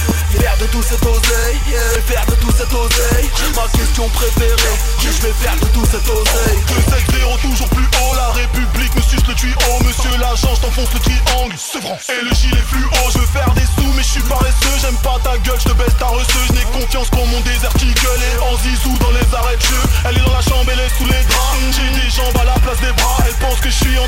Faire 0.40 0.56
de 0.58 0.66
tout 0.66 0.82
cet 0.82 1.04
oseille. 1.04 1.58
Faire 2.06 2.26
de 2.26 2.34
tout 2.36 2.52
cet 2.52 2.72
oseille. 2.72 3.28
Ma 3.54 3.68
question 3.78 4.08
préférée 4.08 4.78
je 5.00 5.26
vais 5.26 5.32
faire 5.32 5.56
de 5.56 5.66
tout 5.72 5.86
cet 5.86 6.06
oseille. 6.08 6.58
Que 6.66 7.18
7-0 7.18 7.40
toujours 7.40 7.68
plus 7.70 7.84
haut 7.84 8.14
La 8.14 8.28
République 8.30 8.94
me 8.94 9.02
suce 9.02 9.26
le 9.26 9.34
tuyau 9.34 9.56
Monsieur 9.84 10.10
l'agent 10.18 10.54
je 10.54 10.60
t'enfonce 10.60 10.92
le 10.92 11.00
triangle 11.00 11.54
C'est 11.56 11.82
vrai. 11.82 11.98
Et 12.08 12.24
le 12.24 12.34
gilet 12.34 12.62
fluo 12.68 12.90
Je 13.12 13.18
veux 13.18 13.26
faire 13.26 13.50
des 13.54 13.62
sous 13.62 13.92
mais 13.96 14.02
je 14.02 14.08
suis 14.08 14.22
paresseux 14.22 14.76
J'aime 14.80 14.96
pas 15.02 15.18
ta 15.24 15.38
gueule 15.38 15.58
je 15.58 15.70
te 15.70 15.74
baisse 15.74 15.96
ta 15.98 16.06
reçue 16.06 16.44
Je 16.48 16.52
n'ai 16.52 16.66
confiance 16.72 17.08
qu'en 17.10 17.24
mon 17.26 17.40
déserticle 17.40 18.06
Et 18.06 18.38
en 18.42 18.56
zizou 18.58 18.96
dans 18.98 19.10
les 19.10 19.26
arrêts 19.34 19.56
de 19.56 19.62
jeu. 19.62 19.82
Elle 20.08 20.16
est 20.18 20.24
dans 20.26 20.34
la 20.34 20.42
chambre 20.42 20.70
elle 20.70 20.80
est 20.80 20.94
sous 20.98 21.06
les 21.06 21.22
draps. 21.24 21.58
J'ai 21.72 21.90
des 22.00 22.10
jambes 22.10 22.36
à 22.40 22.44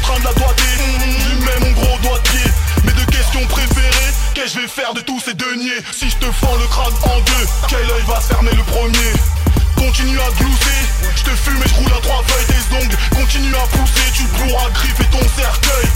en 0.01 0.03
train 0.03 0.21
de 0.21 0.25
la 0.25 0.33
doigter 0.35 0.65
Lui 1.29 1.45
mets 1.45 1.61
mon 1.61 1.73
gros 1.73 1.99
doigt 1.99 2.19
de 2.19 2.29
pied. 2.29 2.51
Mes 2.85 2.93
deux 2.93 3.07
questions 3.07 3.45
préférées 3.47 4.13
Qu'est-ce 4.35 4.55
que 4.55 4.61
je 4.61 4.67
vais 4.67 4.69
faire 4.69 4.95
de 4.95 5.01
tous 5.01 5.21
ces 5.21 5.35
deniers 5.35 5.81
Si 5.93 6.09
je 6.09 6.17
te 6.17 6.31
fends 6.33 6.57
le 6.57 6.67
crâne 6.67 6.95
en 7.05 7.21
deux 7.21 7.47
Quel 7.69 7.91
œil 7.91 8.05
va 8.07 8.21
se 8.21 8.29
fermer 8.29 8.53
le 8.53 8.63
premier 8.65 9.13
Continue 9.77 10.21
à 10.21 10.31
glousser, 10.39 10.83
je 11.17 11.23
te 11.23 11.31
fume 11.31 11.57
et 11.65 11.69
je 11.69 11.75
roule 11.77 11.93
à 11.97 12.01
trois 12.03 12.23
feuilles 12.27 12.47
tes 12.53 12.77
ongles. 12.77 12.97
Continue 13.17 13.55
à 13.55 13.67
pousser, 13.75 14.13
tu 14.13 14.25
pourras 14.25 14.69
griffer 14.75 15.07
ton 15.11 15.25
cercueil. 15.41 15.89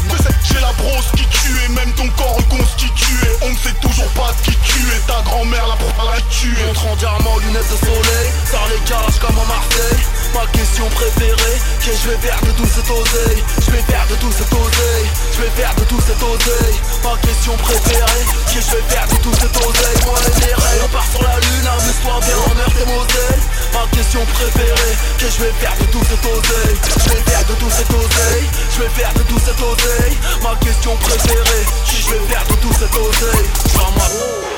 J'ai 0.48 0.60
la 0.60 0.72
brosse 0.72 1.10
qui 1.14 1.26
tue 1.26 1.52
et 1.66 1.68
même 1.68 1.92
ton 1.92 2.08
corps 2.16 2.34
reconstitué. 2.36 3.28
On 3.42 3.50
ne 3.50 3.56
sait 3.56 3.74
toujours 3.82 4.08
pas 4.16 4.32
qui 4.42 4.52
tu 4.52 4.80
es, 4.80 5.00
ta 5.06 5.20
grand-mère 5.22 5.68
la 5.68 5.76
pour 5.76 6.10
la 6.10 6.18
tuer. 6.30 6.64
Montre 6.66 6.86
en 6.86 6.96
diamant, 6.96 7.38
lunettes 7.40 7.70
de 7.70 7.76
soleil. 7.76 8.28
Sors 8.50 8.68
les 8.70 8.80
cages 8.88 9.18
comme 9.20 9.36
à 9.36 9.46
Marseille 9.52 10.13
Ma 10.34 10.46
question 10.50 10.88
préférée. 10.90 11.58
Que 11.78 11.92
je 11.94 12.10
vais 12.10 12.18
faire 12.18 12.40
de 12.42 12.50
tout 12.58 12.66
cet 12.66 12.90
oseille. 12.90 13.44
Je 13.62 13.70
vais 13.70 13.82
faire 13.82 14.04
de 14.10 14.16
tout 14.16 14.32
cet 14.32 14.50
oseille. 14.52 15.08
Je 15.30 15.42
vais 15.42 15.50
faire 15.54 15.74
de 15.76 15.84
tout 15.84 16.00
cet 16.02 16.20
oseille. 16.20 16.78
Ma 17.04 17.16
question 17.22 17.56
préférée. 17.56 18.26
Que 18.50 18.58
je 18.58 18.70
vais 18.74 18.82
faire 18.90 19.06
de 19.06 19.16
tout 19.22 19.34
cet 19.38 19.54
oseille. 19.54 20.00
Moi 20.04 20.18
mes 20.18 20.54
rêves 20.54 20.82
On 20.84 20.88
part 20.88 21.06
sur 21.06 21.22
la 21.22 21.38
lune, 21.38 21.66
amuse-toi 21.70 22.18
bien 22.26 22.38
en 22.50 22.58
heure 22.58 22.74
tes 22.74 22.86
Moselle 22.90 23.42
Ma 23.72 23.86
question 23.94 24.26
préférée. 24.26 24.96
Que 25.18 25.26
je 25.30 25.38
vais 25.38 25.54
faire 25.62 25.76
de 25.78 25.86
tout 25.94 26.02
cet 26.02 26.26
oseille. 26.26 26.78
Je 26.82 27.08
vais 27.14 27.22
faire 27.30 27.44
de 27.46 27.54
tout 27.54 27.70
cet 27.70 27.90
oseille. 27.94 28.46
Je 28.74 28.82
vais 28.82 28.90
faire 28.90 29.14
de 29.14 29.22
tout 29.22 29.38
cet 29.38 29.60
oseille. 29.62 30.18
Ma 30.42 30.56
question 30.58 30.96
préférée. 30.96 31.64
Que 31.86 31.94
je 31.94 32.10
vais 32.10 32.26
faire 32.26 32.44
de 32.50 32.54
tout 32.58 32.74
cet 32.74 32.90
oseille 32.90 34.53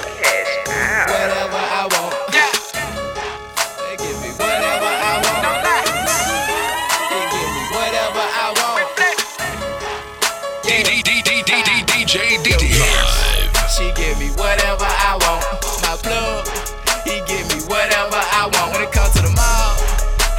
I 18.37 18.45
want. 18.53 18.77
When 18.77 18.85
it 18.85 18.93
comes 18.93 19.17
to 19.17 19.25
the 19.25 19.33
mall, 19.33 19.81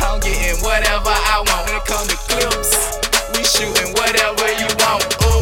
I'm 0.05 0.21
getting 0.21 0.61
whatever 0.61 1.09
I 1.09 1.41
want. 1.41 1.65
When 1.65 1.81
it 1.81 1.85
comes 1.89 2.05
to 2.13 2.17
clips, 2.29 2.93
we 3.33 3.41
shooting 3.41 3.89
whatever 3.97 4.45
you 4.61 4.69
want. 4.77 5.01
Ooh, 5.25 5.41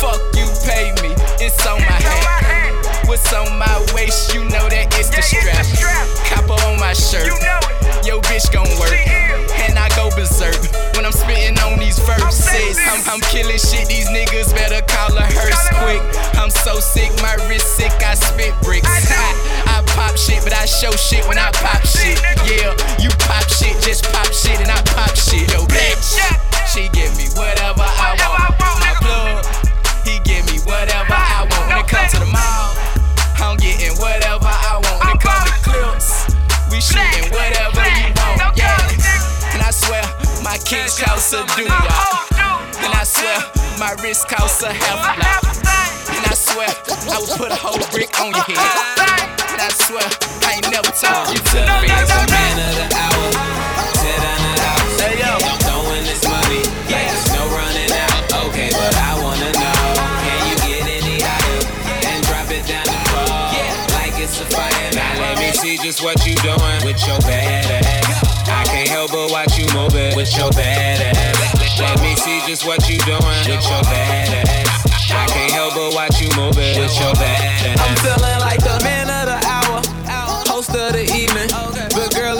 fuck 0.00 0.24
you, 0.32 0.48
pay 0.64 0.96
me. 1.04 1.12
It's 1.44 1.60
on 1.68 1.84
my 1.84 2.00
hand. 2.00 2.80
What's 3.04 3.28
on 3.36 3.52
my 3.60 3.76
waist? 3.92 4.32
You 4.32 4.48
know 4.48 4.72
that 4.72 4.88
it's 4.96 5.12
the 5.12 5.20
strap. 5.20 5.68
Copper 6.32 6.56
on 6.64 6.80
my 6.80 6.96
shirt. 6.96 7.28
Yo, 8.08 8.24
bitch 8.24 8.48
gon' 8.48 8.64
work. 8.80 8.96
And 9.68 9.76
I 9.76 9.92
go 10.00 10.08
berserk 10.16 10.56
when 10.96 11.04
I'm 11.04 11.12
spitting 11.12 11.60
on 11.60 11.76
these 11.78 12.00
verses. 12.00 12.80
I'm, 12.88 13.04
I'm 13.04 13.20
killing 13.28 13.60
shit. 13.60 13.84
These 13.92 14.08
niggas 14.08 14.48
better 14.56 14.80
call 14.88 15.12
a 15.12 15.28
hearse 15.28 15.68
quick. 15.76 16.00
I'm 16.40 16.48
so 16.48 16.80
sick, 16.80 17.12
my 17.20 17.36
wrist 17.52 17.76
sick. 17.76 17.92
I 18.00 18.16
spit 18.16 18.56
bricks. 18.64 18.88
I, 18.88 19.53
pop 19.94 20.18
shit, 20.18 20.42
but 20.42 20.52
I 20.52 20.66
show 20.66 20.90
shit 20.92 21.26
when 21.26 21.38
I 21.38 21.50
pop 21.62 21.82
shit. 21.86 22.18
Yeah, 22.44 22.74
you 22.98 23.10
pop 23.24 23.46
shit, 23.48 23.78
just 23.80 24.04
pop 24.10 24.26
shit, 24.34 24.60
and 24.60 24.70
I 24.70 24.82
pop 24.92 25.14
shit. 25.16 25.46
Yo, 25.50 25.64
bitch, 25.70 26.18
she 26.68 26.90
give 26.90 27.14
me 27.16 27.30
whatever 27.38 27.86
I 27.86 28.18
want. 28.18 28.58
My 28.82 28.92
plug, 29.00 29.46
he 30.04 30.18
give 30.26 30.44
me 30.50 30.58
whatever 30.66 31.14
I 31.14 31.46
want. 31.48 31.66
When 31.70 31.78
it 31.78 31.88
comes 31.88 32.12
to 32.12 32.20
the 32.20 32.30
mall, 32.30 32.74
I'm 33.38 33.56
getting 33.56 33.94
whatever 34.02 34.50
I 34.50 34.82
want. 34.82 34.98
When 35.00 35.16
it 35.16 35.22
comes 35.22 35.46
to 35.46 35.56
clips, 35.62 36.08
we 36.70 36.82
shooting 36.82 37.30
whatever 37.30 37.82
you 37.98 38.10
want. 38.18 38.58
Yeah, 38.58 39.54
and 39.54 39.62
I 39.62 39.70
swear 39.70 40.02
my 40.42 40.58
kicks 40.66 40.98
cost 40.98 41.32
a 41.32 41.46
do 41.56 41.64
y'all. 41.64 42.26
And 42.82 42.92
I 42.92 43.04
swear 43.06 43.38
my 43.78 43.94
wrist 44.02 44.28
costs 44.28 44.62
a 44.62 44.72
half. 44.72 45.16
And 46.10 46.26
I 46.26 46.34
swear 46.34 46.68
I 47.10 47.18
would 47.20 47.30
put 47.38 47.50
a 47.50 47.56
whole 47.56 47.78
brick 47.90 48.12
on 48.20 48.30
your 48.30 48.44
head. 48.44 49.33
And 49.54 49.62
I 49.62 49.70
swear 49.86 50.02
I 50.42 50.58
ain't 50.58 50.66
never 50.66 50.90
told 50.90 51.14
uh, 51.14 51.30
you 51.30 51.38
to 51.38 51.62
be 51.78 51.86
the 51.86 52.20
man 52.26 52.58
of 52.58 52.74
the 52.74 52.86
hour. 52.90 53.26
Sit 54.02 54.18
down 54.18 54.40
the 54.42 54.54
house. 54.58 54.98
Hey 54.98 55.14
yo, 55.22 55.30
throwing 55.62 56.02
this 56.02 56.26
money. 56.26 56.58
Like 56.90 57.06
there's 57.06 57.30
no 57.38 57.46
running 57.54 57.86
out. 57.86 58.50
Okay, 58.50 58.74
but 58.74 58.90
I 58.98 59.14
wanna 59.22 59.54
know. 59.54 59.78
Can 60.26 60.38
you 60.50 60.56
get 60.58 60.82
any 60.90 61.22
higher? 61.22 61.62
And 62.02 62.18
drop 62.26 62.50
it 62.50 62.66
down 62.66 62.82
the 62.82 62.98
floor. 63.14 63.46
Like 63.94 64.18
it's 64.18 64.42
a 64.42 64.46
fire. 64.50 64.90
Now 64.90 65.22
let 65.22 65.38
me 65.38 65.54
see 65.54 65.78
just 65.78 66.02
what 66.02 66.18
you 66.26 66.34
doing 66.42 66.82
with 66.82 66.98
your 67.06 67.22
bad 67.22 67.70
ass. 67.78 68.50
I 68.50 68.66
can't 68.66 68.90
help 68.90 69.14
but 69.14 69.30
watch 69.30 69.54
you 69.54 69.70
move 69.70 69.94
it 69.94 70.18
with 70.18 70.34
your 70.34 70.50
bad 70.50 70.98
ass. 71.14 71.78
Let 71.78 72.02
me 72.02 72.18
see 72.18 72.42
just 72.50 72.66
what 72.66 72.82
you 72.90 72.98
doing 73.06 73.22
with 73.46 73.62
your 73.70 73.82
bad 73.86 74.34
ass. 74.50 74.82
I 75.14 75.30
can't 75.30 75.54
help 75.54 75.78
but 75.78 75.94
watch 75.94 76.18
you 76.18 76.26
move 76.34 76.58
it 76.58 76.74
with 76.74 76.90
your 76.98 77.14
bad 77.14 77.70
ass. 77.70 77.78
I'm 77.78 77.94
feeling 78.02 78.40
like 78.42 78.58
the 78.58 78.82
man 78.82 79.13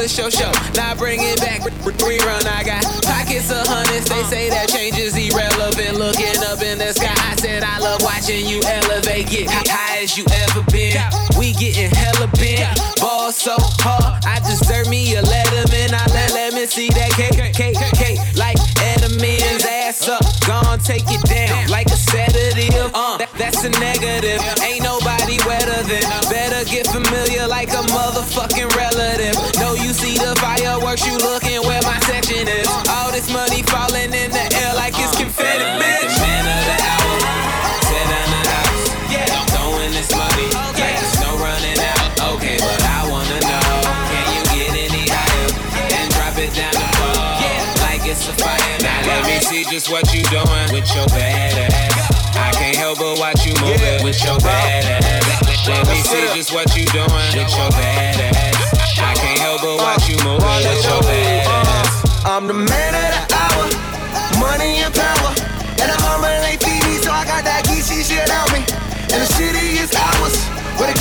it's 0.05 0.19
your 0.19 0.31
show. 0.31 0.53
Now 0.77 0.95
bring 0.95 1.19
it 1.23 1.41
back. 1.41 1.63
Rerun, 2.05 2.45
I 2.45 2.63
got 2.63 2.85
pockets 3.03 3.51
of 3.51 3.65
hundreds. 3.67 4.05
They 4.05 4.23
say 4.25 4.51
that 4.51 4.69
change 4.69 4.99
is 4.99 5.17
irrelevant. 5.17 5.97
Looking 5.97 6.37
up 6.45 6.61
in 6.61 6.77
the 6.77 6.93
sky, 6.93 7.15
I 7.17 7.35
said 7.37 7.65
I 7.65 7.79
love 7.81 8.03
watching 8.03 8.45
you 8.45 8.61
elevate. 8.69 9.29
Get 9.33 9.49
high 9.49 10.03
as 10.05 10.19
you 10.19 10.25
ever 10.45 10.61
been. 10.71 11.01
We 11.41 11.53
getting 11.57 11.89
hella 11.89 12.29
bent. 12.37 12.77
Ball 13.01 13.33
so 13.33 13.57
hard, 13.81 14.21
I 14.29 14.41
deserve 14.45 14.89
me 14.93 15.17
a 15.17 15.23
letterman. 15.23 15.97
I 15.97 16.05
let 16.13 16.33
let 16.37 16.53
me 16.53 16.67
see 16.67 16.89
that 16.93 17.11
cake, 17.17 17.41
cake, 17.57 17.77
cake. 17.97 18.19
Like 18.37 18.61
Edelman's 18.85 19.65
ass 19.65 20.09
up, 20.09 20.21
gon' 20.47 20.79
take 20.81 21.09
it 21.09 21.23
down 21.25 21.71
like 21.71 21.89
a 21.89 21.97
sedative. 21.97 22.93
Uh, 22.93 23.17
that- 23.19 23.33
that's 23.41 23.65
a 23.65 23.71
negative. 23.81 24.41
Ain't 24.63 24.85
nobody 24.85 25.39
wetter 25.49 25.81
than. 25.89 26.05
Better 26.29 26.63
get 26.69 26.87
familiar 26.87 27.47
like 27.49 27.71
a 27.73 27.83
motherfucking 27.89 28.69
relative. 28.77 29.04
Fireworks, 30.97 31.07
you 31.07 31.17
looking 31.19 31.67
where 31.67 31.83
my 31.83 31.99
section 32.01 32.47
is. 32.49 32.69
All 32.89 33.11
this 33.11 33.31
money 33.33 33.63
falling 33.63 34.13
in 34.13 34.31
the 34.31 34.47
air 34.55 34.75
like 34.75 34.95
it's 34.97 35.17
confetti, 35.17 35.65
bitch. 35.81 36.15
man 36.21 36.45
of 36.47 36.63
the 36.67 36.77
hour, 36.83 37.19
sit 37.83 38.05
down 38.07 38.29
the 38.31 38.43
house. 38.51 38.85
Yeah, 39.11 39.39
I'm 39.39 39.47
throwing 39.49 39.93
this 39.93 40.11
money 40.15 40.49
like 40.55 40.97
there's 40.99 41.21
no 41.21 41.37
running 41.39 41.79
out. 41.79 42.37
Okay, 42.37 42.57
but 42.59 42.83
I 42.83 43.09
wanna 43.11 43.41
know, 43.41 43.71
can 44.11 44.27
you 44.35 44.43
get 44.55 44.73
any 44.75 45.05
higher 45.09 45.51
and 45.99 46.07
drop 46.15 46.37
it 46.39 46.53
down 46.55 46.73
the 46.73 46.87
floor 46.99 47.27
like 47.87 48.07
it's 48.07 48.29
a 48.29 48.33
fire? 48.35 48.79
Now 48.83 49.07
let 49.07 49.27
me 49.27 49.39
see 49.41 49.65
just 49.65 49.91
what 49.91 50.13
you 50.15 50.23
doing 50.31 50.69
with 50.73 50.89
your 50.95 51.07
bad 51.09 51.71
ass. 51.73 52.37
I 52.37 52.51
can't 52.53 52.77
help 52.77 52.99
but 52.99 53.19
watch 53.19 53.47
you 53.47 53.55
move 53.63 53.83
it 53.83 54.03
with 54.03 54.23
your 54.25 54.39
bad 54.41 55.03
ass. 55.03 55.69
Let 55.69 55.87
me 55.89 55.97
see 56.03 56.27
just 56.35 56.53
what 56.53 56.77
you 56.77 56.85
doing 56.87 57.09
with 57.35 57.51
your 57.57 57.71
bad 57.71 58.14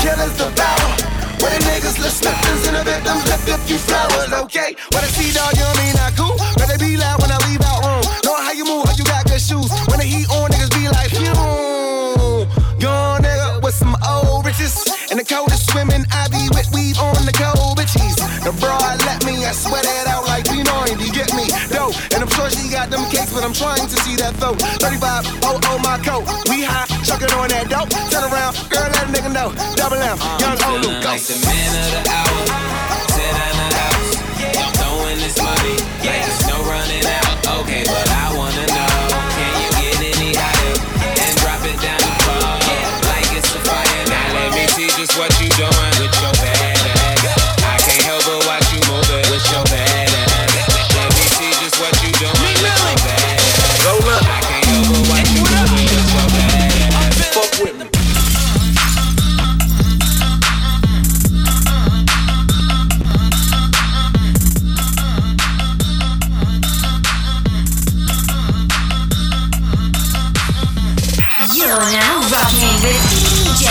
killers 0.03 0.35
devour. 0.35 0.91
Where 1.39 1.51
the 1.55 1.59
niggas 1.63 1.97
left 2.03 2.19
slippers 2.19 2.61
and 2.67 2.75
the 2.75 2.83
victims 2.83 3.23
a 3.31 3.57
few 3.63 3.79
flowers, 3.79 4.31
okay? 4.43 4.75
Where 4.91 5.03
the 5.03 5.11
sea 5.15 5.31
dog, 5.31 5.55
you 5.55 5.63
know 5.63 5.75
me 5.79 5.87
not 5.95 6.11
cool. 6.19 6.35
Better 6.59 6.77
be 6.77 6.99
loud 6.99 7.23
when 7.23 7.31
I 7.31 7.39
leave 7.47 7.63
out 7.63 7.79
room. 7.87 8.03
Know 8.27 8.35
how 8.35 8.51
you 8.51 8.65
move, 8.67 8.83
how 8.83 8.95
you 8.99 9.07
got 9.07 9.23
good 9.25 9.39
shoes. 9.39 9.71
When 9.87 9.99
the 9.99 10.07
heat 10.07 10.27
on, 10.29 10.51
niggas 10.51 10.71
be 10.75 10.91
like, 10.91 11.11
hmm, 11.15 11.31
phew. 12.19 12.83
Young 12.83 13.23
nigga 13.23 13.63
with 13.63 13.75
some 13.75 13.95
old 14.03 14.45
riches. 14.45 14.75
And 15.11 15.19
the 15.19 15.23
coldest 15.23 15.71
swimming, 15.71 16.03
I 16.11 16.27
be 16.27 16.43
with 16.51 16.67
weave 16.75 16.99
on 16.99 17.23
the 17.23 17.35
cold 17.35 17.79
bitches. 17.79 18.19
The 18.43 18.51
broad 18.59 18.99
let 19.07 19.23
me, 19.23 19.43
I 19.43 19.51
sweat 19.51 19.87
it 19.87 20.07
out 20.07 20.27
like 20.27 20.43
P90, 20.51 21.11
get 21.15 21.31
me 21.35 21.47
dope. 21.71 21.95
And 22.11 22.23
I'm 22.23 22.31
sure 22.35 22.49
she 22.49 22.67
got 22.69 22.89
them 22.89 23.03
cakes, 23.11 23.31
but 23.31 23.43
I'm 23.43 23.53
trying 23.53 23.87
to 23.87 23.97
see 24.03 24.15
that 24.19 24.35
throat. 24.35 24.59
35, 24.79 25.43
oh, 25.43 25.59
oh, 25.71 25.79
my 25.79 25.99
coat. 26.03 26.23
We 26.51 26.63
high, 26.63 26.87
chucking 27.03 27.31
on 27.35 27.47
that 27.55 27.67
dope. 27.67 27.91
Turn 28.11 28.23
around, 28.27 28.55
girl, 28.71 28.92
condo, 29.33 29.75
double 29.75 29.97
M, 29.97 30.17
young 30.39 30.57
Olu. 30.57 31.01
Go. 31.01 31.09
Like 31.09 31.21
the 31.21 31.35
man 31.45 31.73
of 31.79 31.91
the 31.91 32.01
hour, 32.11 32.45
ten 33.09 33.35
out 33.35 33.55
the 33.57 33.75
house. 33.75 34.11
I'm 34.57 34.73
throwing 34.73 35.17
this 35.17 35.37
money. 35.41 35.75
Like 36.05 36.32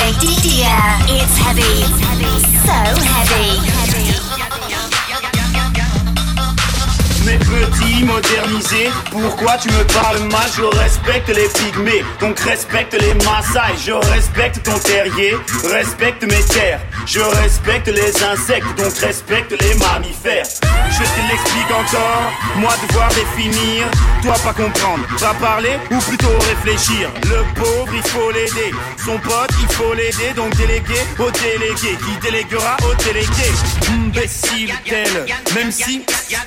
DJ 0.02 0.18
Didier. 0.18 0.82
It's 1.06 1.38
heavy. 1.38 1.62
So 2.66 2.74
heavy. 3.06 3.60
Mais 7.24 7.38
petit, 7.38 8.02
modernisé, 8.02 8.90
pourquoi 9.12 9.56
tu 9.58 9.68
me 9.68 9.84
parles 9.84 10.18
mal? 10.32 10.48
Je 10.56 10.64
respecte 10.64 11.28
les 11.28 11.46
pygmées, 11.46 12.04
donc 12.20 12.40
respecte 12.40 12.94
les 12.94 13.14
Maasai 13.24 13.76
Je 13.86 13.92
respecte 13.92 14.64
ton 14.64 14.76
terrier, 14.80 15.36
respecte 15.70 16.24
mes 16.24 16.42
terres 16.52 16.80
Je 17.06 17.20
respecte 17.20 17.86
les 17.86 18.24
insectes, 18.24 18.76
donc 18.76 18.92
respecte 18.98 19.52
les 19.52 19.74
mammifères 19.76 20.71
Je 21.02 21.20
te 21.20 21.28
l'explique 21.28 21.70
encore, 21.72 22.32
moi 22.56 22.70
devoir 22.86 23.08
définir 23.08 23.86
Toi 24.22 24.34
pas 24.44 24.52
comprendre, 24.52 25.04
pas 25.18 25.34
parler 25.34 25.76
ou 25.90 25.98
plutôt 25.98 26.38
réfléchir. 26.48 27.10
Le 27.24 27.42
pauvre 27.60 27.92
il 27.92 28.02
faut 28.02 28.30
l'aider, 28.30 28.72
son 29.04 29.18
pote 29.18 29.50
il 29.60 29.74
faut 29.74 29.94
l'aider. 29.94 30.32
Donc 30.36 30.54
délégué 30.54 31.00
au 31.18 31.28
délégué, 31.30 31.98
qui 31.98 32.16
déléguera 32.20 32.76
au 32.88 32.94
délégué? 33.02 33.50
Imbécile 33.90 34.72
tel, 34.84 35.26
même 35.54 35.72
si 35.72 36.04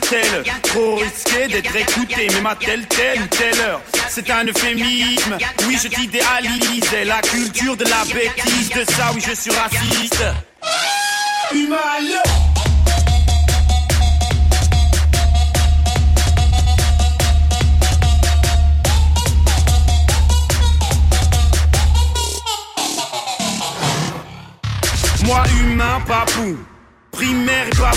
tel 0.10 0.44
Trop 0.64 0.96
risqué 0.96 1.48
d'être 1.50 1.76
écouté, 1.76 2.28
même 2.34 2.46
à 2.46 2.56
telle, 2.56 2.88
telle 2.88 3.24
ou 3.24 3.28
telle 3.28 3.60
heure. 3.60 3.82
C'est 4.08 4.30
un 4.30 4.46
euphémisme, 4.46 5.38
oui, 5.68 5.78
je 5.82 5.90
t'idéalisais. 5.90 7.04
La 7.04 7.20
culture 7.22 7.76
de 7.76 7.84
la 7.84 8.06
bêtise. 8.06 8.70
De 8.70 8.86
ça, 8.92 9.12
oui, 9.14 9.22
je 9.26 9.34
suis 9.34 9.52
raciste. 9.52 10.24
Humain, 11.54 11.76
Moi, 25.26 25.44
humain, 25.60 26.02
papou. 26.08 26.58
Primaire 27.12 27.70
pas 27.78 27.92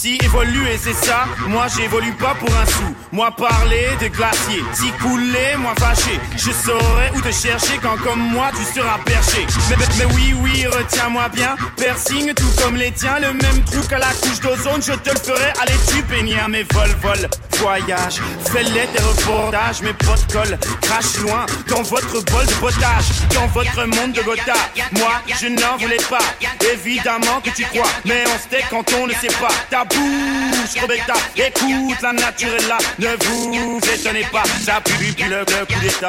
si 0.00 0.16
évoluer 0.24 0.78
c'est 0.82 0.94
ça, 0.94 1.26
moi 1.48 1.66
j'évolue 1.76 2.14
pas 2.14 2.34
pour 2.34 2.48
un 2.56 2.64
sou. 2.64 2.94
Moi 3.12 3.30
parler 3.36 3.86
de 4.00 4.08
glacier, 4.08 4.62
si 4.72 4.90
couler, 4.92 5.56
moi 5.58 5.74
fâché. 5.78 6.18
Je 6.36 6.50
saurais 6.52 7.10
où 7.14 7.20
te 7.20 7.30
chercher 7.30 7.78
quand 7.82 7.98
comme 8.02 8.20
moi 8.20 8.50
tu 8.56 8.64
seras 8.78 8.98
perché. 9.04 9.46
Mais, 9.68 9.76
mais- 9.98 10.14
oui, 10.14 10.34
oui, 10.42 10.66
retiens-moi 10.66 11.28
bien. 11.28 11.54
Piercing 11.76 12.32
tout 12.32 12.50
comme 12.62 12.76
les 12.76 12.92
tiens, 12.92 13.18
le 13.20 13.32
même 13.34 13.62
trou 13.64 13.80
qu'à 13.88 13.98
la 13.98 14.12
couche 14.22 14.40
d'ozone, 14.40 14.80
je 14.82 14.92
te 14.92 15.10
le 15.10 15.16
ferai. 15.18 15.52
Allez, 15.60 15.78
tu 15.88 16.02
peigner 16.04 16.38
à 16.40 16.48
mes 16.48 16.62
vol, 16.72 16.88
vol, 17.02 17.28
voyage. 17.58 18.20
Fais-les 18.50 18.86
des 18.94 19.02
reportages, 19.02 19.82
mes 19.82 19.92
potes 19.92 20.32
collent, 20.32 20.58
crache 20.80 21.16
loin 21.18 21.44
dans 21.68 21.82
votre 21.82 22.24
bol 22.24 22.46
de 22.46 22.52
potage, 22.54 23.08
dans 23.34 23.46
votre 23.48 23.84
monde 23.84 24.12
de 24.12 24.22
gotha. 24.22 24.54
Moi, 24.92 25.12
je 25.40 25.48
n'en 25.48 25.76
voulais 25.78 26.04
pas, 26.08 26.24
évidemment 26.72 27.40
que 27.44 27.50
tu 27.50 27.64
crois, 27.64 27.90
mais 28.06 28.24
on 28.34 28.38
se 28.42 28.48
tait 28.48 28.64
quand 28.70 28.84
on 28.94 29.06
ne 29.06 29.12
sait 29.12 29.34
pas. 29.40 29.48
Bouche, 29.94 30.80
Rebecca, 30.80 31.14
écoute, 31.36 32.02
la 32.02 32.12
nature 32.12 32.54
est 32.54 32.68
là, 32.68 32.78
ne 32.98 33.08
vous 33.24 33.80
étonnez 33.92 34.24
pas, 34.32 34.44
ça 34.64 34.80
pue 34.80 35.12
puis 35.12 35.28
le, 35.28 35.40
le 35.40 35.66
coup 35.66 35.80
d'état. 35.80 36.08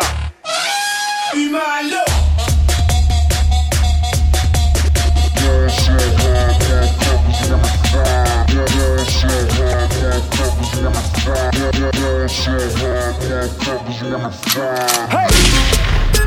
Humain, 1.33 1.59
allô 1.79 1.97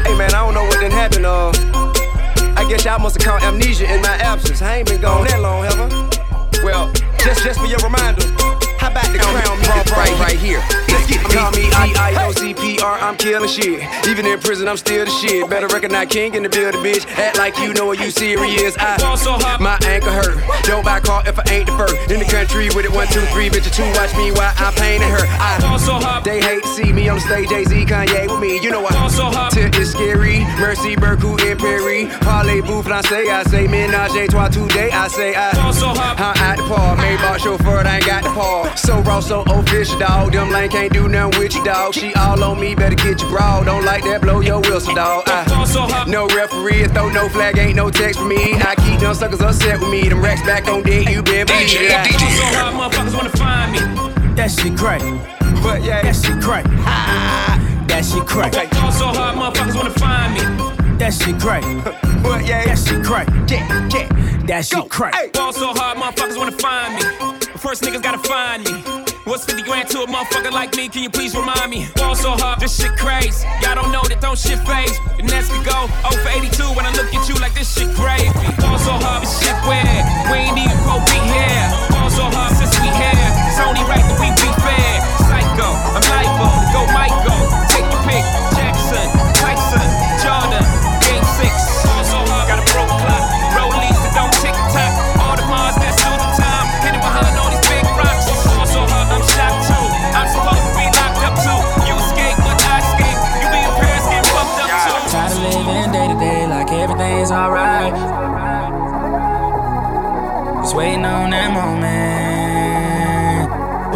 Hey 0.07 0.15
man, 0.17 0.31
I 0.31 0.45
don't 0.45 0.55
know 0.55 0.65
what 0.65 0.81
done 0.81 0.91
happened. 0.91 1.27
Uh, 1.27 1.51
I 2.57 2.67
guess 2.69 2.85
y'all 2.85 2.99
must 2.99 3.21
have 3.21 3.27
caught 3.27 3.43
amnesia 3.43 3.93
in 3.93 4.01
my 4.03 4.17
absence. 4.17 4.63
I 4.63 4.79
ain't 4.79 4.89
been 4.89 5.01
gone 5.01 5.27
that 5.27 5.41
long, 5.41 5.65
have 5.65 5.81
I? 5.81 6.63
Well, 6.63 6.93
just 7.25 7.43
just 7.43 7.59
for 7.59 7.67
your 7.67 7.79
reminder, 7.79 8.64
how 8.85 8.91
about 8.91 9.13
the 9.13 9.19
crown 9.19 9.59
me 9.61 9.67
right 9.97 10.21
right 10.21 10.39
here? 10.39 10.63
Let's 10.89 11.07
get 11.09 11.25
Call 11.35 11.51
me 11.51 11.69
D-I-O-C-P-R, 11.71 12.99
I'm 13.01 13.17
killing 13.17 13.49
shit. 13.49 13.83
Even 14.07 14.27
in 14.27 14.39
prison, 14.39 14.69
I'm 14.69 14.77
still 14.77 15.05
the 15.05 15.11
shit. 15.11 15.49
Better 15.51 15.67
recognize 15.67 16.09
king 16.09 16.35
in 16.35 16.43
the 16.43 16.49
building, 16.49 16.81
bitch. 16.81 17.07
Act 17.19 17.39
like 17.39 17.59
you 17.59 17.75
know 17.75 17.87
what 17.87 17.99
you 17.99 18.11
serious. 18.11 18.77
I, 18.79 19.59
my 19.59 19.79
ankle 19.87 20.13
hurt. 20.13 20.39
Don't 20.65 20.85
buy 20.85 21.01
car 21.01 21.23
if 21.27 21.39
I 21.39 21.43
ain't 21.51 21.67
the 21.67 21.77
first. 21.77 21.97
In 22.11 22.21
the 22.21 22.25
country 22.25 22.69
with 22.71 22.85
it, 22.85 22.93
one, 22.93 23.09
two, 23.09 23.25
three, 23.33 23.49
bitch, 23.49 23.67
two, 23.75 23.83
watch 23.99 24.15
me 24.17 24.31
while 24.31 24.53
I'm 24.59 24.75
painting 24.75 25.11
her. 25.11 25.27
I, 25.41 26.23
they 26.25 26.41
hate 26.41 26.63
to 26.63 26.69
see 26.69 26.93
me 26.93 27.09
on 27.09 27.17
the 27.17 27.23
stage, 27.23 27.49
Jay-Z, 27.49 27.85
Kanye 27.87 28.31
with 28.31 28.41
me. 28.41 28.61
You 28.63 28.71
know 28.71 28.87
I, 28.87 29.49
Tip 29.51 29.77
is 29.79 29.91
scary. 29.91 30.45
Mercy, 30.61 30.95
Berku, 30.95 31.41
and 31.41 31.59
Perry. 31.59 32.07
Parlez-vous 32.23 32.83
français, 32.83 33.29
I 33.29 33.43
say 33.45 33.67
ménage 33.67 34.15
à 34.17 34.29
trois 34.29 34.49
today. 34.49 34.91
I 34.93 35.09
say 35.09 35.35
I, 35.35 35.51
I'm 35.51 36.37
at 36.39 36.57
the 36.59 36.63
park. 36.69 36.99
Maybach 36.99 37.41
chauffeur, 37.41 37.83
I 37.85 37.97
ain't 37.97 38.07
got 38.07 38.23
the 38.23 38.31
paw. 38.31 38.74
So 38.77 39.01
raw, 39.01 39.21
so 39.21 39.43
official, 39.47 39.99
dog. 39.99 40.33
Them 40.33 40.51
lane 40.51 40.69
can't 40.69 40.93
do 40.93 41.09
nothing 41.09 41.41
with 41.41 41.55
you, 41.55 41.65
dog. 41.65 41.95
She 41.95 42.13
all 42.15 42.43
on 42.45 42.61
me, 42.61 42.75
better 42.75 42.95
get 42.97 43.21
your 43.21 43.31
broad. 43.31 43.65
Don't 43.67 43.85
like 43.85 44.05
that, 44.05 44.21
blow 44.21 44.41
your 44.41 44.61
whistle, 44.61 44.95
dog. 44.95 45.25
I, 45.27 46.05
no 46.07 46.27
referee, 46.29 46.85
throw 46.89 47.09
no 47.11 47.29
flag, 47.29 47.57
ain't 47.59 47.77
no 47.77 47.91
text 47.91 48.19
for 48.21 48.27
me. 48.27 48.55
I 48.55 48.75
keep 48.77 49.01
them 49.01 49.15
suckers 49.15 49.41
upset 49.41 49.81
with 49.81 49.91
me. 49.91 50.09
Them 50.09 50.21
racks 50.23 50.43
back 50.43 50.69
on 50.69 50.83
deck, 50.83 51.09
you 51.09 51.23
been 51.23 51.47
believe 51.47 51.71
it. 51.81 51.93
I- 51.93 52.11
So 52.11 52.45
hard 52.59 52.75
motherfuckers 52.75 53.17
wanna 53.17 53.31
find 53.31 53.73
me. 53.73 54.35
That 54.35 54.51
shit 54.51 54.77
crack. 54.77 55.01
But 55.63 55.83
yeah, 55.83 56.03
that 56.03 56.15
shit 56.17 56.41
crack. 56.43 56.65
That 57.89 58.05
shit 58.05 58.27
crack. 58.27 58.55
Okay. 58.55 58.69
So 58.91 59.07
hard 59.07 59.37
motherfuckers 59.37 59.75
wanna 59.77 59.91
find 59.91 60.35
me. 60.35 60.99
That 60.99 61.13
shit 61.15 61.39
crack. 61.41 61.63
But 62.25 62.47
yeah, 62.47 62.65
that 62.65 62.79
shit 62.79 63.05
crack. 63.05 63.29
Yeah, 63.51 63.89
yeah. 63.93 64.09
That 64.47 64.65
shit 64.65 64.89
crack. 64.89 65.13
Ball 65.35 65.53
so 65.53 65.75
hard 65.75 65.99
motherfuckers 65.99 66.39
wanna 66.39 66.53
find 66.53 66.95
me. 66.97 67.44
First 67.59 67.83
niggas 67.83 68.03
gotta 68.03 68.19
find 68.19 68.65
me. 68.65 68.83
What's 69.25 69.45
50 69.47 69.63
grand 69.63 69.89
to 69.91 70.03
a 70.03 70.07
motherfucker 70.07 70.53
like 70.53 70.77
me? 70.77 70.89
Can 70.89 71.03
you 71.03 71.11
please 71.11 71.35
remind 71.35 71.71
me? 71.71 71.89
Ball 71.97 72.15
so 72.15 72.33
hard, 72.33 72.61
this 72.61 72.77
shit 72.77 72.93
crazy. 72.99 73.47
Y'all 73.63 73.75
don't 73.75 73.91
know 73.91 74.03
that 74.11 74.21
don't 74.21 74.37
shit 74.37 74.59
phase. 74.67 74.99
The 75.17 75.25
next 75.25 75.49
we 75.49 75.63
go 75.65 75.89
0 76.11 76.21
for 76.21 76.31
82 76.35 76.77
when 76.77 76.85
I 76.85 76.93
look 76.93 77.09
at 77.15 77.25
you 77.29 77.35
like 77.41 77.55
this 77.55 77.73
shit 77.73 77.89
gravy. 77.97 78.29
Ball 78.61 78.77
so 78.77 78.93
hard, 79.01 79.23
this 79.23 79.33
shit 79.41 79.57
weird. 79.65 80.05
We 80.29 80.45
ain't 80.45 80.59
even 80.61 80.77
pro 80.85 81.01
be 81.09 81.19
here. 81.31 81.67
Ball 81.95 82.11
so 82.11 82.27
hard 82.29 82.53
since 82.59 82.75
we 82.83 82.91
here. 82.91 83.31
It's 83.49 83.63
only 83.63 83.81
right 83.89 84.03
that 84.03 84.19
we 84.19 84.29
be 84.35 84.51
fair. 84.61 84.93
Psycho, 85.25 85.69
I'm 85.95 86.05
lipo, 86.05 86.49
go 86.75 86.83
Michael. 86.93 87.41
Take 87.71 87.87
your 87.89 88.03
pick. 88.05 88.54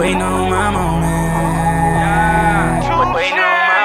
Waiting 0.09 0.25
on 0.25 0.49
my 0.49 0.73
moment. 0.73 1.05
Waiting 3.13 3.37
on 3.45 3.61
my 3.69 3.85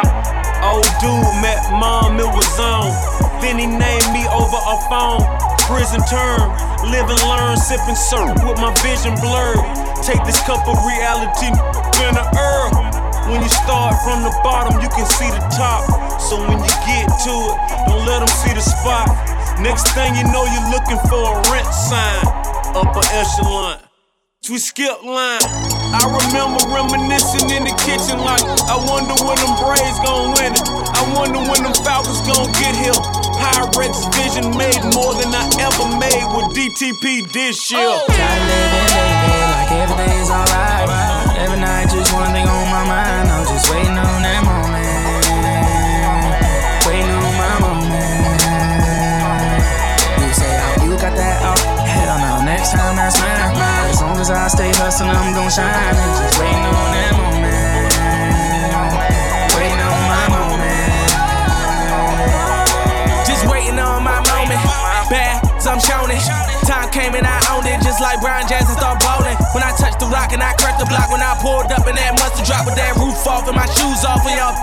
Old 0.72 0.88
dude 1.04 1.28
met 1.44 1.60
mom, 1.76 2.16
it 2.16 2.32
was 2.32 2.48
on. 2.64 2.96
Then 3.44 3.60
he 3.60 3.68
named 3.68 4.08
me 4.16 4.24
over 4.32 4.56
a 4.56 4.80
phone. 4.88 5.20
Prison 5.68 6.00
term, 6.08 6.48
live 6.88 7.12
and 7.12 7.20
learn, 7.28 7.60
sipping 7.60 8.00
syrup 8.00 8.40
with 8.48 8.56
my 8.56 8.72
vision 8.80 9.20
blurred. 9.20 9.60
Take 10.00 10.24
this 10.24 10.40
cup 10.48 10.64
of 10.64 10.80
reality 10.88 11.52
in 11.52 12.16
the 12.16 12.24
earth. 12.40 12.72
When 13.28 13.44
you 13.44 13.52
start 13.52 14.00
from 14.08 14.24
the 14.24 14.32
bottom, 14.48 14.80
you 14.80 14.88
can 14.96 15.04
see 15.04 15.28
the 15.28 15.44
top. 15.52 15.84
So 16.24 16.40
when 16.40 16.56
you 16.56 16.72
get 16.88 17.04
to 17.28 17.36
it, 17.36 17.56
don't 17.84 18.08
let 18.08 18.24
them 18.24 18.32
see 18.32 18.56
the 18.56 18.64
spot. 18.64 19.12
Next 19.60 19.92
thing 19.92 20.16
you 20.16 20.24
know, 20.32 20.48
you're 20.48 20.72
looking 20.72 21.04
for 21.12 21.36
a 21.36 21.44
rent 21.52 21.68
sign. 21.68 22.24
Upper 22.80 23.04
echelon. 23.12 23.84
We 24.48 24.58
skip 24.60 25.04
line. 25.04 25.83
I 25.94 26.10
remember 26.10 26.58
reminiscing 26.74 27.54
in 27.54 27.70
the 27.70 27.76
kitchen 27.86 28.18
like, 28.18 28.42
I 28.66 28.82
wonder 28.82 29.14
when 29.22 29.38
them 29.38 29.54
Braves 29.62 30.00
gon' 30.02 30.34
win 30.34 30.58
it. 30.58 30.66
I 30.66 31.06
wonder 31.14 31.38
when 31.38 31.62
them 31.62 31.76
Falcons 31.86 32.18
gon' 32.26 32.50
get 32.58 32.74
here. 32.74 32.98
Pyrex 33.38 34.10
vision 34.18 34.58
made 34.58 34.82
more 34.98 35.14
than 35.14 35.30
I 35.30 35.46
ever 35.62 35.86
made 36.02 36.26
with 36.34 36.50
DTP 36.58 37.30
this 37.30 37.70
year. 37.70 37.94
Try 38.10 38.26
in 38.26 38.44
day 38.50 38.66
to 38.74 38.82
day 38.90 39.42
like 39.54 39.72
everything's 39.86 40.30
alright. 40.34 40.90
Every 41.38 41.60
night, 41.62 41.90
just 41.94 42.12
one 42.14 42.32
thing 42.34 42.48
on 42.48 42.66
my 42.74 42.84
mind. 42.90 43.30
I'm 43.30 43.46
just 43.46 43.70
waiting 43.70 43.94
on 43.94 44.22
that 44.26 44.42
moment. 44.44 44.63
Next 52.64 52.80
time, 52.80 52.96
that's 52.96 53.20
mine. 53.20 53.92
As 53.92 54.02
long 54.02 54.18
as 54.18 54.30
I 54.32 54.48
stay 54.48 54.72
hustling, 54.72 55.10
I'm 55.10 55.34
gon' 55.34 55.52
shine. 55.52 55.68
Just 55.68 56.40
waiting 56.40 56.64
on 56.64 56.92
that 56.96 57.12
moment. 57.12 57.92
Waiting 59.52 59.82
on 59.84 60.08
my 60.08 60.32
moment. 60.32 60.88
Just 63.28 63.44
waiting 63.52 63.80
on 63.80 64.02
my 64.02 64.24
moment. 64.32 65.43
It. 65.64 66.20
Time 66.68 66.92
came 66.92 67.16
and 67.16 67.24
I 67.24 67.40
owned 67.56 67.68
it, 67.68 67.80
just 67.80 68.02
like 68.04 68.20
Brian 68.20 68.44
I 68.44 68.60
start 68.68 69.00
bowling. 69.00 69.38
When 69.56 69.64
I 69.64 69.72
touched 69.80 70.00
the 70.00 70.08
rock 70.12 70.36
and 70.36 70.44
I 70.44 70.52
cracked 70.60 70.80
the 70.80 70.88
block, 70.92 71.08
when 71.08 71.24
I 71.24 71.40
pulled 71.40 71.72
up 71.72 71.88
and 71.88 71.96
that 71.96 72.20
mustard 72.20 72.44
drop 72.44 72.68
with 72.68 72.76
that 72.76 72.96
roof 73.00 73.16
off 73.24 73.48
and 73.48 73.56
my 73.56 73.68
shoes 73.72 74.04
off 74.04 74.24
and 74.28 74.36
y'all. 74.36 74.56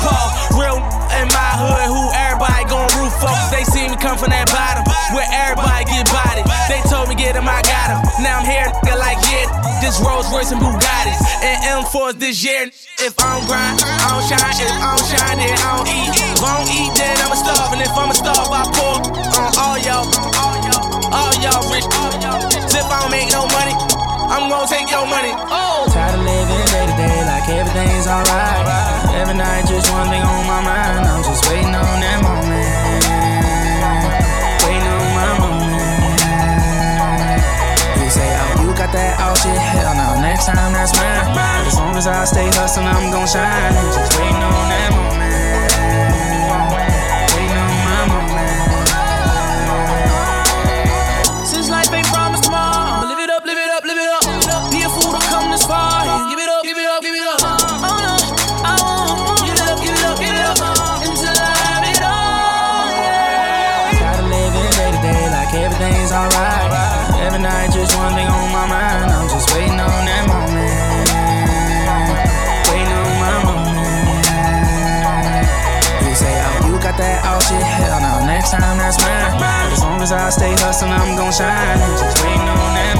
Off, 0.00 0.56
real 0.56 0.80
in 1.20 1.28
my 1.28 1.52
hood, 1.60 1.88
who 1.92 2.00
everybody 2.16 2.64
gon' 2.72 2.88
roof 2.96 3.12
off. 3.20 3.52
They 3.52 3.64
see 3.64 3.84
me 3.88 3.96
come 4.00 4.16
from 4.16 4.32
that 4.32 4.48
bottom, 4.48 4.84
where 5.12 5.28
everybody 5.28 5.84
get 5.84 6.08
bodied. 6.08 6.48
They 6.72 6.80
told 6.88 7.08
me 7.08 7.14
get 7.16 7.36
him, 7.36 7.44
I 7.44 7.60
got 7.60 7.92
him. 7.92 8.00
Now 8.24 8.40
I'm 8.40 8.46
here, 8.48 8.68
nigga, 8.84 8.96
like 8.96 9.20
yeah, 9.28 9.48
this 9.84 10.00
Rolls 10.00 10.28
Royce 10.32 10.52
and 10.52 10.60
Bugattis 10.60 11.20
and 11.44 11.84
M4s 11.84 12.16
this 12.16 12.40
year. 12.40 12.72
If 13.04 13.16
I 13.20 13.36
don't 13.36 13.44
grind, 13.48 13.84
I 13.84 14.16
don't 14.16 14.24
shine. 14.24 14.56
If 14.56 14.72
I 14.72 14.96
don't 14.96 15.04
shine, 15.04 15.38
I 15.44 15.76
don't 15.76 15.88
eat. 15.88 15.99
Take 24.70 24.86
your 24.86 25.02
money. 25.02 25.34
Oh. 25.50 25.90
Tired 25.90 26.14
of 26.14 26.22
living 26.22 26.62
day 26.70 26.86
to 26.86 26.94
day 26.94 27.18
like 27.26 27.46
everything's 27.50 28.06
alright. 28.06 28.62
Every 29.18 29.34
night, 29.34 29.66
just 29.66 29.90
one 29.90 30.06
thing 30.06 30.22
on 30.22 30.46
my 30.46 30.62
mind. 30.62 31.10
I'm 31.10 31.26
just 31.26 31.42
waiting 31.50 31.74
on 31.74 31.98
that 31.98 32.18
moment. 32.22 32.70
Waiting 34.62 34.86
on 34.86 35.10
my 35.18 35.30
moment. 35.42 36.22
You 37.98 38.10
say, 38.14 38.30
oh, 38.30 38.62
you 38.62 38.70
got 38.78 38.94
that 38.94 39.18
oh 39.18 39.34
shit. 39.42 39.58
Hell 39.58 39.98
no, 39.98 40.22
next 40.22 40.46
time 40.46 40.70
that's 40.70 40.94
mine. 40.94 41.66
As 41.66 41.74
long 41.74 41.96
as 41.98 42.06
I 42.06 42.24
stay 42.24 42.46
hustling, 42.54 42.86
I'm 42.86 43.10
gon' 43.10 43.26
shine. 43.26 43.74
Just 43.90 44.14
waiting 44.22 44.38
on 44.38 44.70
that 44.70 44.90
moment. 44.94 45.19
Time 78.50 78.78
that's 78.78 78.98
mine. 78.98 79.72
As 79.72 79.82
long 79.82 80.02
as 80.02 80.12
I 80.12 80.30
stay 80.30 80.52
hustling, 80.52 80.92
I'm 80.92 81.16
gon' 81.16 81.32
shine. 81.32 81.78
Just 81.98 82.24
waiting 82.24 82.48
on 82.48 82.74
that. 82.74 82.99